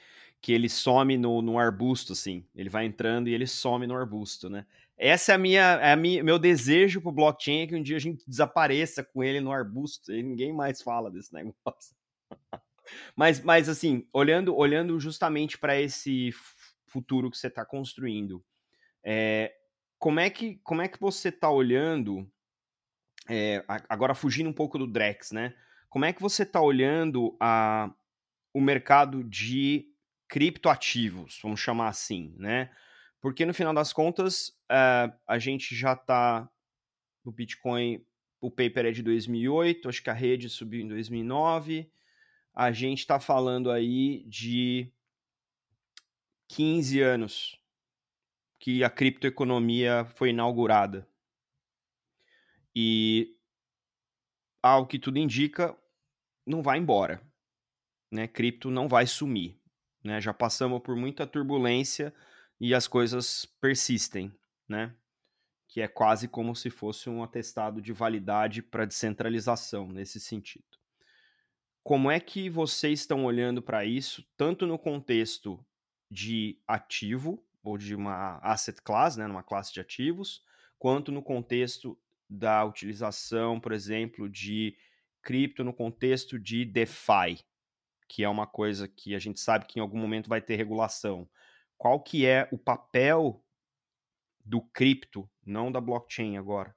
que 0.41 0.53
ele 0.53 0.69
some 0.69 1.19
no, 1.19 1.43
no 1.43 1.59
arbusto, 1.59 2.13
assim. 2.13 2.47
Ele 2.55 2.69
vai 2.69 2.87
entrando 2.87 3.29
e 3.29 3.35
ele 3.35 3.45
some 3.45 3.85
no 3.85 3.97
arbusto, 3.97 4.49
né? 4.49 4.65
Essa 4.97 5.33
é 5.33 5.35
a 5.35 5.39
minha, 5.39 5.63
é 5.83 5.93
a 5.93 5.97
minha, 5.97 6.23
meu 6.23 6.39
desejo 6.39 7.01
pro 7.01 7.11
blockchain 7.11 7.63
é 7.63 7.67
que 7.67 7.75
um 7.75 7.83
dia 7.83 7.97
a 7.97 8.01
gente 8.01 8.25
desapareça 8.29 9.03
com 9.03 9.25
ele 9.25 9.41
no 9.41 9.51
arbusto 9.51 10.13
e 10.13 10.23
ninguém 10.23 10.53
mais 10.53 10.81
fala 10.83 11.11
desse 11.11 11.35
negócio. 11.35 11.97
mas, 13.17 13.41
mas 13.41 13.69
assim, 13.69 14.07
olhando, 14.13 14.57
olhando 14.57 15.01
justamente 15.01 15.59
para 15.59 15.81
esse 15.81 16.31
futuro 16.87 17.29
que 17.29 17.37
você 17.37 17.49
está 17.49 17.65
construindo, 17.65 18.41
é, 19.05 19.53
como 19.99 20.21
é 20.21 20.31
que 20.31 20.61
como 20.63 20.81
é 20.81 20.87
que 20.87 21.01
você 21.01 21.31
está 21.31 21.51
olhando? 21.51 22.31
É, 23.29 23.63
agora 23.89 24.15
fugindo 24.15 24.49
um 24.49 24.53
pouco 24.53 24.79
do 24.79 24.87
Drex, 24.87 25.33
né? 25.33 25.55
Como 25.91 26.05
é 26.05 26.13
que 26.13 26.23
você 26.23 26.43
está 26.43 26.61
olhando 26.61 27.37
a, 27.41 27.91
o 28.55 28.61
mercado 28.61 29.23
de 29.25 29.87
criptoativos, 30.29 31.39
vamos 31.43 31.61
chamar 31.61 31.89
assim, 31.89 32.35
né? 32.37 32.71
Porque 33.21 33.45
no 33.45 33.55
final 33.55 33.75
das 33.75 33.93
contas, 33.93 34.49
uh, 34.71 35.13
a 35.27 35.39
gente 35.39 35.75
já 35.75 35.95
está 35.95 36.49
no 37.25 37.33
Bitcoin, 37.33 38.05
o 38.41 38.51
paper 38.51 38.87
é 38.87 38.91
de 38.93 39.03
2008, 39.03 39.89
acho 39.89 40.03
que 40.03 40.11
a 40.11 40.15
rede 40.15 40.49
subiu 40.49 40.81
em 40.81 40.89
2009. 40.89 41.91
A 42.55 42.71
gente 42.71 43.01
está 43.01 43.19
falando 43.19 43.71
aí 43.71 44.25
de 44.27 44.93
15 46.49 47.01
anos 47.01 47.61
que 48.59 48.85
a 48.85 48.91
criptoeconomia 48.91 50.05
foi 50.15 50.31
inaugurada. 50.31 51.07
E 52.81 53.37
ao 54.63 54.87
que 54.87 55.01
tudo 55.01 55.19
indica, 55.19 55.77
não 56.47 56.63
vai 56.63 56.79
embora. 56.79 57.21
Né? 58.09 58.29
Cripto 58.29 58.71
não 58.71 58.87
vai 58.87 59.05
sumir. 59.05 59.61
Né? 60.05 60.21
Já 60.21 60.33
passamos 60.33 60.81
por 60.81 60.95
muita 60.95 61.27
turbulência 61.27 62.15
e 62.61 62.73
as 62.73 62.87
coisas 62.87 63.45
persistem, 63.61 64.33
né? 64.69 64.95
Que 65.67 65.81
é 65.81 65.89
quase 65.89 66.29
como 66.29 66.55
se 66.55 66.71
fosse 66.71 67.11
um 67.11 67.21
atestado 67.21 67.83
de 67.83 67.93
validade 67.93 68.63
para 68.63 68.85
descentralização 68.85 69.89
nesse 69.89 70.21
sentido. 70.21 70.79
Como 71.83 72.09
é 72.09 72.21
que 72.21 72.49
vocês 72.49 73.01
estão 73.01 73.25
olhando 73.25 73.61
para 73.61 73.85
isso, 73.85 74.25
tanto 74.37 74.69
no 74.69 74.79
contexto 74.79 75.59
de 76.09 76.63
ativo 76.65 77.45
ou 77.61 77.77
de 77.77 77.97
uma 77.97 78.39
asset 78.39 78.81
class, 78.83 79.17
né, 79.17 79.27
numa 79.27 79.43
classe 79.43 79.75
de 79.75 79.81
ativos, 79.81 80.45
quanto 80.79 81.11
no 81.11 81.23
contexto 81.23 81.99
da 82.29 82.65
utilização, 82.65 83.59
por 83.59 83.73
exemplo, 83.73 84.29
de 84.29 84.77
cripto 85.23 85.65
no 85.65 85.73
contexto 85.73 86.39
de 86.39 86.65
DeFi, 86.65 87.45
que 88.09 88.25
é 88.25 88.29
uma 88.29 88.47
coisa 88.47 88.87
que 88.89 89.15
a 89.15 89.19
gente 89.19 89.41
sabe 89.41 89.67
que 89.67 89.79
em 89.79 89.83
algum 89.83 89.99
momento 89.99 90.29
vai 90.29 90.41
ter 90.41 90.57
regulação 90.57 91.29
qual 91.79 92.01
que 92.01 92.27
é 92.27 92.49
o 92.51 92.59
papel 92.59 93.41
do 94.45 94.61
cripto, 94.61 95.31
não 95.47 95.71
da 95.71 95.81
blockchain 95.81 96.37
agora, 96.37 96.75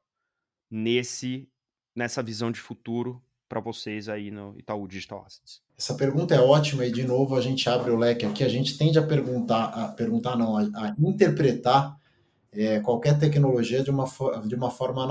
nesse 0.70 1.50
nessa 1.94 2.24
visão 2.24 2.52
de 2.52 2.60
futuro 2.60 3.22
para 3.50 3.60
vocês 3.60 4.08
aí 4.08 4.32
no 4.32 4.58
Itaú 4.58 4.88
Digital 4.88 5.26
Assets? 5.26 5.62
Essa 5.78 5.96
pergunta 5.96 6.34
é 6.34 6.40
ótima 6.40 6.86
e 6.86 6.92
de 6.92 7.04
novo 7.04 7.36
a 7.36 7.42
gente 7.42 7.68
abre 7.68 7.92
o 7.92 7.98
leque 7.98 8.26
aqui, 8.26 8.46
a 8.46 8.48
gente 8.48 8.78
tende 8.78 8.98
a 8.98 9.06
perguntar, 9.06 9.66
a 9.66 9.88
perguntar 9.90 10.38
não, 10.38 10.56
a, 10.56 10.62
a 10.62 10.96
interpretar 11.00 12.00
é, 12.54 12.80
qualquer 12.80 13.18
tecnologia 13.18 13.84
de 13.84 13.90
uma, 13.90 14.06
de 14.46 14.56
uma 14.56 14.70
forma 14.70 15.04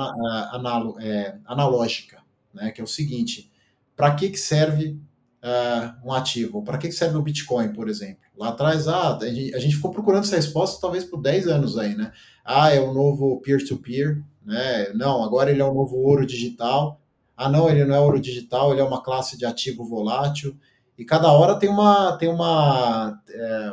ana, 0.52 0.94
é, 1.00 1.36
analógica, 1.46 2.22
né? 2.52 2.70
Que 2.70 2.80
é 2.80 2.84
o 2.84 2.86
seguinte: 2.86 3.50
para 3.96 4.14
que, 4.14 4.30
que 4.30 4.38
serve 4.38 4.98
uh, 5.42 6.06
um 6.06 6.12
ativo? 6.12 6.62
Para 6.62 6.78
que 6.78 6.90
serve 6.92 7.16
o 7.16 7.22
Bitcoin, 7.22 7.72
por 7.72 7.88
exemplo? 7.88 8.20
Lá 8.36 8.48
atrás, 8.48 8.88
ah, 8.88 9.18
a 9.18 9.58
gente 9.58 9.76
ficou 9.76 9.90
procurando 9.90 10.24
essa 10.24 10.36
resposta 10.36 10.80
talvez 10.80 11.04
por 11.04 11.20
10 11.20 11.48
anos 11.48 11.76
aí, 11.76 11.94
né? 11.94 12.12
Ah, 12.44 12.72
é 12.72 12.80
o 12.80 12.92
novo 12.92 13.40
peer-to-peer, 13.40 14.16
-peer, 14.16 14.24
né? 14.44 14.92
Não, 14.94 15.22
agora 15.22 15.50
ele 15.50 15.60
é 15.60 15.64
o 15.64 15.74
novo 15.74 15.96
ouro 15.96 16.26
digital. 16.26 17.00
Ah, 17.36 17.48
não, 17.48 17.68
ele 17.68 17.84
não 17.84 17.94
é 17.94 18.00
ouro 18.00 18.20
digital, 18.20 18.72
ele 18.72 18.80
é 18.80 18.84
uma 18.84 19.02
classe 19.02 19.36
de 19.36 19.44
ativo 19.46 19.84
volátil. 19.84 20.56
E 20.96 21.04
cada 21.04 21.32
hora 21.32 21.58
tem 21.58 21.68
uma, 21.68 22.16
tem 22.18 22.28
uma, 22.28 23.18
é, 23.30 23.70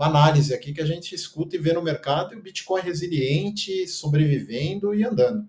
uma 0.00 0.06
análise 0.06 0.54
aqui 0.54 0.72
que 0.72 0.80
a 0.80 0.86
gente 0.86 1.14
escuta 1.14 1.54
e 1.54 1.58
vê 1.58 1.74
no 1.74 1.82
mercado 1.82 2.32
e 2.32 2.38
o 2.38 2.42
Bitcoin 2.42 2.80
resiliente, 2.80 3.86
sobrevivendo 3.86 4.94
e 4.94 5.04
andando. 5.04 5.46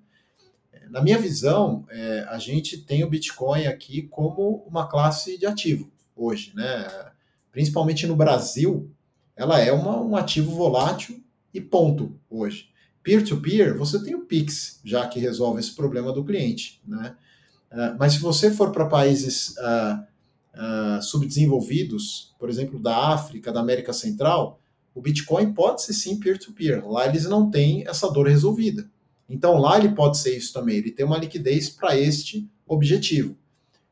Na 0.89 1.01
minha 1.01 1.17
visão, 1.17 1.85
é, 1.89 2.25
a 2.27 2.37
gente 2.37 2.77
tem 2.79 3.01
o 3.01 3.09
Bitcoin 3.09 3.65
aqui 3.65 4.01
como 4.01 4.65
uma 4.67 4.87
classe 4.87 5.37
de 5.37 5.45
ativo 5.45 5.89
hoje, 6.13 6.51
né? 6.53 6.85
Principalmente 7.49 8.05
no 8.05 8.13
Brasil, 8.13 8.91
ela 9.37 9.57
é 9.57 9.71
uma, 9.71 10.01
um 10.01 10.17
ativo 10.17 10.51
volátil 10.51 11.23
e 11.53 11.61
ponto 11.61 12.19
hoje. 12.29 12.71
Peer-to-peer, 13.01 13.69
-peer, 13.69 13.77
você 13.77 14.03
tem 14.03 14.15
o 14.15 14.25
Pix, 14.25 14.81
já 14.83 15.07
que 15.07 15.17
resolve 15.17 15.61
esse 15.61 15.73
problema 15.73 16.11
do 16.11 16.25
cliente, 16.25 16.81
né? 16.85 17.15
Uh, 17.71 17.95
mas 17.97 18.13
se 18.13 18.19
você 18.19 18.51
for 18.51 18.73
para 18.73 18.85
países 18.85 19.55
uh, 19.59 20.05
uh, 20.53 21.01
subdesenvolvidos, 21.01 22.33
por 22.39 22.49
exemplo, 22.49 22.79
da 22.79 23.13
África, 23.13 23.51
da 23.51 23.59
América 23.59 23.93
Central, 23.93 24.59
o 24.93 25.01
Bitcoin 25.01 25.53
pode 25.53 25.81
ser 25.81 25.93
sim 25.93 26.19
peer-to-peer. 26.19 26.81
-peer. 26.81 26.91
Lá 26.91 27.07
eles 27.07 27.25
não 27.25 27.49
têm 27.49 27.87
essa 27.87 28.09
dor 28.09 28.27
resolvida. 28.27 28.89
Então 29.29 29.57
lá 29.57 29.77
ele 29.77 29.89
pode 29.89 30.17
ser 30.17 30.35
isso 30.35 30.51
também, 30.51 30.77
ele 30.77 30.91
tem 30.91 31.05
uma 31.05 31.17
liquidez 31.17 31.69
para 31.69 31.97
este 31.97 32.49
objetivo. 32.67 33.37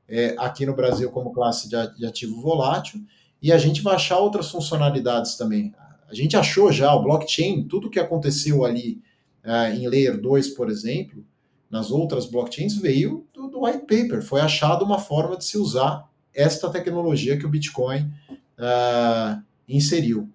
É, 0.07 0.35
aqui 0.37 0.65
no 0.65 0.75
Brasil 0.75 1.09
como 1.11 1.31
classe 1.31 1.69
de, 1.69 2.05
ativo 2.05 2.41
volátil, 2.41 3.01
e 3.41 3.51
a 3.51 3.57
gente 3.57 3.81
vai 3.81 3.95
achar 3.95 4.17
outras 4.17 4.49
funcionalidades 4.49 5.35
também. 5.35 5.73
A 6.09 6.13
gente 6.13 6.35
achou 6.35 6.71
já 6.71 6.93
o 6.93 7.03
blockchain, 7.03 7.63
tudo 7.67 7.89
que 7.89 7.99
aconteceu 7.99 8.65
ali 8.65 9.01
uh, 9.45 9.73
em 9.73 9.87
Layer 9.87 10.19
2, 10.19 10.49
por 10.49 10.69
exemplo, 10.69 11.23
nas 11.69 11.91
outras 11.91 12.25
blockchains, 12.25 12.75
veio 12.75 13.27
do, 13.31 13.47
do, 13.47 13.63
white 13.63 13.81
paper. 13.81 14.21
Foi 14.23 14.41
achada 14.41 14.83
uma 14.83 14.97
forma 14.97 15.37
de 15.37 15.45
se 15.45 15.57
usar 15.57 16.08
esta 16.33 16.69
tecnologia 16.69 17.37
que 17.37 17.45
o 17.45 17.49
Bitcoin 17.49 18.11
uh, 18.57 19.41
inseriu. 19.67 20.29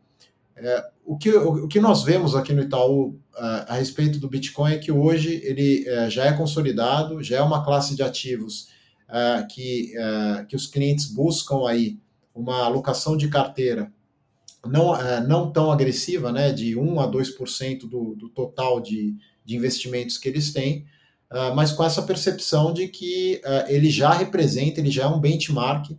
Uh, 0.57 1.15
o, 1.15 1.19
que, 1.19 1.31
o, 1.31 1.65
o, 1.65 1.69
que 1.69 1.81
nós 1.81 2.03
vemos 2.03 2.35
aqui 2.35 2.53
no 2.53 2.63
Itaú 2.63 3.19
a 3.37 3.75
respeito 3.75 4.21
do 4.21 4.29
Bitcoin 4.29 4.75
é 4.75 4.79
que 4.79 4.93
hoje 4.93 5.41
ele 5.43 5.85
é, 5.89 6.09
já 6.09 6.27
é 6.27 6.33
consolidado, 6.33 7.21
já 7.21 7.39
é 7.39 7.43
uma 7.43 7.65
classe 7.65 7.97
de 7.97 8.03
ativos 8.03 8.69
que, 9.51 9.93
que 10.49 10.55
os 10.55 10.69
clientes 10.69 11.07
buscam 11.07 11.69
aí 11.69 11.99
uma 12.33 12.65
alocação 12.65 13.17
de 13.17 13.27
carteira 13.27 13.93
não, 14.67 14.97
é, 14.97 15.25
não 15.27 15.51
tão 15.51 15.71
agressiva, 15.71 16.33
né, 16.33 16.53
de 16.53 16.77
1 16.77 17.01
a 17.01 17.11
2% 17.11 17.89
do, 17.89 18.15
do 18.15 18.29
total 18.29 18.81
de, 18.81 19.15
de 19.45 19.57
investimentos 19.57 20.19
que 20.19 20.29
eles 20.29 20.53
têm, 20.53 20.81
uh, 20.81 20.85
mas 21.55 21.73
com 21.73 21.83
essa 21.83 22.03
percepção 22.03 22.73
de 22.73 22.89
que 22.89 23.41
uh, 23.45 23.69
ele 23.69 23.91
já 23.91 24.13
representa, 24.13 24.81
ele 24.81 24.91
já 24.91 25.05
é 25.05 25.07
um 25.07 25.21
benchmark 25.21 25.91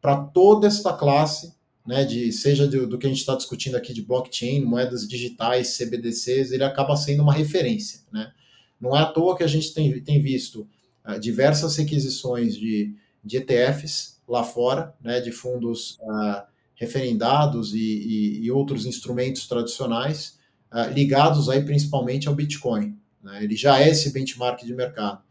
para 0.00 0.16
toda 0.16 0.66
esta 0.66 0.92
classe, 0.92 1.54
né, 1.86 2.04
de, 2.04 2.30
seja 2.32 2.66
do, 2.66 2.86
do 2.86 2.98
que 2.98 3.06
a 3.06 3.08
gente 3.08 3.20
está 3.20 3.34
discutindo 3.34 3.76
aqui 3.76 3.94
de 3.94 4.02
blockchain, 4.02 4.64
moedas 4.64 5.08
digitais, 5.08 5.76
CBDCs, 5.76 6.52
ele 6.52 6.64
acaba 6.64 6.96
sendo 6.96 7.22
uma 7.22 7.32
referência. 7.32 8.00
Né? 8.12 8.30
Não 8.80 8.96
é 8.96 9.00
à 9.00 9.06
toa 9.06 9.36
que 9.36 9.42
a 9.42 9.48
gente 9.48 9.72
tem, 9.72 10.00
tem 10.02 10.20
visto 10.20 10.68
uh, 11.06 11.18
diversas 11.18 11.76
requisições 11.76 12.56
de, 12.56 12.94
de 13.24 13.38
ETFs 13.38 14.20
lá 14.28 14.44
fora, 14.44 14.94
né, 15.02 15.20
de 15.20 15.32
fundos 15.32 15.98
referendados 16.74 17.74
e, 17.74 17.78
e, 17.78 18.44
e 18.44 18.50
outros 18.50 18.86
instrumentos 18.86 19.46
tradicionais 19.46 20.38
uh, 20.72 20.92
ligados 20.92 21.48
aí 21.48 21.62
principalmente 21.62 22.26
ao 22.26 22.34
Bitcoin. 22.34 22.96
Né? 23.22 23.44
Ele 23.44 23.56
já 23.56 23.80
é 23.80 23.88
esse 23.88 24.12
benchmark 24.12 24.64
de 24.64 24.74
mercado. 24.74 25.22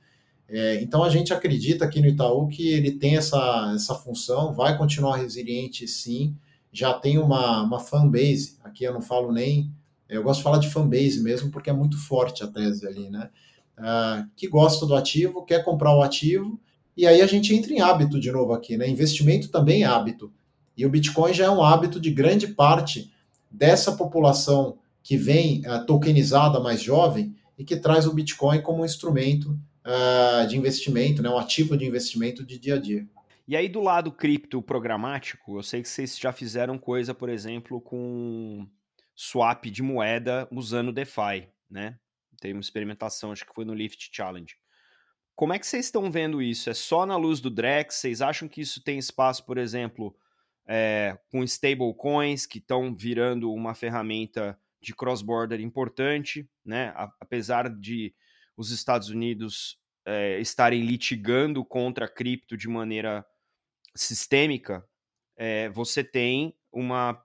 É, 0.47 0.81
então 0.81 1.03
a 1.03 1.09
gente 1.09 1.33
acredita 1.33 1.85
aqui 1.85 2.01
no 2.01 2.07
Itaú 2.07 2.47
que 2.47 2.69
ele 2.69 2.91
tem 2.91 3.15
essa, 3.15 3.71
essa 3.73 3.95
função, 3.95 4.53
vai 4.53 4.77
continuar 4.77 5.17
resiliente 5.17 5.87
sim, 5.87 6.35
já 6.73 6.93
tem 6.93 7.17
uma, 7.17 7.63
uma 7.63 7.79
fanbase, 7.79 8.57
aqui 8.61 8.83
eu 8.83 8.93
não 8.93 9.01
falo 9.01 9.31
nem, 9.31 9.71
eu 10.09 10.21
gosto 10.21 10.39
de 10.39 10.43
falar 10.43 10.57
de 10.57 10.69
fanbase 10.69 11.21
mesmo, 11.21 11.49
porque 11.51 11.69
é 11.69 11.73
muito 11.73 11.97
forte 11.97 12.43
a 12.43 12.47
tese 12.47 12.85
ali, 12.85 13.09
né? 13.09 13.29
Uh, 13.77 14.29
que 14.35 14.47
gosta 14.47 14.85
do 14.85 14.93
ativo, 14.93 15.45
quer 15.45 15.63
comprar 15.63 15.95
o 15.95 16.01
ativo, 16.01 16.59
e 16.95 17.07
aí 17.07 17.21
a 17.21 17.27
gente 17.27 17.55
entra 17.55 17.73
em 17.73 17.79
hábito 17.79 18.19
de 18.19 18.29
novo 18.29 18.51
aqui, 18.51 18.75
né? 18.75 18.89
Investimento 18.89 19.49
também 19.49 19.83
é 19.83 19.85
hábito. 19.85 20.31
E 20.75 20.85
o 20.85 20.89
Bitcoin 20.89 21.33
já 21.33 21.45
é 21.45 21.49
um 21.49 21.63
hábito 21.63 21.99
de 21.99 22.11
grande 22.11 22.47
parte 22.47 23.09
dessa 23.49 23.93
população 23.93 24.77
que 25.01 25.15
vem 25.15 25.61
uh, 25.61 25.85
tokenizada 25.85 26.59
mais 26.59 26.81
jovem 26.81 27.33
e 27.61 27.63
que 27.63 27.77
traz 27.77 28.07
o 28.07 28.13
Bitcoin 28.13 28.59
como 28.59 28.81
um 28.81 28.85
instrumento 28.85 29.51
uh, 29.85 30.47
de 30.47 30.57
investimento, 30.57 31.21
né, 31.21 31.29
um 31.29 31.37
ativo 31.37 31.77
de 31.77 31.85
investimento 31.85 32.43
de 32.43 32.57
dia 32.57 32.73
a 32.73 32.79
dia. 32.79 33.07
E 33.47 33.55
aí, 33.55 33.69
do 33.69 33.81
lado 33.81 34.11
cripto 34.11 34.63
programático, 34.63 35.59
eu 35.59 35.63
sei 35.63 35.83
que 35.83 35.87
vocês 35.87 36.17
já 36.17 36.31
fizeram 36.31 36.79
coisa, 36.79 37.13
por 37.13 37.29
exemplo, 37.29 37.79
com 37.79 38.67
swap 39.15 39.65
de 39.65 39.83
moeda 39.83 40.47
usando 40.51 40.91
DeFi, 40.91 41.49
né? 41.69 41.99
Tem 42.39 42.51
uma 42.51 42.61
experimentação, 42.61 43.31
acho 43.31 43.45
que 43.45 43.53
foi 43.53 43.63
no 43.63 43.75
Lift 43.75 44.09
Challenge. 44.11 44.55
Como 45.35 45.53
é 45.53 45.59
que 45.59 45.67
vocês 45.67 45.85
estão 45.85 46.09
vendo 46.09 46.41
isso? 46.41 46.67
É 46.67 46.73
só 46.73 47.05
na 47.05 47.15
luz 47.15 47.39
do 47.39 47.51
Drex? 47.51 47.95
Vocês 47.95 48.21
acham 48.21 48.47
que 48.47 48.61
isso 48.61 48.83
tem 48.83 48.97
espaço, 48.97 49.45
por 49.45 49.59
exemplo, 49.59 50.15
é, 50.65 51.15
com 51.31 51.43
stablecoins 51.43 52.47
que 52.47 52.57
estão 52.57 52.95
virando 52.95 53.53
uma 53.53 53.75
ferramenta 53.75 54.57
de 54.81 54.95
cross-border 54.95 55.59
importante, 55.59 56.49
né? 56.65 56.93
apesar 57.19 57.69
de 57.69 58.13
os 58.57 58.71
Estados 58.71 59.09
Unidos 59.09 59.77
é, 60.05 60.39
estarem 60.39 60.81
litigando 60.81 61.63
contra 61.63 62.05
a 62.05 62.09
cripto 62.09 62.57
de 62.57 62.67
maneira 62.67 63.25
sistêmica, 63.95 64.85
é, 65.37 65.69
você 65.69 66.03
tem 66.03 66.55
uma, 66.71 67.23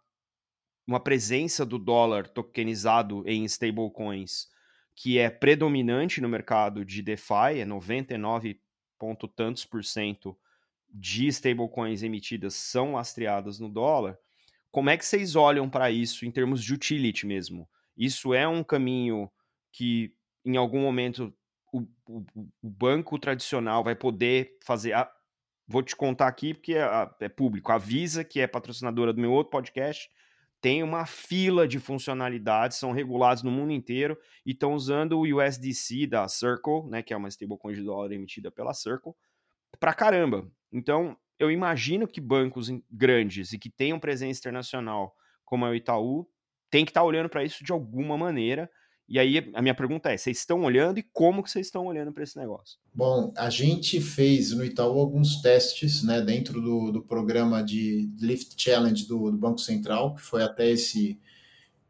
uma 0.86 1.00
presença 1.00 1.64
do 1.64 1.78
dólar 1.78 2.28
tokenizado 2.28 3.22
em 3.26 3.44
stablecoins 3.44 4.48
que 4.96 5.18
é 5.18 5.28
predominante 5.28 6.22
no 6.22 6.28
mercado 6.28 6.82
de 6.82 7.02
DeFi, 7.02 7.60
é 7.60 7.64
99 7.66 8.58
ponto 8.98 9.28
tantos 9.28 9.66
por 9.66 9.84
cento 9.84 10.36
de 10.88 11.26
stablecoins 11.28 12.02
emitidas 12.02 12.54
são 12.54 12.92
lastreadas 12.94 13.60
no 13.60 13.68
dólar, 13.68 14.18
como 14.76 14.90
é 14.90 14.96
que 14.98 15.06
vocês 15.06 15.34
olham 15.34 15.70
para 15.70 15.90
isso 15.90 16.26
em 16.26 16.30
termos 16.30 16.62
de 16.62 16.74
utility 16.74 17.26
mesmo? 17.26 17.66
Isso 17.96 18.34
é 18.34 18.46
um 18.46 18.62
caminho 18.62 19.32
que 19.72 20.14
em 20.44 20.58
algum 20.58 20.82
momento 20.82 21.34
o, 21.72 21.80
o, 22.06 22.26
o 22.62 22.68
banco 22.68 23.18
tradicional 23.18 23.82
vai 23.82 23.94
poder 23.94 24.58
fazer. 24.62 24.92
A, 24.92 25.10
vou 25.66 25.82
te 25.82 25.96
contar 25.96 26.26
aqui 26.26 26.52
porque 26.52 26.74
é, 26.74 27.10
é 27.20 27.26
público. 27.26 27.72
A 27.72 27.78
Visa, 27.78 28.22
que 28.22 28.38
é 28.38 28.46
patrocinadora 28.46 29.14
do 29.14 29.20
meu 29.22 29.32
outro 29.32 29.50
podcast, 29.50 30.10
tem 30.60 30.82
uma 30.82 31.06
fila 31.06 31.66
de 31.66 31.78
funcionalidades, 31.78 32.76
são 32.76 32.92
regulados 32.92 33.42
no 33.42 33.50
mundo 33.50 33.72
inteiro 33.72 34.14
e 34.44 34.50
estão 34.50 34.74
usando 34.74 35.18
o 35.18 35.22
USDC 35.22 36.06
da 36.06 36.28
Circle, 36.28 36.86
né, 36.90 37.02
que 37.02 37.14
é 37.14 37.16
uma 37.16 37.28
stablecoin 37.28 37.72
de 37.72 37.82
dólar 37.82 38.12
emitida 38.12 38.50
pela 38.50 38.74
Circle, 38.74 39.14
pra 39.80 39.94
caramba. 39.94 40.46
Então, 40.70 41.16
eu 41.38 41.50
imagino 41.50 42.06
que 42.06 42.20
bancos 42.20 42.70
grandes 42.90 43.52
e 43.52 43.58
que 43.58 43.70
tenham 43.70 43.98
presença 43.98 44.40
internacional, 44.40 45.14
como 45.44 45.66
é 45.66 45.70
o 45.70 45.74
Itaú, 45.74 46.26
tem 46.70 46.84
que 46.84 46.90
estar 46.90 47.00
tá 47.00 47.06
olhando 47.06 47.28
para 47.28 47.44
isso 47.44 47.62
de 47.62 47.72
alguma 47.72 48.16
maneira. 48.16 48.70
E 49.08 49.18
aí 49.18 49.50
a 49.54 49.62
minha 49.62 49.74
pergunta 49.74 50.10
é: 50.10 50.16
vocês 50.16 50.38
estão 50.38 50.62
olhando 50.62 50.98
e 50.98 51.02
como 51.12 51.42
que 51.42 51.50
vocês 51.50 51.66
estão 51.66 51.86
olhando 51.86 52.12
para 52.12 52.24
esse 52.24 52.36
negócio? 52.36 52.78
Bom, 52.92 53.32
a 53.36 53.48
gente 53.48 54.00
fez 54.00 54.50
no 54.50 54.64
Itaú 54.64 54.98
alguns 54.98 55.40
testes, 55.40 56.02
né, 56.02 56.20
dentro 56.20 56.60
do, 56.60 56.90
do 56.90 57.02
programa 57.02 57.62
de 57.62 58.10
Lift 58.20 58.60
Challenge 58.60 59.06
do, 59.06 59.30
do 59.30 59.38
Banco 59.38 59.60
Central, 59.60 60.14
que 60.14 60.22
foi 60.22 60.42
até 60.42 60.70
esse, 60.70 61.20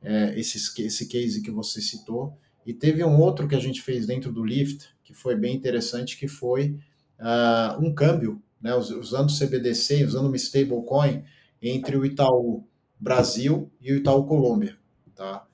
é, 0.02 0.38
esse, 0.38 0.58
esse 0.82 1.08
case 1.08 1.42
que 1.42 1.50
você 1.50 1.80
citou. 1.80 2.38
E 2.66 2.74
teve 2.74 3.02
um 3.04 3.18
outro 3.18 3.46
que 3.46 3.54
a 3.54 3.60
gente 3.60 3.80
fez 3.80 4.06
dentro 4.06 4.32
do 4.32 4.44
Lift, 4.44 4.88
que 5.04 5.14
foi 5.14 5.36
bem 5.36 5.54
interessante, 5.54 6.18
que 6.18 6.26
foi 6.26 6.76
uh, 7.20 7.80
um 7.80 7.94
câmbio, 7.94 8.42
né, 8.60 8.74
usando 8.74 9.32
CBDC, 9.32 10.04
usando 10.04 10.26
uma 10.26 10.36
stablecoin 10.36 11.22
entre 11.62 11.96
o 11.96 12.04
Itaú 12.04 12.64
Brasil 12.98 13.70
e 13.80 13.92
o 13.92 13.96
Itaú 13.96 14.24
Colômbia. 14.26 14.76
Tá? 15.14 15.44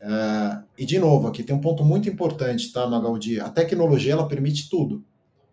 Uh, 0.00 0.64
e 0.76 0.86
de 0.86 0.98
novo, 0.98 1.26
aqui 1.26 1.42
tem 1.42 1.54
um 1.54 1.60
ponto 1.60 1.84
muito 1.84 2.08
importante, 2.08 2.72
tá, 2.72 2.86
Magaldi? 2.86 3.40
A 3.40 3.48
tecnologia 3.48 4.12
ela 4.12 4.28
permite 4.28 4.68
tudo. 4.68 5.04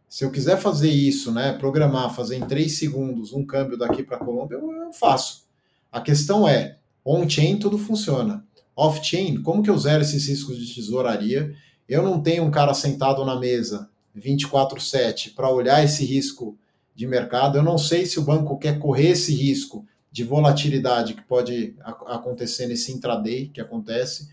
Se 0.08 0.24
eu 0.24 0.32
quiser 0.32 0.58
fazer 0.58 0.90
isso, 0.90 1.32
né, 1.32 1.54
programar, 1.54 2.14
fazer 2.14 2.38
em 2.38 2.46
três 2.46 2.78
segundos 2.78 3.34
um 3.34 3.46
câmbio 3.46 3.78
daqui 3.78 4.04
para 4.04 4.18
a 4.18 4.20
Colômbia, 4.20 4.56
eu 4.56 4.94
faço. 4.94 5.46
A 5.92 6.00
questão 6.00 6.48
é, 6.48 6.78
on-chain 7.04 7.58
tudo 7.58 7.78
funciona. 7.78 8.46
Off-chain, 8.76 9.42
como 9.42 9.64
que 9.64 9.70
eu 9.70 9.78
zero 9.78 10.04
esses 10.04 10.28
riscos 10.28 10.58
de 10.58 10.74
tesouraria? 10.74 11.56
Eu 11.88 12.04
não 12.04 12.22
tenho 12.22 12.44
um 12.44 12.52
cara 12.52 12.74
sentado 12.74 13.24
na 13.24 13.40
mesa 13.40 13.90
24/7 14.16 15.34
para 15.34 15.50
olhar 15.50 15.84
esse 15.84 16.04
risco 16.06 16.58
de 16.96 17.06
mercado. 17.06 17.58
Eu 17.58 17.64
não 17.64 17.78
sei 17.78 18.06
se 18.06 18.18
o 18.20 18.24
banco 18.24 18.58
quer 18.58 18.80
correr 18.80 19.10
esse 19.10 19.36
risco 19.36 19.86
de 20.12 20.24
volatilidade 20.24 21.14
que 21.14 21.22
pode 21.24 21.76
acontecer 22.08 22.68
nesse 22.68 22.92
intraday 22.92 23.50
que 23.50 23.60
acontece. 23.60 24.30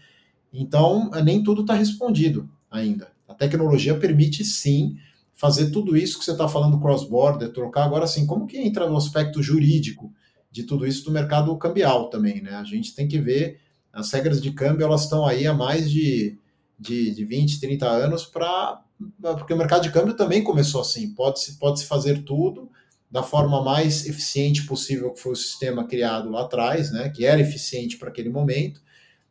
Então, 0.52 1.10
nem 1.24 1.42
tudo 1.42 1.62
está 1.62 1.74
respondido 1.74 2.48
ainda. 2.70 3.10
A 3.26 3.34
tecnologia 3.34 3.98
permite 3.98 4.44
sim 4.44 4.96
fazer 5.34 5.70
tudo 5.70 5.96
isso 5.96 6.18
que 6.18 6.24
você 6.24 6.32
está 6.32 6.46
falando 6.46 6.78
cross-border, 6.78 7.52
trocar. 7.52 7.84
Agora, 7.84 8.06
sim, 8.06 8.26
como 8.26 8.46
que 8.46 8.58
entra 8.58 8.88
no 8.88 8.96
aspecto 8.96 9.42
jurídico 9.42 10.12
de 10.50 10.62
tudo 10.62 10.86
isso 10.86 11.04
do 11.04 11.10
mercado 11.10 11.56
cambial 11.56 12.10
também, 12.10 12.40
né? 12.40 12.54
A 12.54 12.64
gente 12.64 12.94
tem 12.94 13.08
que 13.08 13.18
ver 13.18 13.58
as 13.92 14.10
regras 14.12 14.40
de 14.40 14.52
câmbio, 14.52 14.84
elas 14.84 15.02
estão 15.02 15.26
aí 15.26 15.46
há 15.46 15.54
mais 15.54 15.90
de, 15.90 16.38
de, 16.78 17.10
de 17.10 17.24
20, 17.24 17.58
30 17.58 17.88
anos 17.88 18.24
para 18.24 18.82
porque 19.20 19.54
o 19.54 19.56
mercado 19.56 19.82
de 19.82 19.90
câmbio 19.90 20.14
também 20.14 20.42
começou 20.42 20.80
assim, 20.80 21.14
pode-se 21.14 21.58
pode 21.58 21.80
-se 21.80 21.86
fazer 21.86 22.22
tudo 22.24 22.70
da 23.10 23.22
forma 23.22 23.62
mais 23.62 24.06
eficiente 24.06 24.64
possível 24.64 25.12
que 25.12 25.20
foi 25.20 25.32
o 25.32 25.36
sistema 25.36 25.86
criado 25.86 26.30
lá 26.30 26.42
atrás, 26.42 26.90
né, 26.90 27.10
que 27.10 27.26
era 27.26 27.40
eficiente 27.40 27.98
para 27.98 28.08
aquele 28.08 28.30
momento, 28.30 28.80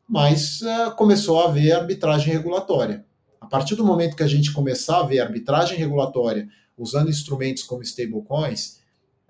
mas 0.07 0.61
uh, 0.61 0.95
começou 0.95 1.41
a 1.41 1.45
haver 1.45 1.71
arbitragem 1.71 2.31
regulatória. 2.31 3.03
A 3.39 3.47
partir 3.47 3.75
do 3.75 3.83
momento 3.83 4.15
que 4.15 4.21
a 4.21 4.27
gente 4.27 4.51
começar 4.51 4.99
a 4.99 5.03
ver 5.03 5.19
arbitragem 5.19 5.77
regulatória 5.77 6.47
usando 6.77 7.09
instrumentos 7.09 7.63
como 7.63 7.81
stablecoins, 7.81 8.79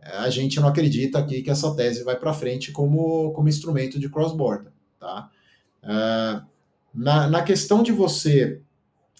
a 0.02 0.30
gente 0.30 0.60
não 0.60 0.68
acredita 0.68 1.20
aqui 1.20 1.42
que 1.42 1.50
essa 1.50 1.74
tese 1.76 2.04
vai 2.04 2.16
para 2.16 2.34
frente 2.34 2.72
como, 2.72 3.32
como 3.34 3.48
instrumento 3.48 4.00
de 4.00 4.10
cross-border. 4.10 4.72
Tá? 5.00 5.30
Uh, 5.84 6.46
na, 6.94 7.30
na 7.30 7.44
questão 7.44 7.84
de 7.84 7.92
você 7.92 8.62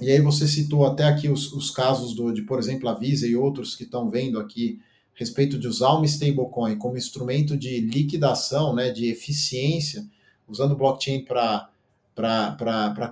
e 0.02 0.12
aí 0.12 0.20
você 0.20 0.48
citou 0.48 0.86
até 0.86 1.04
aqui 1.04 1.30
os, 1.30 1.54
os 1.54 1.70
casos 1.70 2.16
do, 2.16 2.34
de, 2.34 2.42
por 2.42 2.58
exemplo, 2.58 2.90
a 2.90 2.94
Visa 2.94 3.28
e 3.28 3.36
outros 3.36 3.76
que 3.76 3.84
estão 3.84 4.10
vendo 4.10 4.40
aqui 4.40 4.80
respeito 5.14 5.60
de 5.60 5.68
usar 5.68 5.94
uma 5.94 6.06
stablecoin 6.06 6.78
como 6.78 6.98
instrumento 6.98 7.56
de 7.56 7.80
liquidação, 7.80 8.74
né, 8.74 8.90
de 8.90 9.08
eficiência, 9.08 10.04
usando 10.48 10.76
blockchain 10.76 11.24
para 11.24 11.70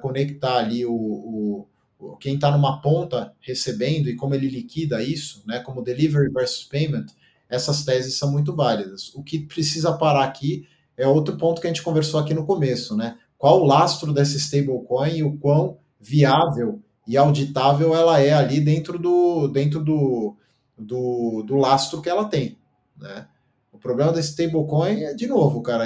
conectar 0.02 0.58
ali 0.58 0.84
o, 0.86 0.92
o, 0.92 1.68
o 2.00 2.18
quem 2.18 2.36
está 2.36 2.50
numa 2.52 2.82
ponta 2.82 3.34
recebendo 3.40 4.10
e 4.10 4.16
como 4.16 4.34
ele 4.34 4.50
liquida 4.50 5.04
isso, 5.04 5.44
né, 5.46 5.60
como 5.60 5.84
delivery 5.84 6.32
versus 6.32 6.64
payment, 6.64 7.06
essas 7.48 7.84
teses 7.84 8.18
são 8.18 8.32
muito 8.32 8.56
válidas. 8.56 9.14
O 9.14 9.24
que 9.24 9.40
precisa 9.40 9.94
parar 9.94 10.24
aqui 10.24 10.68
é 10.98 11.08
outro 11.08 11.38
ponto 11.38 11.62
que 11.62 11.68
a 11.68 11.70
gente 11.70 11.84
conversou 11.84 12.20
aqui 12.20 12.34
no 12.34 12.46
começo, 12.46 12.96
né? 12.96 13.18
Qual 13.38 13.62
o 13.62 13.66
lastro 13.66 14.14
dessa 14.14 14.38
stablecoin 14.38 15.18
e 15.18 15.24
o 15.24 15.38
quão 15.38 15.79
viável 16.00 16.82
e 17.08 17.18
auditável 17.18 17.96
ela 17.96 18.20
é 18.20 18.34
ali 18.34 18.62
dentro 18.62 18.98
do, 19.00 19.48
dentro 19.48 19.84
do, 19.84 20.36
do, 20.78 21.44
do 21.44 21.56
lastro 21.56 22.02
que 22.02 22.10
ela 22.10 22.26
tem. 22.26 22.58
Né? 22.98 23.28
O 23.72 23.78
problema 23.78 24.12
da 24.12 24.20
stablecoin 24.20 25.04
é, 25.04 25.14
de 25.14 25.28
novo, 25.28 25.62
cara, 25.62 25.86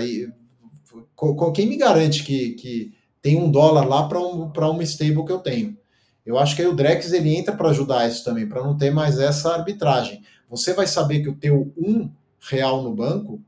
quem 1.54 1.68
me 1.68 1.78
garante 1.78 2.24
que, 2.24 2.52
que 2.52 2.94
tem 3.22 3.38
um 3.38 3.50
dólar 3.50 3.88
lá 3.88 4.08
para 4.08 4.20
um, 4.20 4.52
uma 4.52 4.84
stable 4.84 5.26
que 5.26 5.32
eu 5.32 5.40
tenho? 5.40 5.78
Eu 6.26 6.38
acho 6.38 6.56
que 6.56 6.62
aí 6.62 6.68
o 6.68 6.76
Drex 6.76 7.12
ele 7.12 7.36
entra 7.36 7.56
para 7.56 7.70
ajudar 7.70 8.08
isso 8.08 8.24
também, 8.24 8.48
para 8.48 8.64
não 8.64 8.78
ter 8.78 8.92
mais 8.92 9.20
essa 9.20 9.54
arbitragem. 9.54 10.22
Você 10.50 10.74
vai 10.74 10.88
saber 10.88 11.22
que 11.22 11.30
o 11.30 11.36
teu 11.36 11.74
um 11.78 12.10
real 12.40 12.84
no 12.84 12.94
banco 12.94 13.42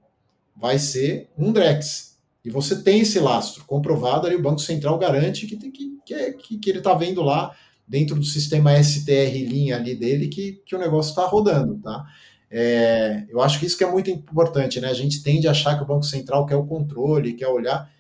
vai 0.56 0.80
ser 0.80 1.30
um 1.38 1.52
Drex. 1.52 2.18
E 2.44 2.50
você 2.50 2.82
tem 2.82 3.02
esse 3.02 3.20
lastro 3.20 3.66
comprovado 3.66 4.28
ali, 4.28 4.36
o 4.36 4.42
Banco 4.42 4.60
Central 4.60 4.98
garante 4.98 5.48
que, 5.48 5.58
que, 5.58 5.95
que, 6.06 6.34
que, 6.34 6.58
que 6.58 6.70
ele 6.70 6.80
está 6.80 6.94
vendo 6.94 7.22
lá 7.22 7.56
dentro 7.88 8.16
do 8.16 8.24
sistema 8.24 8.82
STR 8.82 9.32
linha 9.34 9.76
ali 9.76 9.96
dele 9.96 10.28
que, 10.28 10.62
que 10.66 10.76
o 10.76 10.80
negócio 10.80 11.10
está 11.10 11.26
rodando, 11.26 11.80
tá? 11.80 12.06
É, 12.50 13.26
eu 13.30 13.42
acho 13.42 13.60
que 13.60 13.66
isso 13.66 13.78
que 13.78 13.84
é 13.84 13.92
muito 13.92 14.10
importante, 14.10 14.80
né? 14.80 14.88
A 14.88 14.94
gente 14.94 15.22
tende 15.22 15.48
a 15.48 15.52
achar 15.52 15.76
que 15.76 15.84
o 15.84 15.88
Banco 15.88 16.04
Central 16.04 16.46
quer 16.46 16.56
o 16.56 16.66
controle, 16.66 17.34
quer 17.34 17.48
olhar, 17.48 17.92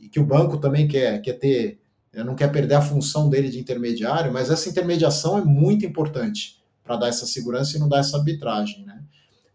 e 0.00 0.08
que 0.08 0.18
o 0.18 0.24
banco 0.24 0.58
também 0.58 0.88
quer, 0.88 1.20
quer 1.20 1.34
ter, 1.34 1.78
né, 2.12 2.24
não 2.24 2.34
quer 2.34 2.50
perder 2.50 2.74
a 2.74 2.80
função 2.80 3.28
dele 3.28 3.48
de 3.48 3.58
intermediário, 3.58 4.32
mas 4.32 4.50
essa 4.50 4.68
intermediação 4.68 5.38
é 5.38 5.44
muito 5.44 5.84
importante 5.84 6.58
para 6.82 6.96
dar 6.96 7.08
essa 7.08 7.26
segurança 7.26 7.76
e 7.76 7.80
não 7.80 7.88
dar 7.88 8.00
essa 8.00 8.16
arbitragem, 8.16 8.84
né? 8.84 9.02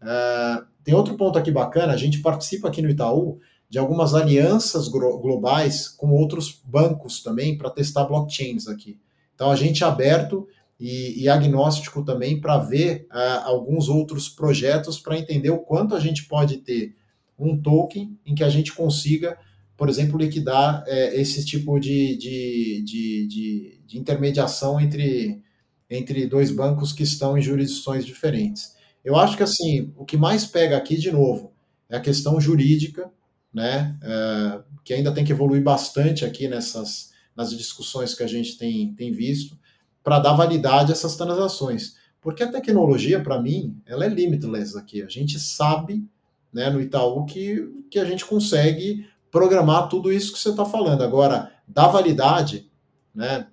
É, 0.01 0.63
tem 0.83 0.93
outro 0.93 1.15
ponto 1.15 1.37
aqui 1.37 1.51
bacana, 1.51 1.93
a 1.93 1.97
gente 1.97 2.19
participa 2.19 2.67
aqui 2.67 2.81
no 2.81 2.89
Itaú 2.89 3.39
de 3.69 3.79
algumas 3.79 4.13
alianças 4.13 4.87
globais 4.87 5.87
com 5.87 6.11
outros 6.11 6.61
bancos 6.65 7.21
também 7.21 7.57
para 7.57 7.69
testar 7.69 8.05
blockchains 8.05 8.67
aqui. 8.67 8.99
Então 9.33 9.51
a 9.51 9.55
gente 9.55 9.83
é 9.83 9.87
aberto 9.87 10.47
e, 10.79 11.23
e 11.23 11.29
agnóstico 11.29 12.03
também 12.03 12.39
para 12.39 12.57
ver 12.57 13.07
uh, 13.11 13.45
alguns 13.45 13.89
outros 13.89 14.29
projetos 14.29 14.99
para 14.99 15.17
entender 15.17 15.49
o 15.49 15.59
quanto 15.59 15.95
a 15.95 15.99
gente 15.99 16.25
pode 16.25 16.57
ter 16.57 16.95
um 17.37 17.57
token 17.57 18.17
em 18.25 18.35
que 18.35 18.43
a 18.43 18.49
gente 18.49 18.73
consiga, 18.73 19.37
por 19.75 19.89
exemplo, 19.89 20.17
liquidar 20.17 20.83
uh, 20.83 21.13
esse 21.13 21.45
tipo 21.45 21.79
de, 21.79 22.17
de, 22.17 22.83
de, 22.85 23.27
de, 23.27 23.81
de 23.85 23.97
intermediação 23.97 24.79
entre, 24.79 25.41
entre 25.89 26.27
dois 26.27 26.51
bancos 26.51 26.93
que 26.93 27.03
estão 27.03 27.37
em 27.37 27.41
jurisdições 27.41 28.05
diferentes. 28.05 28.75
Eu 29.03 29.15
acho 29.15 29.37
que 29.37 29.43
assim, 29.43 29.93
o 29.95 30.03
que 30.03 30.17
mais 30.17 30.45
pega 30.45 30.75
aqui, 30.75 30.97
de 30.97 31.11
novo, 31.11 31.53
é 31.89 31.95
a 31.95 32.01
questão 32.01 32.41
jurídica, 32.41 33.11
né? 33.55 33.97
Uh, 34.03 34.63
que 34.83 34.93
ainda 34.93 35.13
tem 35.13 35.23
que 35.23 35.31
evoluir 35.31 35.63
bastante 35.63 36.25
aqui 36.25 36.45
nessas 36.49 37.15
nas 37.33 37.55
discussões 37.55 38.13
que 38.13 38.23
a 38.23 38.27
gente 38.27 38.57
tem, 38.57 38.93
tem 38.93 39.11
visto 39.11 39.57
para 40.03 40.19
dar 40.19 40.33
validade 40.33 40.91
a 40.91 40.95
essas 40.95 41.15
transações. 41.15 41.95
Porque 42.21 42.43
a 42.43 42.51
tecnologia, 42.51 43.19
para 43.19 43.41
mim, 43.41 43.77
ela 43.85 44.05
é 44.05 44.09
limitless 44.09 44.77
aqui. 44.77 45.01
A 45.01 45.07
gente 45.07 45.37
sabe, 45.37 46.07
né, 46.53 46.69
no 46.69 46.79
Itaú, 46.79 47.25
que, 47.25 47.69
que 47.91 47.99
a 47.99 48.05
gente 48.05 48.23
consegue 48.23 49.05
programar 49.29 49.89
tudo 49.89 50.13
isso 50.13 50.31
que 50.31 50.39
você 50.39 50.49
está 50.49 50.63
falando. 50.63 51.03
Agora, 51.03 51.51
da 51.67 51.87
validade, 51.87 52.71
né, 53.13 53.47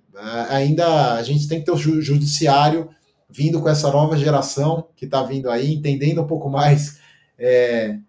ainda 0.49 1.15
a 1.15 1.23
gente 1.23 1.47
tem 1.47 1.59
que 1.59 1.65
ter 1.65 1.71
o 1.71 1.77
judiciário 1.77 2.89
vindo 3.29 3.61
com 3.61 3.67
essa 3.67 3.91
nova 3.91 4.17
geração 4.17 4.87
que 4.95 5.05
está 5.05 5.23
vindo 5.23 5.49
aí, 5.49 5.73
entendendo 5.73 6.21
um 6.21 6.27
pouco 6.27 6.49
mais 6.49 6.99
é, 7.37 7.99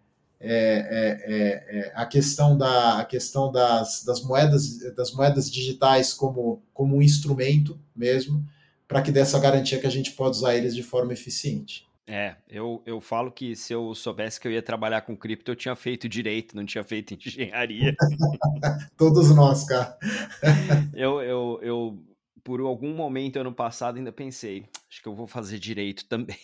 é, 0.44 0.50
é, 0.50 1.34
é, 1.34 1.78
é, 1.78 1.92
a 1.94 2.04
questão, 2.06 2.56
da, 2.56 2.98
a 3.00 3.04
questão 3.04 3.50
das, 3.50 4.04
das, 4.04 4.22
moedas, 4.22 4.78
das 4.94 5.12
moedas 5.12 5.50
digitais 5.50 6.12
como, 6.12 6.62
como 6.72 6.96
um 6.96 7.02
instrumento 7.02 7.78
mesmo, 7.96 8.44
para 8.86 9.00
que 9.00 9.10
dê 9.10 9.20
essa 9.20 9.38
garantia 9.38 9.80
que 9.80 9.86
a 9.86 9.90
gente 9.90 10.12
pode 10.12 10.36
usar 10.36 10.54
eles 10.54 10.74
de 10.74 10.82
forma 10.82 11.12
eficiente. 11.12 11.86
É, 12.06 12.36
eu, 12.48 12.82
eu 12.84 13.00
falo 13.00 13.32
que 13.32 13.56
se 13.56 13.72
eu 13.72 13.94
soubesse 13.94 14.38
que 14.38 14.46
eu 14.46 14.52
ia 14.52 14.62
trabalhar 14.62 15.00
com 15.00 15.16
cripto, 15.16 15.50
eu 15.50 15.56
tinha 15.56 15.74
feito 15.74 16.06
direito, 16.06 16.54
não 16.54 16.66
tinha 16.66 16.84
feito 16.84 17.14
engenharia. 17.26 17.94
Todos 18.96 19.34
nós, 19.34 19.64
cara. 19.64 19.96
eu, 20.92 21.22
eu, 21.22 21.58
eu, 21.62 21.98
por 22.42 22.60
algum 22.60 22.94
momento 22.94 23.38
ano 23.38 23.54
passado, 23.54 23.96
ainda 23.96 24.12
pensei, 24.12 24.66
acho 24.88 25.02
que 25.02 25.08
eu 25.08 25.14
vou 25.14 25.26
fazer 25.26 25.58
direito 25.58 26.04
também. 26.04 26.36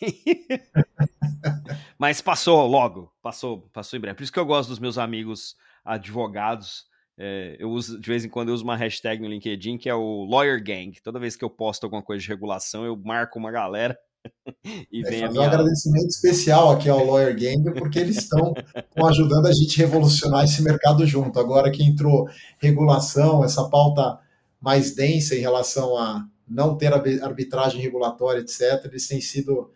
Mas 2.00 2.22
passou 2.22 2.66
logo, 2.66 3.12
passou, 3.20 3.68
passou 3.74 3.98
em 3.98 4.00
breve. 4.00 4.16
Por 4.16 4.22
isso 4.22 4.32
que 4.32 4.38
eu 4.38 4.46
gosto 4.46 4.70
dos 4.70 4.78
meus 4.78 4.96
amigos 4.96 5.54
advogados. 5.84 6.86
É, 7.18 7.58
eu 7.58 7.68
uso, 7.68 8.00
de 8.00 8.08
vez 8.08 8.24
em 8.24 8.28
quando, 8.30 8.48
eu 8.48 8.54
uso 8.54 8.64
uma 8.64 8.74
hashtag 8.74 9.20
no 9.20 9.28
LinkedIn 9.28 9.76
que 9.76 9.86
é 9.86 9.94
o 9.94 10.24
Lawyer 10.24 10.64
Gang. 10.64 10.98
Toda 11.04 11.20
vez 11.20 11.36
que 11.36 11.44
eu 11.44 11.50
posto 11.50 11.84
alguma 11.84 12.02
coisa 12.02 12.22
de 12.22 12.28
regulação, 12.28 12.86
eu 12.86 12.96
marco 12.96 13.38
uma 13.38 13.50
galera 13.50 13.98
e 14.90 15.06
é, 15.06 15.10
vem 15.10 15.24
a 15.24 15.30
minha... 15.30 15.42
um 15.42 15.44
agradecimento 15.44 16.08
especial 16.08 16.70
aqui 16.70 16.88
ao 16.88 17.04
Lawyer 17.04 17.38
Gang, 17.38 17.70
porque 17.78 17.98
eles 17.98 18.16
estão 18.16 18.54
ajudando 19.04 19.44
a 19.44 19.52
gente 19.52 19.76
revolucionar 19.76 20.46
esse 20.46 20.62
mercado 20.62 21.06
junto. 21.06 21.38
Agora 21.38 21.70
que 21.70 21.84
entrou 21.84 22.26
regulação, 22.58 23.44
essa 23.44 23.68
pauta 23.68 24.18
mais 24.58 24.94
densa 24.94 25.36
em 25.36 25.40
relação 25.40 25.98
a 25.98 26.26
não 26.48 26.78
ter 26.78 26.94
arbitragem 26.94 27.78
regulatória, 27.78 28.40
etc., 28.40 28.86
eles 28.86 29.06
têm 29.06 29.20
sido 29.20 29.70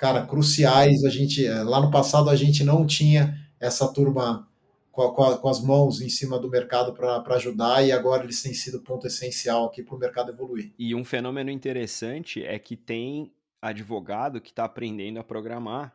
cara, 0.00 0.26
cruciais. 0.26 1.04
A 1.04 1.10
gente, 1.10 1.46
eh, 1.46 1.62
lá 1.62 1.78
no 1.78 1.90
passado, 1.90 2.30
a 2.30 2.34
gente 2.34 2.64
não 2.64 2.86
tinha 2.86 3.38
essa 3.60 3.86
turma 3.92 4.48
com, 4.90 5.02
a, 5.02 5.38
com 5.38 5.48
as 5.48 5.60
mãos 5.62 6.00
em 6.00 6.08
cima 6.08 6.38
do 6.38 6.48
mercado 6.48 6.94
para 6.94 7.22
ajudar, 7.36 7.86
e 7.86 7.92
agora 7.92 8.24
eles 8.24 8.42
têm 8.42 8.54
sido 8.54 8.80
ponto 8.80 9.06
essencial 9.06 9.66
aqui 9.66 9.82
para 9.82 9.94
o 9.94 9.98
mercado 9.98 10.32
evoluir. 10.32 10.72
E 10.78 10.94
um 10.94 11.04
fenômeno 11.04 11.50
interessante 11.50 12.42
é 12.42 12.58
que 12.58 12.76
tem 12.76 13.30
advogado 13.60 14.40
que 14.40 14.48
está 14.48 14.64
aprendendo 14.64 15.20
a 15.20 15.24
programar 15.24 15.94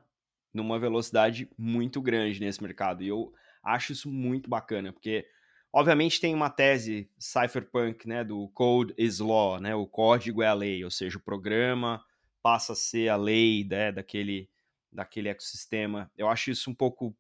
numa 0.54 0.78
velocidade 0.78 1.50
muito 1.58 2.00
grande 2.00 2.40
nesse 2.40 2.62
mercado. 2.62 3.04
E 3.04 3.08
eu 3.08 3.34
acho 3.64 3.92
isso 3.92 4.08
muito 4.08 4.48
bacana, 4.48 4.94
porque 4.94 5.26
obviamente 5.74 6.22
tem 6.22 6.34
uma 6.36 6.52
tese 6.52 7.10
cypherpunk, 7.18 8.08
né, 8.08 8.24
do 8.24 8.48
code 8.50 8.94
is 9.00 9.18
law, 9.18 9.60
né, 9.60 9.74
o 9.74 9.88
código 9.88 10.44
é 10.44 10.48
a 10.48 10.54
lei, 10.54 10.84
ou 10.84 10.92
seja, 10.92 11.18
o 11.18 11.22
programa 11.22 12.02
passa 12.46 12.74
a 12.74 12.76
ser 12.76 13.10
a 13.10 13.16
lei 13.16 13.66
né, 13.68 13.92
daquele, 13.92 14.48
daquele 14.92 15.30
ecossistema. 15.30 16.12
Eu 16.16 16.30
acho 16.30 16.52
isso 16.52 16.70
um 16.70 16.76
pouco 16.76 17.18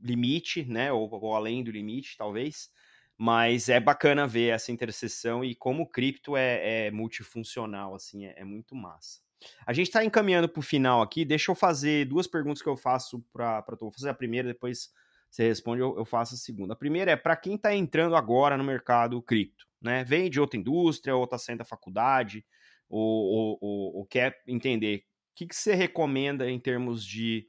limite, 0.00 0.64
né? 0.64 0.92
Ou, 0.92 1.10
ou, 1.10 1.34
além 1.34 1.64
do 1.64 1.72
limite, 1.72 2.16
talvez. 2.16 2.70
Mas 3.18 3.68
é 3.68 3.80
bacana 3.80 4.28
ver 4.28 4.54
essa 4.54 4.70
interseção 4.70 5.44
e 5.44 5.56
como 5.56 5.82
o 5.82 5.86
cripto 5.86 6.36
é, 6.36 6.86
é 6.86 6.90
multifuncional, 6.92 7.92
assim, 7.92 8.24
é, 8.24 8.34
é, 8.36 8.44
muito 8.44 8.72
massa. 8.76 9.18
A 9.66 9.72
gente 9.72 9.88
está 9.88 10.04
encaminhando 10.04 10.48
para 10.48 10.60
o 10.60 10.62
final 10.62 11.02
aqui. 11.02 11.24
Deixa 11.24 11.50
eu 11.50 11.56
fazer 11.56 12.04
duas 12.04 12.28
perguntas 12.28 12.62
que 12.62 12.68
eu 12.68 12.76
faço 12.76 13.20
para 13.32 13.64
tu. 13.76 13.86
Vou 13.86 13.90
fazer 13.92 14.10
a 14.10 14.14
primeira, 14.14 14.46
depois 14.46 14.90
você 15.28 15.48
responde, 15.48 15.82
eu, 15.82 15.98
eu 15.98 16.04
faço 16.04 16.36
a 16.36 16.38
segunda. 16.38 16.74
A 16.74 16.76
primeira 16.76 17.10
é 17.10 17.16
para 17.16 17.34
quem 17.34 17.56
está 17.56 17.74
entrando 17.74 18.14
agora 18.14 18.56
no 18.56 18.62
mercado 18.62 19.20
cripto, 19.20 19.66
né? 19.82 20.04
Vem 20.04 20.30
de 20.30 20.38
outra 20.38 20.56
indústria 20.56 21.16
ou 21.16 21.24
está 21.24 21.36
saindo 21.36 21.58
da 21.58 21.64
faculdade 21.64 22.46
ou, 22.90 23.58
ou, 23.60 23.96
ou 23.98 24.06
quer 24.06 24.42
entender, 24.46 24.96
o 24.96 25.02
que, 25.36 25.46
que 25.46 25.54
você 25.54 25.74
recomenda 25.74 26.50
em 26.50 26.58
termos 26.58 27.06
de 27.06 27.46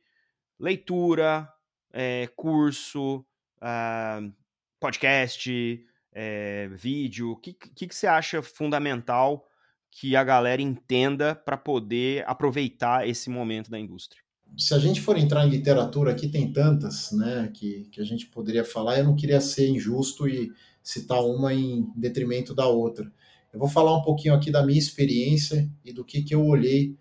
leitura, 0.59 1.49
é, 1.91 2.29
curso, 2.35 3.25
uh, 3.57 4.33
podcast, 4.79 5.83
é, 6.13 6.69
vídeo? 6.69 7.31
O 7.31 7.35
que, 7.35 7.53
que, 7.53 7.87
que 7.87 7.95
você 7.95 8.07
acha 8.07 8.41
fundamental 8.41 9.45
que 9.89 10.15
a 10.15 10.23
galera 10.23 10.61
entenda 10.61 11.35
para 11.35 11.57
poder 11.57 12.23
aproveitar 12.27 13.07
esse 13.07 13.29
momento 13.29 13.69
da 13.69 13.79
indústria? 13.79 14.21
Se 14.57 14.73
a 14.73 14.79
gente 14.79 15.01
for 15.01 15.17
entrar 15.17 15.45
em 15.45 15.49
literatura, 15.49 16.11
aqui 16.11 16.27
tem 16.27 16.51
tantas 16.51 17.11
né, 17.11 17.49
que, 17.53 17.85
que 17.91 18.01
a 18.01 18.03
gente 18.03 18.27
poderia 18.27 18.63
falar, 18.63 18.99
eu 18.99 19.05
não 19.05 19.15
queria 19.15 19.41
ser 19.41 19.67
injusto 19.67 20.27
e 20.27 20.51
citar 20.83 21.23
uma 21.23 21.53
em 21.53 21.89
detrimento 21.95 22.53
da 22.53 22.67
outra. 22.67 23.11
Eu 23.53 23.59
vou 23.59 23.67
falar 23.67 23.95
um 23.95 24.01
pouquinho 24.01 24.33
aqui 24.33 24.49
da 24.49 24.65
minha 24.65 24.79
experiência 24.79 25.69
e 25.83 25.91
do 25.91 26.05
que, 26.05 26.21
que 26.23 26.33
eu 26.33 26.45
olhei 26.45 26.95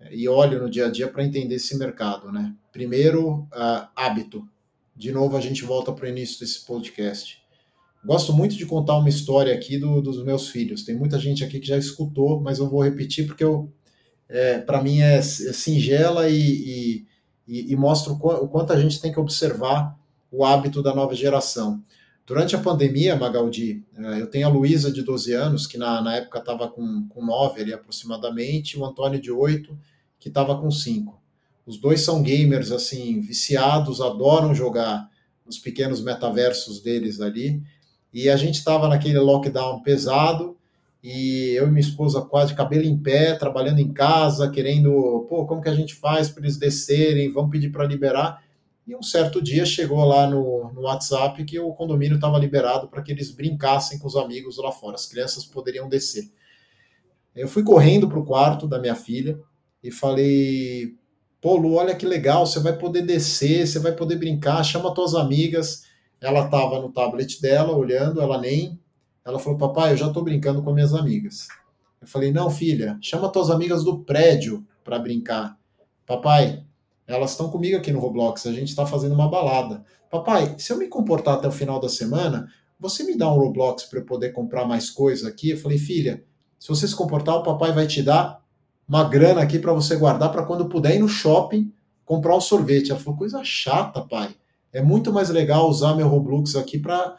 eh, 0.00 0.16
e 0.16 0.28
olho 0.28 0.60
no 0.60 0.68
dia 0.68 0.86
a 0.86 0.90
dia 0.90 1.08
para 1.08 1.24
entender 1.24 1.54
esse 1.54 1.76
mercado, 1.76 2.32
né? 2.32 2.54
Primeiro, 2.72 3.48
uh, 3.52 3.88
hábito. 3.94 4.46
De 4.96 5.12
novo, 5.12 5.36
a 5.36 5.40
gente 5.40 5.64
volta 5.64 5.92
para 5.92 6.06
o 6.06 6.08
início 6.08 6.40
desse 6.40 6.64
podcast. 6.64 7.40
Gosto 8.04 8.32
muito 8.32 8.56
de 8.56 8.66
contar 8.66 8.98
uma 8.98 9.08
história 9.08 9.54
aqui 9.54 9.78
do, 9.78 10.02
dos 10.02 10.22
meus 10.24 10.48
filhos. 10.48 10.82
Tem 10.82 10.96
muita 10.96 11.18
gente 11.18 11.44
aqui 11.44 11.60
que 11.60 11.66
já 11.68 11.78
escutou, 11.78 12.40
mas 12.40 12.58
eu 12.58 12.68
vou 12.68 12.82
repetir 12.82 13.26
porque 13.26 13.44
eu, 13.44 13.72
é, 14.28 14.58
para 14.58 14.82
mim 14.82 15.00
é, 15.00 15.18
é 15.18 15.22
singela 15.22 16.28
e, 16.28 17.06
e, 17.46 17.72
e, 17.72 17.76
mostra 17.76 18.12
o, 18.12 18.16
o 18.16 18.48
quanto 18.48 18.72
a 18.72 18.80
gente 18.80 19.00
tem 19.00 19.12
que 19.12 19.20
observar 19.20 19.96
o 20.32 20.44
hábito 20.44 20.82
da 20.82 20.94
nova 20.94 21.14
geração. 21.14 21.82
Durante 22.24 22.54
a 22.54 22.58
pandemia, 22.58 23.16
Magaldi, 23.16 23.84
é, 23.96 24.20
eu 24.20 24.28
tenho 24.28 24.46
a 24.46 24.50
Luísa 24.50 24.92
de 24.92 25.02
12 25.02 25.32
anos, 25.32 25.66
que 25.66 25.76
na, 25.76 26.00
na 26.00 26.16
época 26.16 26.38
estava 26.38 26.68
com, 26.68 27.06
com 27.08 27.24
9 27.24 27.60
ali 27.60 27.72
aproximadamente, 27.72 28.76
e 28.76 28.78
o 28.78 28.84
Antônio 28.84 29.20
de 29.20 29.30
8, 29.30 29.76
que 30.20 30.28
estava 30.28 30.56
com 30.58 30.70
5. 30.70 31.20
Os 31.66 31.76
dois 31.78 32.00
são 32.00 32.22
gamers, 32.22 32.70
assim, 32.70 33.20
viciados, 33.20 34.00
adoram 34.00 34.54
jogar 34.54 35.08
nos 35.44 35.58
pequenos 35.58 36.00
metaversos 36.00 36.80
deles 36.80 37.20
ali. 37.20 37.62
E 38.12 38.28
a 38.28 38.36
gente 38.36 38.56
estava 38.56 38.88
naquele 38.88 39.18
lockdown 39.18 39.82
pesado, 39.82 40.56
e 41.02 41.54
eu 41.56 41.66
e 41.66 41.70
minha 41.70 41.80
esposa 41.80 42.22
quase 42.22 42.54
cabelo 42.54 42.84
em 42.84 42.96
pé, 42.96 43.34
trabalhando 43.34 43.80
em 43.80 43.92
casa, 43.92 44.48
querendo, 44.48 45.26
pô, 45.28 45.44
como 45.46 45.60
que 45.60 45.68
a 45.68 45.74
gente 45.74 45.94
faz 45.94 46.28
para 46.28 46.44
eles 46.44 46.56
descerem, 46.56 47.32
vamos 47.32 47.50
pedir 47.50 47.70
para 47.70 47.86
liberar. 47.86 48.40
E 48.92 48.94
um 48.94 49.02
certo 49.02 49.40
dia 49.40 49.64
chegou 49.64 50.04
lá 50.04 50.26
no, 50.26 50.70
no 50.70 50.82
WhatsApp 50.82 51.42
que 51.46 51.58
o 51.58 51.72
condomínio 51.72 52.16
estava 52.16 52.38
liberado 52.38 52.88
para 52.88 53.00
que 53.00 53.10
eles 53.10 53.30
brincassem 53.30 53.98
com 53.98 54.06
os 54.06 54.16
amigos 54.16 54.58
lá 54.58 54.70
fora, 54.70 54.96
as 54.96 55.06
crianças 55.06 55.46
poderiam 55.46 55.88
descer. 55.88 56.30
Eu 57.34 57.48
fui 57.48 57.62
correndo 57.62 58.06
para 58.06 58.18
o 58.18 58.24
quarto 58.24 58.68
da 58.68 58.78
minha 58.78 58.94
filha 58.94 59.40
e 59.82 59.90
falei: 59.90 60.94
Pô, 61.40 61.56
Lu, 61.56 61.72
olha 61.72 61.96
que 61.96 62.04
legal, 62.04 62.44
você 62.44 62.60
vai 62.60 62.76
poder 62.76 63.00
descer, 63.00 63.66
você 63.66 63.78
vai 63.78 63.92
poder 63.92 64.16
brincar, 64.16 64.62
chama 64.62 64.92
tuas 64.92 65.14
amigas. 65.14 65.84
Ela 66.20 66.44
estava 66.44 66.78
no 66.78 66.92
tablet 66.92 67.40
dela, 67.40 67.74
olhando, 67.74 68.20
ela 68.20 68.38
nem. 68.38 68.78
Ela 69.24 69.38
falou: 69.38 69.58
Papai, 69.58 69.92
eu 69.92 69.96
já 69.96 70.08
estou 70.08 70.22
brincando 70.22 70.62
com 70.62 70.70
minhas 70.70 70.92
amigas. 70.92 71.48
Eu 71.98 72.06
falei: 72.06 72.30
Não, 72.30 72.50
filha, 72.50 72.98
chama 73.00 73.32
tuas 73.32 73.48
amigas 73.48 73.84
do 73.84 74.00
prédio 74.00 74.66
para 74.84 74.98
brincar. 74.98 75.56
Papai, 76.04 76.62
elas 77.06 77.32
estão 77.32 77.50
comigo 77.50 77.76
aqui 77.76 77.92
no 77.92 77.98
Roblox, 77.98 78.46
a 78.46 78.52
gente 78.52 78.68
está 78.68 78.86
fazendo 78.86 79.14
uma 79.14 79.28
balada. 79.28 79.84
Papai, 80.10 80.54
se 80.58 80.72
eu 80.72 80.78
me 80.78 80.88
comportar 80.88 81.34
até 81.34 81.48
o 81.48 81.52
final 81.52 81.80
da 81.80 81.88
semana, 81.88 82.48
você 82.78 83.04
me 83.04 83.16
dá 83.16 83.32
um 83.32 83.36
Roblox 83.36 83.84
para 83.84 84.00
eu 84.00 84.04
poder 84.04 84.32
comprar 84.32 84.66
mais 84.66 84.90
coisa 84.90 85.28
aqui? 85.28 85.50
Eu 85.50 85.56
falei: 85.56 85.78
Filha, 85.78 86.24
se 86.58 86.68
você 86.68 86.86
se 86.86 86.94
comportar, 86.94 87.36
o 87.36 87.42
papai 87.42 87.72
vai 87.72 87.86
te 87.86 88.02
dar 88.02 88.42
uma 88.88 89.04
grana 89.04 89.40
aqui 89.40 89.58
para 89.58 89.72
você 89.72 89.96
guardar 89.96 90.30
para 90.30 90.44
quando 90.44 90.68
puder 90.68 90.96
ir 90.96 90.98
no 90.98 91.08
shopping 91.08 91.72
comprar 92.04 92.36
um 92.36 92.40
sorvete. 92.40 92.90
Ela 92.90 93.00
falou: 93.00 93.18
coisa 93.18 93.42
chata, 93.44 94.00
pai. 94.02 94.34
É 94.72 94.82
muito 94.82 95.12
mais 95.12 95.30
legal 95.30 95.68
usar 95.68 95.94
meu 95.94 96.08
Roblox 96.08 96.56
aqui 96.56 96.78
para 96.78 97.16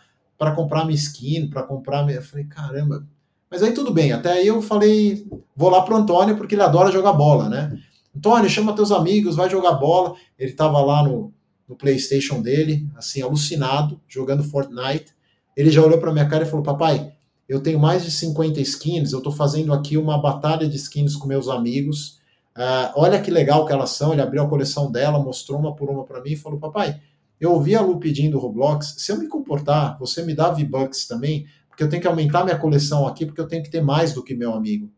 comprar 0.55 0.85
minha 0.85 0.95
skin, 0.95 1.49
para 1.49 1.63
comprar 1.63 2.03
minha. 2.03 2.17
Eu 2.17 2.23
falei: 2.23 2.45
caramba. 2.45 3.07
Mas 3.49 3.63
aí 3.63 3.71
tudo 3.71 3.91
bem. 3.91 4.11
Até 4.11 4.33
aí 4.33 4.47
eu 4.47 4.61
falei: 4.61 5.25
vou 5.55 5.69
lá 5.69 5.81
pro 5.81 5.95
Antônio 5.95 6.37
porque 6.37 6.55
ele 6.55 6.63
adora 6.63 6.91
jogar 6.91 7.13
bola, 7.13 7.49
né? 7.49 7.77
Antônio, 8.15 8.49
chama 8.49 8.75
teus 8.75 8.91
amigos, 8.91 9.35
vai 9.35 9.49
jogar 9.49 9.73
bola. 9.73 10.15
Ele 10.37 10.51
estava 10.51 10.79
lá 10.81 11.03
no, 11.03 11.33
no 11.67 11.75
PlayStation 11.75 12.41
dele, 12.41 12.87
assim, 12.95 13.21
alucinado, 13.21 13.99
jogando 14.07 14.43
Fortnite. 14.43 15.13
Ele 15.55 15.69
já 15.69 15.81
olhou 15.81 15.99
para 15.99 16.11
minha 16.11 16.27
cara 16.27 16.43
e 16.43 16.47
falou: 16.47 16.63
Papai, 16.63 17.13
eu 17.47 17.61
tenho 17.61 17.79
mais 17.79 18.03
de 18.03 18.11
50 18.11 18.61
skins, 18.61 19.11
eu 19.11 19.19
estou 19.19 19.31
fazendo 19.31 19.73
aqui 19.73 19.97
uma 19.97 20.21
batalha 20.21 20.67
de 20.67 20.75
skins 20.75 21.15
com 21.15 21.27
meus 21.27 21.47
amigos. 21.47 22.21
Uh, 22.55 22.93
olha 22.95 23.19
que 23.19 23.31
legal 23.31 23.65
que 23.65 23.73
elas 23.73 23.91
são. 23.91 24.13
Ele 24.13 24.21
abriu 24.21 24.43
a 24.43 24.47
coleção 24.47 24.91
dela, 24.91 25.19
mostrou 25.19 25.59
uma 25.59 25.75
por 25.75 25.89
uma 25.89 26.03
para 26.03 26.21
mim 26.21 26.31
e 26.31 26.37
falou: 26.37 26.59
Papai, 26.59 26.99
eu 27.39 27.51
ouvi 27.51 27.75
a 27.75 27.81
Lu 27.81 27.99
pedindo 27.99 28.39
Roblox. 28.39 28.95
Se 28.99 29.11
eu 29.11 29.17
me 29.17 29.27
comportar, 29.27 29.97
você 29.99 30.23
me 30.23 30.35
dá 30.35 30.49
V-Bucks 30.49 31.07
também, 31.07 31.45
porque 31.67 31.83
eu 31.83 31.89
tenho 31.89 32.01
que 32.01 32.07
aumentar 32.07 32.43
minha 32.43 32.57
coleção 32.57 33.07
aqui, 33.07 33.25
porque 33.25 33.41
eu 33.41 33.47
tenho 33.47 33.63
que 33.63 33.69
ter 33.69 33.81
mais 33.81 34.13
do 34.13 34.23
que 34.23 34.35
meu 34.35 34.53
amigo. 34.53 34.89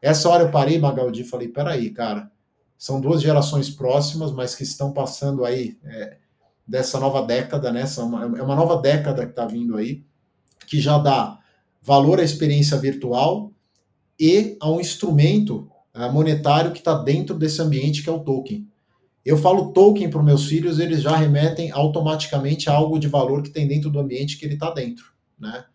Essa 0.00 0.28
hora 0.28 0.44
eu 0.44 0.50
parei, 0.50 0.78
Magaldi, 0.78 1.22
e 1.22 1.24
falei: 1.24 1.48
Peraí, 1.48 1.90
cara, 1.90 2.30
são 2.80 2.98
duas 2.98 3.20
gerações 3.20 3.68
próximas, 3.68 4.32
mas 4.32 4.54
que 4.54 4.62
estão 4.62 4.90
passando 4.90 5.44
aí 5.44 5.76
é, 5.84 6.16
dessa 6.66 6.98
nova 6.98 7.20
década, 7.20 7.70
né? 7.70 7.84
é 7.84 8.42
uma 8.42 8.56
nova 8.56 8.80
década 8.80 9.26
que 9.26 9.32
está 9.32 9.44
vindo 9.44 9.76
aí, 9.76 10.02
que 10.66 10.80
já 10.80 10.96
dá 10.96 11.38
valor 11.82 12.18
à 12.18 12.22
experiência 12.22 12.78
virtual 12.78 13.52
e 14.18 14.56
a 14.58 14.70
um 14.70 14.80
instrumento 14.80 15.70
uh, 15.94 16.10
monetário 16.10 16.72
que 16.72 16.78
está 16.78 16.94
dentro 16.94 17.36
desse 17.38 17.60
ambiente 17.60 18.02
que 18.02 18.08
é 18.08 18.12
o 18.12 18.20
token. 18.20 18.66
Eu 19.26 19.36
falo 19.36 19.72
token 19.72 20.08
para 20.08 20.20
os 20.20 20.24
meus 20.24 20.46
filhos, 20.46 20.78
eles 20.78 21.02
já 21.02 21.14
remetem 21.14 21.70
automaticamente 21.70 22.70
a 22.70 22.72
algo 22.72 22.98
de 22.98 23.08
valor 23.08 23.42
que 23.42 23.50
tem 23.50 23.68
dentro 23.68 23.90
do 23.90 24.00
ambiente 24.00 24.38
que 24.38 24.46
ele 24.46 24.54
está 24.54 24.70
dentro, 24.70 25.04
né? 25.38 25.66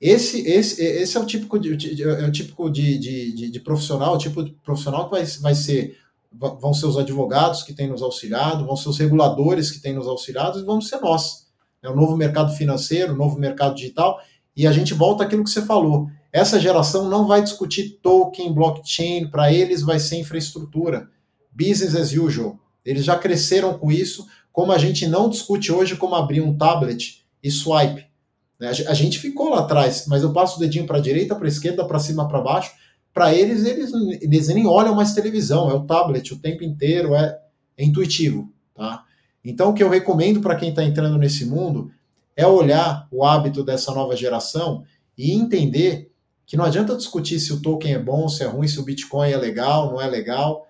Esse, 0.00 0.46
esse, 0.46 0.80
esse 0.80 1.16
é 1.16 1.20
o 1.20 1.26
típico 1.26 1.58
de, 1.58 2.02
é 2.02 2.26
o 2.26 2.30
típico 2.30 2.70
de, 2.70 2.98
de, 2.98 3.50
de, 3.50 3.60
profissional, 3.60 4.14
o 4.14 4.18
tipo 4.18 4.44
de 4.44 4.52
profissional 4.62 5.06
que 5.06 5.12
vai, 5.12 5.24
vai 5.24 5.54
ser 5.54 6.03
vão 6.38 6.74
ser 6.74 6.86
os 6.86 6.98
advogados 6.98 7.62
que 7.62 7.72
têm 7.72 7.88
nos 7.88 8.02
auxiliado, 8.02 8.66
vão 8.66 8.76
ser 8.76 8.88
os 8.88 8.98
reguladores 8.98 9.70
que 9.70 9.80
têm 9.80 9.94
nos 9.94 10.06
auxiliado 10.06 10.58
e 10.58 10.64
vamos 10.64 10.88
ser 10.88 11.00
nós. 11.00 11.46
É 11.82 11.88
o 11.88 11.94
novo 11.96 12.16
mercado 12.16 12.52
financeiro, 12.54 13.12
o 13.12 13.16
novo 13.16 13.38
mercado 13.38 13.74
digital, 13.74 14.18
e 14.56 14.66
a 14.66 14.72
gente 14.72 14.94
volta 14.94 15.24
àquilo 15.24 15.44
que 15.44 15.50
você 15.50 15.62
falou. 15.62 16.08
Essa 16.32 16.58
geração 16.58 17.08
não 17.08 17.26
vai 17.26 17.42
discutir 17.42 18.00
token, 18.02 18.52
blockchain, 18.52 19.30
para 19.30 19.52
eles 19.52 19.82
vai 19.82 20.00
ser 20.00 20.16
infraestrutura. 20.16 21.08
Business 21.52 21.94
as 21.94 22.12
usual. 22.12 22.58
Eles 22.84 23.04
já 23.04 23.16
cresceram 23.16 23.78
com 23.78 23.92
isso, 23.92 24.26
como 24.52 24.72
a 24.72 24.78
gente 24.78 25.06
não 25.06 25.28
discute 25.28 25.72
hoje 25.72 25.96
como 25.96 26.14
abrir 26.14 26.40
um 26.40 26.56
tablet 26.56 27.24
e 27.42 27.50
swipe. 27.50 28.06
Né? 28.58 28.68
A 28.68 28.94
gente 28.94 29.18
ficou 29.18 29.50
lá 29.50 29.60
atrás, 29.60 30.06
mas 30.08 30.22
eu 30.22 30.32
passo 30.32 30.56
o 30.56 30.60
dedinho 30.60 30.86
para 30.86 30.98
a 30.98 31.02
direita, 31.02 31.34
para 31.34 31.46
a 31.46 31.48
esquerda, 31.48 31.84
para 31.86 31.98
cima, 31.98 32.26
para 32.26 32.40
baixo. 32.40 32.72
Para 33.14 33.32
eles, 33.32 33.64
eles, 33.64 33.92
eles 34.20 34.48
nem 34.48 34.66
olham 34.66 34.94
mais 34.94 35.14
televisão, 35.14 35.70
é 35.70 35.74
o 35.74 35.84
tablet 35.84 36.34
o 36.34 36.38
tempo 36.38 36.64
inteiro, 36.64 37.14
é, 37.14 37.38
é 37.78 37.84
intuitivo. 37.84 38.52
Tá? 38.74 39.04
Então, 39.44 39.70
o 39.70 39.72
que 39.72 39.82
eu 39.82 39.88
recomendo 39.88 40.40
para 40.40 40.56
quem 40.56 40.70
está 40.70 40.82
entrando 40.82 41.16
nesse 41.16 41.46
mundo 41.46 41.92
é 42.36 42.44
olhar 42.44 43.06
o 43.12 43.24
hábito 43.24 43.62
dessa 43.62 43.94
nova 43.94 44.16
geração 44.16 44.82
e 45.16 45.32
entender 45.32 46.10
que 46.44 46.56
não 46.56 46.64
adianta 46.64 46.96
discutir 46.96 47.38
se 47.38 47.52
o 47.52 47.62
token 47.62 47.94
é 47.94 47.98
bom, 47.98 48.28
se 48.28 48.42
é 48.42 48.46
ruim, 48.46 48.66
se 48.66 48.80
o 48.80 48.82
Bitcoin 48.82 49.30
é 49.30 49.36
legal, 49.36 49.92
não 49.92 50.00
é 50.00 50.08
legal. 50.08 50.66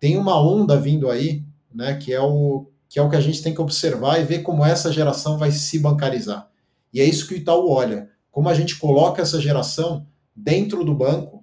Tem 0.00 0.16
uma 0.16 0.40
onda 0.40 0.76
vindo 0.80 1.10
aí, 1.10 1.44
né, 1.72 1.94
que 1.94 2.12
é 2.12 2.20
o 2.20 2.66
que 2.88 2.98
é 2.98 3.02
o 3.02 3.08
que 3.08 3.16
a 3.16 3.20
gente 3.20 3.42
tem 3.42 3.54
que 3.54 3.60
observar 3.60 4.20
e 4.20 4.24
ver 4.24 4.40
como 4.40 4.62
essa 4.62 4.92
geração 4.92 5.38
vai 5.38 5.50
se 5.50 5.78
bancarizar. 5.78 6.50
E 6.92 7.00
é 7.00 7.04
isso 7.04 7.26
que 7.26 7.32
o 7.32 7.36
Itaú 7.38 7.70
olha, 7.70 8.10
como 8.30 8.50
a 8.50 8.54
gente 8.54 8.78
coloca 8.78 9.22
essa 9.22 9.40
geração 9.40 10.06
dentro 10.36 10.84
do 10.84 10.94
banco 10.94 11.41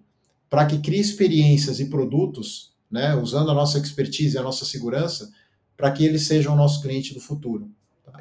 para 0.50 0.66
que 0.66 0.80
crie 0.80 1.00
experiências 1.00 1.80
e 1.80 1.86
produtos, 1.86 2.74
né, 2.90 3.16
usando 3.16 3.52
a 3.52 3.54
nossa 3.54 3.78
expertise 3.78 4.36
e 4.36 4.40
a 4.40 4.44
nossa 4.44 4.66
segurança, 4.66 5.32
para 5.78 5.92
que 5.92 6.04
eles 6.04 6.24
sejam 6.24 6.54
o 6.54 6.58
nosso 6.58 6.82
cliente 6.82 7.14
do 7.14 7.20
futuro. 7.20 7.70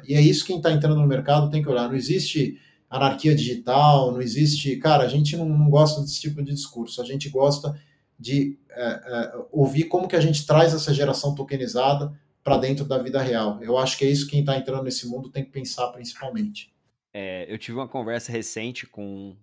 E 0.07 0.13
é 0.13 0.21
isso 0.21 0.41
que 0.41 0.47
quem 0.47 0.57
está 0.57 0.71
entrando 0.71 0.99
no 0.99 1.07
mercado 1.07 1.49
tem 1.49 1.61
que 1.61 1.69
olhar. 1.69 1.87
Não 1.87 1.95
existe 1.95 2.59
anarquia 2.89 3.35
digital, 3.35 4.11
não 4.11 4.21
existe. 4.21 4.77
Cara, 4.77 5.03
a 5.03 5.07
gente 5.07 5.35
não, 5.35 5.47
não 5.47 5.69
gosta 5.69 6.01
desse 6.01 6.21
tipo 6.21 6.41
de 6.41 6.53
discurso. 6.53 7.01
A 7.01 7.05
gente 7.05 7.29
gosta 7.29 7.79
de 8.17 8.57
é, 8.69 8.83
é, 8.83 9.45
ouvir 9.51 9.85
como 9.85 10.07
que 10.07 10.15
a 10.15 10.21
gente 10.21 10.45
traz 10.45 10.73
essa 10.73 10.93
geração 10.93 11.35
tokenizada 11.35 12.13
para 12.43 12.57
dentro 12.57 12.85
da 12.85 12.97
vida 12.97 13.21
real. 13.21 13.61
Eu 13.61 13.77
acho 13.77 13.97
que 13.97 14.05
é 14.05 14.09
isso 14.09 14.25
que 14.25 14.31
quem 14.31 14.39
está 14.41 14.57
entrando 14.57 14.83
nesse 14.83 15.07
mundo 15.07 15.29
tem 15.29 15.43
que 15.43 15.51
pensar 15.51 15.87
principalmente. 15.89 16.73
É, 17.13 17.51
eu 17.51 17.57
tive 17.57 17.77
uma 17.77 17.87
conversa 17.87 18.31
recente 18.31 18.87
com 18.87 19.35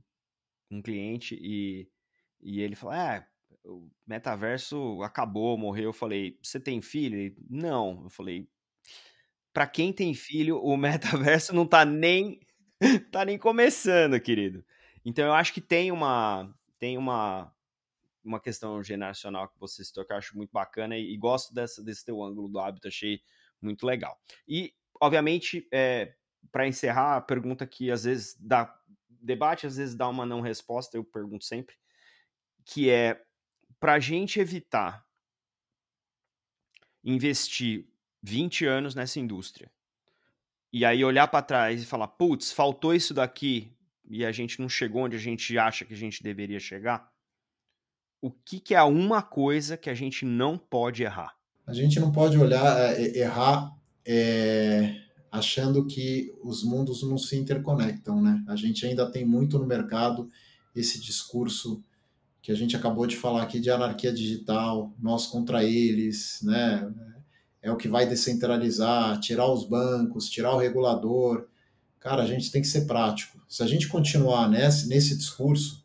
um 0.71 0.83
cliente 0.83 1.39
e, 1.41 1.87
e 2.47 2.61
ele 2.61 2.77
falou: 2.77 2.95
ah, 2.95 3.27
o 3.65 3.91
metaverso 4.07 5.03
acabou, 5.03 5.59
morreu. 5.59 5.87
Eu 5.87 5.93
falei: 5.93 6.39
você 6.41 6.61
tem 6.61 6.81
filho? 6.81 7.19
Ele, 7.19 7.37
não. 7.51 8.05
Eu 8.05 8.11
falei: 8.11 8.49
para 9.53 9.67
quem 9.67 9.93
tem 9.93 10.15
filho, 10.15 10.59
o 10.63 10.77
metaverso 10.79 11.53
não 11.53 11.67
tá 11.67 11.85
nem 11.85 12.41
tá 13.11 13.25
nem 13.25 13.37
começando, 13.37 14.21
querido. 14.21 14.65
Então 15.05 15.27
eu 15.27 15.35
acho 15.35 15.53
que 15.53 15.61
tem 15.61 15.91
uma 15.91 16.55
tem 16.79 16.97
uma 16.97 17.53
uma 18.25 18.41
questão 18.41 18.83
generacional 18.83 19.49
que 19.49 19.59
você 19.59 19.85
se 19.85 19.93
toca, 19.93 20.15
eu 20.15 20.19
acho 20.19 20.37
muito 20.37 20.51
bacana 20.51 20.97
e, 20.97 21.15
e, 21.15 21.17
gosto 21.17 21.55
dessa, 21.55 21.81
desse 21.81 22.05
teu 22.05 22.21
ângulo 22.25 22.49
do 22.49 22.59
hábito, 22.59 22.89
achei 22.89 23.21
muito 23.63 23.87
legal. 23.87 24.21
E, 24.49 24.75
obviamente, 25.01 25.69
é, 25.73 26.13
para 26.51 26.67
encerrar, 26.67 27.17
a 27.17 27.21
pergunta 27.21 27.65
que 27.65 27.89
às 27.89 28.03
vezes 28.03 28.37
dá 28.41 28.77
debate, 29.09 29.69
às 29.69 29.77
vezes 29.77 29.95
dá 29.95 30.09
uma 30.09 30.27
não 30.27 30.41
resposta, 30.41 30.97
eu 30.97 31.05
pergunto 31.05 31.45
sempre, 31.45 31.77
que 32.67 32.91
é 32.91 33.23
para 33.79 33.95
a 33.95 34.01
gente 34.01 34.41
evitar 34.41 35.07
investir 37.03 37.87
20 38.23 38.67
anos 38.67 38.95
nessa 38.95 39.21
indústria. 39.21 39.71
E 40.73 40.85
aí 40.85 41.05
olhar 41.05 41.29
para 41.29 41.43
trás 41.43 41.81
e 41.81 41.87
falar, 41.87 42.09
putz, 42.09 42.51
faltou 42.51 42.93
isso 42.93 43.15
daqui 43.15 43.73
e 44.05 44.27
a 44.27 44.33
gente 44.33 44.61
não 44.61 44.69
chegou 44.69 45.05
onde 45.05 45.15
a 45.15 45.21
gente 45.21 45.57
acha 45.57 45.85
que 45.85 45.95
a 45.95 45.97
gente 45.97 46.23
deveria 46.23 46.59
chegar. 46.59 47.09
O 48.21 48.33
que, 48.33 48.59
que 48.59 48.75
é 48.75 48.83
uma 48.83 49.23
coisa 49.23 49.77
que 49.77 49.89
a 49.89 49.95
gente 49.95 50.25
não 50.25 50.59
pode 50.59 51.05
errar? 51.05 51.37
A 51.65 51.73
gente 51.73 52.01
não 52.01 52.11
pode 52.11 52.37
olhar, 52.37 52.99
é, 52.99 53.19
errar 53.19 53.73
é, 54.05 55.01
achando 55.31 55.87
que 55.87 56.35
os 56.43 56.65
mundos 56.65 57.03
não 57.05 57.17
se 57.17 57.37
interconectam, 57.37 58.21
né? 58.21 58.45
A 58.49 58.57
gente 58.57 58.85
ainda 58.85 59.11
tem 59.11 59.25
muito 59.25 59.59
no 59.59 59.67
mercado 59.67 60.29
esse 60.75 61.01
discurso 61.01 61.83
que 62.47 62.53
a 62.53 62.55
gente 62.55 62.77
acabou 62.77 63.09
de 63.09 63.17
falar 63.17 63.43
aqui 63.43 63.59
de 63.59 63.73
anarquia 63.73 64.13
digital, 64.13 64.95
nós 65.03 65.27
contra 65.27 65.65
eles, 65.65 66.39
né? 66.45 66.89
é 67.61 67.73
o 67.73 67.77
que 67.77 67.89
vai 67.89 68.07
descentralizar, 68.07 69.19
tirar 69.19 69.51
os 69.51 69.65
bancos, 69.65 70.31
tirar 70.31 70.55
o 70.55 70.57
regulador. 70.57 71.49
Cara, 71.99 72.23
a 72.23 72.27
gente 72.27 72.53
tem 72.53 72.63
que 72.63 72.69
ser 72.69 72.87
prático. 72.87 73.45
Se 73.49 73.65
a 73.65 73.67
gente 73.67 73.89
continuar 73.89 74.49
nesse, 74.49 74.89
nesse 74.89 75.17
discurso, 75.17 75.85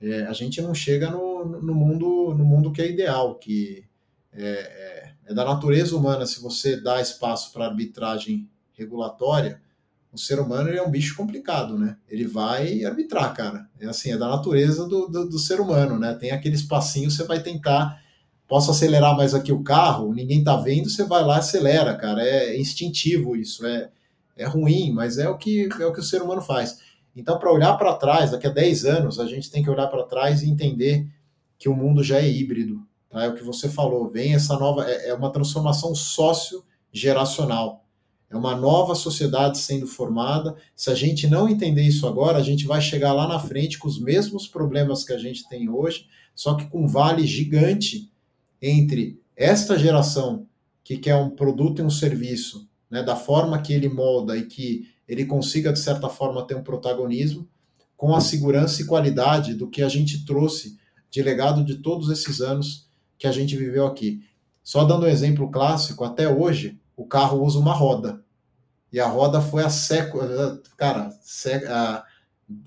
é, 0.00 0.24
a 0.24 0.32
gente 0.32 0.60
não 0.60 0.74
chega 0.74 1.08
no, 1.08 1.44
no, 1.44 1.72
mundo, 1.72 2.34
no 2.36 2.44
mundo 2.44 2.72
que 2.72 2.82
é 2.82 2.90
ideal, 2.90 3.36
que 3.36 3.84
é, 4.32 4.42
é, 4.44 5.12
é 5.26 5.34
da 5.34 5.44
natureza 5.44 5.96
humana. 5.96 6.26
Se 6.26 6.42
você 6.42 6.80
dá 6.80 7.00
espaço 7.00 7.52
para 7.52 7.66
arbitragem 7.66 8.50
regulatória, 8.72 9.62
o 10.12 10.18
ser 10.18 10.38
humano 10.38 10.68
é 10.68 10.82
um 10.82 10.90
bicho 10.90 11.16
complicado, 11.16 11.78
né? 11.78 11.96
Ele 12.08 12.26
vai 12.26 12.84
arbitrar, 12.84 13.32
cara. 13.34 13.68
É 13.80 13.86
assim, 13.86 14.12
é 14.12 14.16
da 14.16 14.28
natureza 14.28 14.86
do, 14.86 15.06
do, 15.06 15.28
do 15.28 15.38
ser 15.38 15.60
humano, 15.60 15.98
né? 15.98 16.14
Tem 16.14 16.30
aquele 16.30 16.54
espacinho, 16.54 17.10
você 17.10 17.24
vai 17.24 17.42
tentar 17.42 18.02
posso 18.52 18.70
acelerar 18.70 19.16
mais 19.16 19.34
aqui 19.34 19.50
o 19.50 19.62
carro, 19.62 20.12
ninguém 20.12 20.40
está 20.40 20.54
vendo, 20.56 20.90
você 20.90 21.04
vai 21.04 21.24
lá 21.24 21.36
e 21.36 21.38
acelera, 21.38 21.96
cara. 21.96 22.22
É 22.22 22.60
instintivo 22.60 23.34
isso, 23.34 23.64
é, 23.64 23.88
é 24.36 24.44
ruim, 24.44 24.92
mas 24.92 25.16
é 25.16 25.26
o 25.26 25.38
que 25.38 25.70
é 25.80 25.86
o 25.86 25.92
que 25.94 26.00
o 26.00 26.02
ser 26.02 26.20
humano 26.20 26.42
faz. 26.42 26.78
Então, 27.16 27.38
para 27.38 27.50
olhar 27.50 27.74
para 27.78 27.94
trás, 27.94 28.30
daqui 28.30 28.46
a 28.46 28.50
10 28.50 28.84
anos, 28.84 29.18
a 29.18 29.26
gente 29.26 29.50
tem 29.50 29.62
que 29.62 29.70
olhar 29.70 29.86
para 29.86 30.04
trás 30.04 30.42
e 30.42 30.50
entender 30.50 31.08
que 31.58 31.66
o 31.66 31.74
mundo 31.74 32.04
já 32.04 32.18
é 32.18 32.28
híbrido. 32.28 32.86
Tá? 33.08 33.24
É 33.24 33.28
o 33.28 33.34
que 33.34 33.42
você 33.42 33.70
falou, 33.70 34.06
vem 34.06 34.34
essa 34.34 34.58
nova. 34.58 34.84
É, 34.84 35.08
é 35.08 35.14
uma 35.14 35.32
transformação 35.32 35.94
sócio-geracional. 35.94 37.81
É 38.32 38.36
uma 38.36 38.56
nova 38.56 38.94
sociedade 38.94 39.58
sendo 39.58 39.86
formada. 39.86 40.56
Se 40.74 40.90
a 40.90 40.94
gente 40.94 41.26
não 41.26 41.46
entender 41.46 41.82
isso 41.82 42.06
agora, 42.06 42.38
a 42.38 42.42
gente 42.42 42.66
vai 42.66 42.80
chegar 42.80 43.12
lá 43.12 43.28
na 43.28 43.38
frente 43.38 43.78
com 43.78 43.86
os 43.86 44.00
mesmos 44.00 44.48
problemas 44.48 45.04
que 45.04 45.12
a 45.12 45.18
gente 45.18 45.46
tem 45.50 45.68
hoje, 45.68 46.06
só 46.34 46.54
que 46.54 46.64
com 46.64 46.84
um 46.84 46.88
vale 46.88 47.26
gigante 47.26 48.10
entre 48.60 49.20
esta 49.36 49.78
geração 49.78 50.46
que 50.82 50.96
quer 50.96 51.14
um 51.16 51.28
produto 51.28 51.80
e 51.80 51.84
um 51.84 51.90
serviço, 51.90 52.66
né, 52.90 53.02
da 53.02 53.14
forma 53.16 53.60
que 53.60 53.74
ele 53.74 53.88
molda 53.88 54.34
e 54.34 54.46
que 54.46 54.88
ele 55.06 55.26
consiga, 55.26 55.70
de 55.70 55.78
certa 55.78 56.08
forma, 56.08 56.46
ter 56.46 56.54
um 56.54 56.62
protagonismo, 56.62 57.46
com 57.98 58.16
a 58.16 58.20
segurança 58.20 58.80
e 58.80 58.86
qualidade 58.86 59.54
do 59.54 59.68
que 59.68 59.82
a 59.82 59.88
gente 59.90 60.24
trouxe 60.24 60.78
de 61.10 61.20
legado 61.22 61.62
de 61.62 61.76
todos 61.76 62.08
esses 62.08 62.40
anos 62.40 62.88
que 63.18 63.26
a 63.26 63.32
gente 63.32 63.54
viveu 63.56 63.86
aqui. 63.86 64.22
Só 64.64 64.84
dando 64.84 65.04
um 65.04 65.08
exemplo 65.08 65.50
clássico, 65.50 66.02
até 66.02 66.28
hoje, 66.28 66.80
o 67.02 67.06
carro 67.06 67.42
usa 67.42 67.58
uma 67.58 67.74
roda. 67.74 68.20
E 68.92 69.00
a 69.00 69.08
roda 69.08 69.40
foi 69.40 69.64
há 69.64 69.70
séculos, 69.70 70.60
cara, 70.76 71.10
sé, 71.20 71.66
a, 71.66 72.04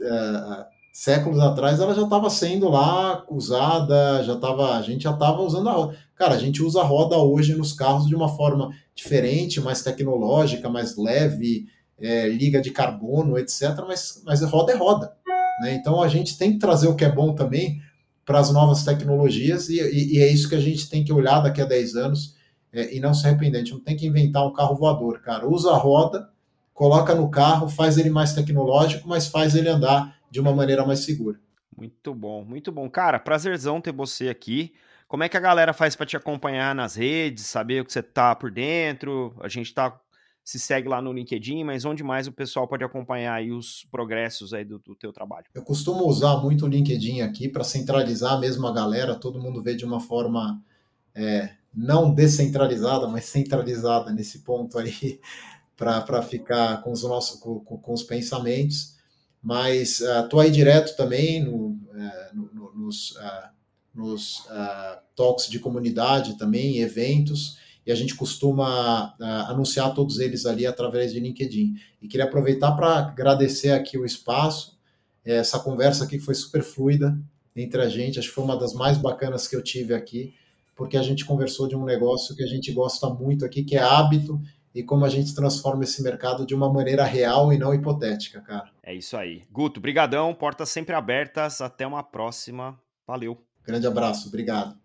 a, 0.03 0.67
séculos 0.91 1.39
atrás 1.39 1.79
ela 1.79 1.93
já 1.93 2.03
estava 2.03 2.29
sendo 2.29 2.67
lá 2.67 3.23
usada, 3.29 4.23
já 4.23 4.33
estava, 4.33 4.75
a 4.77 4.81
gente 4.81 5.03
já 5.03 5.11
estava 5.11 5.41
usando 5.41 5.69
a 5.69 5.73
roda. 5.73 5.97
Cara, 6.15 6.35
a 6.35 6.37
gente 6.37 6.61
usa 6.61 6.81
a 6.81 6.83
roda 6.83 7.17
hoje 7.17 7.55
nos 7.55 7.71
carros 7.71 8.07
de 8.07 8.15
uma 8.15 8.29
forma 8.29 8.71
diferente, 8.93 9.61
mais 9.61 9.81
tecnológica, 9.81 10.69
mais 10.69 10.97
leve, 10.97 11.67
é, 11.97 12.27
liga 12.27 12.61
de 12.61 12.71
carbono, 12.71 13.37
etc. 13.37 13.83
Mas, 13.87 14.21
mas 14.25 14.41
roda 14.41 14.73
é 14.73 14.75
roda. 14.75 15.15
Né? 15.61 15.75
Então 15.75 16.01
a 16.01 16.07
gente 16.07 16.37
tem 16.37 16.53
que 16.53 16.59
trazer 16.59 16.87
o 16.87 16.95
que 16.95 17.05
é 17.05 17.11
bom 17.11 17.33
também 17.33 17.79
para 18.25 18.39
as 18.39 18.51
novas 18.51 18.83
tecnologias 18.83 19.69
e, 19.69 19.79
e, 19.79 20.15
e, 20.15 20.19
é 20.19 20.27
isso 20.27 20.49
que 20.49 20.55
a 20.55 20.59
gente 20.59 20.89
tem 20.89 21.03
que 21.03 21.13
olhar 21.13 21.41
daqui 21.41 21.61
a 21.61 21.65
10 21.65 21.95
anos 21.95 22.34
é, 22.75 22.93
e 22.93 22.99
não 22.99 23.13
se 23.13 23.25
arrepender. 23.25 23.57
A 23.57 23.59
gente 23.61 23.73
não 23.73 23.79
tem 23.79 23.95
que 23.95 24.05
inventar 24.05 24.45
um 24.45 24.51
carro 24.51 24.75
voador, 24.75 25.21
cara. 25.21 25.47
Usa 25.47 25.71
a 25.71 25.77
roda, 25.77 26.29
coloca 26.73 27.15
no 27.15 27.31
carro, 27.31 27.69
faz 27.69 27.97
ele 27.97 28.09
mais 28.09 28.33
tecnológico, 28.33 29.07
mas 29.07 29.27
faz 29.27 29.55
ele 29.55 29.69
andar 29.69 30.19
de 30.29 30.41
uma 30.41 30.53
maneira 30.53 30.85
mais 30.85 30.99
segura. 30.99 31.39
Muito 31.75 32.13
bom, 32.13 32.43
muito 32.43 32.71
bom. 32.71 32.89
Cara, 32.89 33.17
prazerzão 33.17 33.79
ter 33.79 33.93
você 33.93 34.27
aqui. 34.27 34.73
Como 35.07 35.23
é 35.23 35.29
que 35.29 35.37
a 35.37 35.41
galera 35.41 35.71
faz 35.71 35.95
para 35.95 36.05
te 36.05 36.17
acompanhar 36.17 36.75
nas 36.75 36.95
redes, 36.95 37.45
saber 37.45 37.81
o 37.81 37.85
que 37.85 37.93
você 37.93 38.03
tá 38.03 38.35
por 38.35 38.51
dentro? 38.51 39.33
A 39.39 39.47
gente 39.47 39.73
tá 39.73 39.97
se 40.43 40.59
segue 40.59 40.87
lá 40.87 41.01
no 41.01 41.11
LinkedIn, 41.11 41.63
mas 41.63 41.85
onde 41.85 42.03
mais 42.03 42.27
o 42.27 42.31
pessoal 42.31 42.67
pode 42.67 42.83
acompanhar 42.83 43.33
aí 43.33 43.51
os 43.51 43.87
progressos 43.89 44.53
aí 44.53 44.63
do, 44.63 44.77
do 44.77 44.95
teu 44.95 45.11
trabalho? 45.11 45.45
Eu 45.55 45.63
costumo 45.63 46.05
usar 46.05 46.37
muito 46.37 46.65
o 46.65 46.67
LinkedIn 46.67 47.21
aqui 47.21 47.49
para 47.49 47.63
centralizar 47.63 48.39
mesmo 48.39 48.67
a 48.67 48.73
galera, 48.73 49.15
todo 49.15 49.41
mundo 49.41 49.63
vê 49.63 49.75
de 49.75 49.83
uma 49.83 49.99
forma 49.99 50.61
é, 51.15 51.49
não 51.75 52.13
descentralizada, 52.13 53.07
mas 53.07 53.25
centralizada 53.25 54.11
nesse 54.11 54.39
ponto 54.39 54.77
aí, 54.77 55.19
para 55.75 56.21
ficar 56.21 56.81
com 56.81 56.91
os 56.91 57.03
nossos 57.03 57.39
com, 57.39 57.59
com 57.59 57.93
os 57.93 58.03
pensamentos. 58.03 58.95
Mas 59.41 59.99
estou 59.99 60.39
uh, 60.39 60.43
aí 60.43 60.49
direto 60.49 60.95
também 60.95 61.43
no, 61.43 61.67
uh, 61.67 62.33
no, 62.33 62.53
no, 62.53 62.75
nos, 62.75 63.11
uh, 63.11 63.49
nos 63.93 64.47
talks 65.15 65.47
de 65.47 65.59
comunidade 65.59 66.37
também, 66.37 66.79
eventos 66.79 67.57
e 67.85 67.91
a 67.91 67.95
gente 67.95 68.15
costuma 68.15 69.13
anunciar 69.47 69.93
todos 69.93 70.17
eles 70.17 70.47
ali 70.47 70.65
através 70.65 71.13
de 71.13 71.19
LinkedIn. 71.19 71.75
E 72.01 72.07
queria 72.07 72.25
aproveitar 72.25 72.71
para 72.71 72.97
agradecer 72.97 73.69
aqui 73.69 73.95
o 73.95 74.03
espaço, 74.03 74.75
essa 75.25 75.59
conversa 75.59 76.03
aqui 76.03 76.19
foi 76.19 76.35
super 76.35 76.63
fluida 76.63 77.17
entre 77.55 77.81
a 77.81 77.89
gente, 77.89 78.19
acho 78.19 78.29
que 78.29 78.33
foi 78.35 78.43
uma 78.43 78.57
das 78.57 78.73
mais 78.73 78.97
bacanas 78.97 79.47
que 79.47 79.55
eu 79.55 79.63
tive 79.63 79.93
aqui, 79.93 80.35
porque 80.75 80.97
a 80.97 81.01
gente 81.01 81.25
conversou 81.25 81.67
de 81.67 81.75
um 81.75 81.85
negócio 81.85 82.35
que 82.35 82.43
a 82.43 82.47
gente 82.47 82.71
gosta 82.73 83.09
muito 83.09 83.45
aqui, 83.45 83.63
que 83.63 83.77
é 83.77 83.81
hábito 83.81 84.39
e 84.73 84.83
como 84.83 85.05
a 85.05 85.09
gente 85.09 85.33
transforma 85.33 85.85
esse 85.85 86.03
mercado 86.03 86.45
de 86.45 86.53
uma 86.53 86.71
maneira 86.71 87.05
real 87.05 87.53
e 87.53 87.57
não 87.57 87.73
hipotética, 87.73 88.41
cara. 88.41 88.69
É 88.83 88.93
isso 88.93 89.15
aí. 89.15 89.43
Guto, 89.49 89.79
brigadão, 89.79 90.33
portas 90.33 90.69
sempre 90.69 90.93
abertas, 90.93 91.61
até 91.61 91.87
uma 91.87 92.03
próxima. 92.03 92.77
Valeu. 93.07 93.41
Grande 93.65 93.87
abraço, 93.87 94.27
obrigado. 94.27 94.75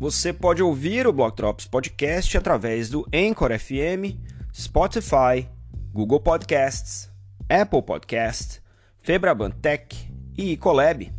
Você 0.00 0.32
pode 0.32 0.62
ouvir 0.62 1.06
o 1.06 1.12
Block 1.12 1.36
Drops 1.36 1.66
Podcast 1.66 2.38
através 2.38 2.88
do 2.88 3.04
Anchor 3.12 3.50
FM, 3.58 4.16
Spotify, 4.54 5.48
Google 5.92 6.20
Podcasts, 6.20 7.10
Apple 7.50 7.82
Podcasts, 7.82 8.62
Febraban 9.08 9.50
Tech 9.50 9.96
e 10.36 10.52
Ecolab. 10.52 11.10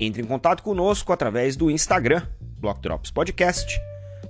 Entre 0.00 0.22
em 0.22 0.24
contato 0.24 0.62
conosco 0.62 1.12
através 1.12 1.54
do 1.54 1.70
Instagram, 1.70 2.22
Block 2.58 2.80
Drops 2.80 3.10
Podcast, 3.10 3.78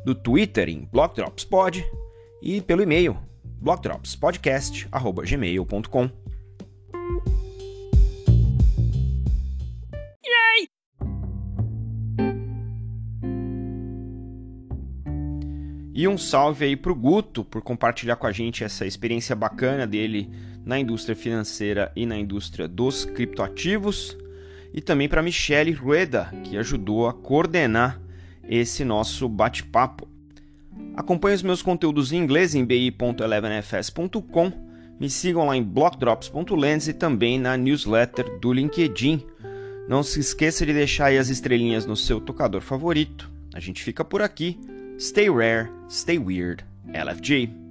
do 0.05 0.13
Twitter 0.13 0.69
em 0.69 0.89
Block 0.91 1.15
Drops 1.15 1.45
Pod 1.45 1.89
e 2.43 2.61
pelo 2.61 2.83
e-mail 2.83 3.17
blockdropspodcast@gmail.com. 3.61 6.11
E 15.95 16.09
um 16.09 16.19
salve 16.19 16.65
aí 16.65 16.75
pro 16.75 16.93
Guto 16.93 17.45
por 17.45 17.63
compartilhar 17.63 18.17
com 18.17 18.27
a 18.27 18.33
gente 18.33 18.65
essa 18.65 18.85
experiência 18.85 19.37
bacana 19.37 19.87
dele 19.87 20.29
na 20.65 20.79
indústria 20.79 21.15
financeira 21.15 21.93
e 21.95 22.07
na 22.07 22.17
indústria 22.17 22.67
dos 22.67 23.05
criptoativos. 23.05 24.17
E 24.73 24.81
também 24.81 25.09
para 25.09 25.23
Michele 25.23 25.73
Rueda, 25.73 26.33
que 26.45 26.57
ajudou 26.57 27.07
a 27.07 27.13
coordenar 27.13 28.01
esse 28.49 28.85
nosso 28.85 29.29
bate-papo. 29.29 30.09
Acompanhe 30.97 31.37
os 31.37 31.43
meus 31.43 31.63
conteúdos 31.63 32.13
em 32.13 32.19
inglês 32.19 32.55
em 32.55 32.65
bi.elevenfs.com, 32.65 34.53
me 34.99 35.11
sigam 35.11 35.47
lá 35.47 35.57
em 35.57 35.63
blockdrops.lens 35.63 36.89
e 36.89 36.93
também 36.93 37.39
na 37.39 37.57
newsletter 37.57 38.39
do 38.39 38.53
LinkedIn. 38.53 39.25
Não 39.89 40.03
se 40.03 40.21
esqueça 40.21 40.65
de 40.65 40.73
deixar 40.73 41.07
aí 41.07 41.19
as 41.19 41.29
estrelinhas 41.29 41.85
no 41.85 41.97
seu 41.97 42.21
tocador 42.21 42.61
favorito. 42.61 43.31
A 43.53 43.61
gente 43.61 43.83
fica 43.83 44.05
por 44.05 44.23
aqui. 44.23 44.59
Stay 44.99 45.29
rare, 45.29 45.69
stay 45.89 46.19
weird. 46.19 46.65
LFG. 46.93 47.64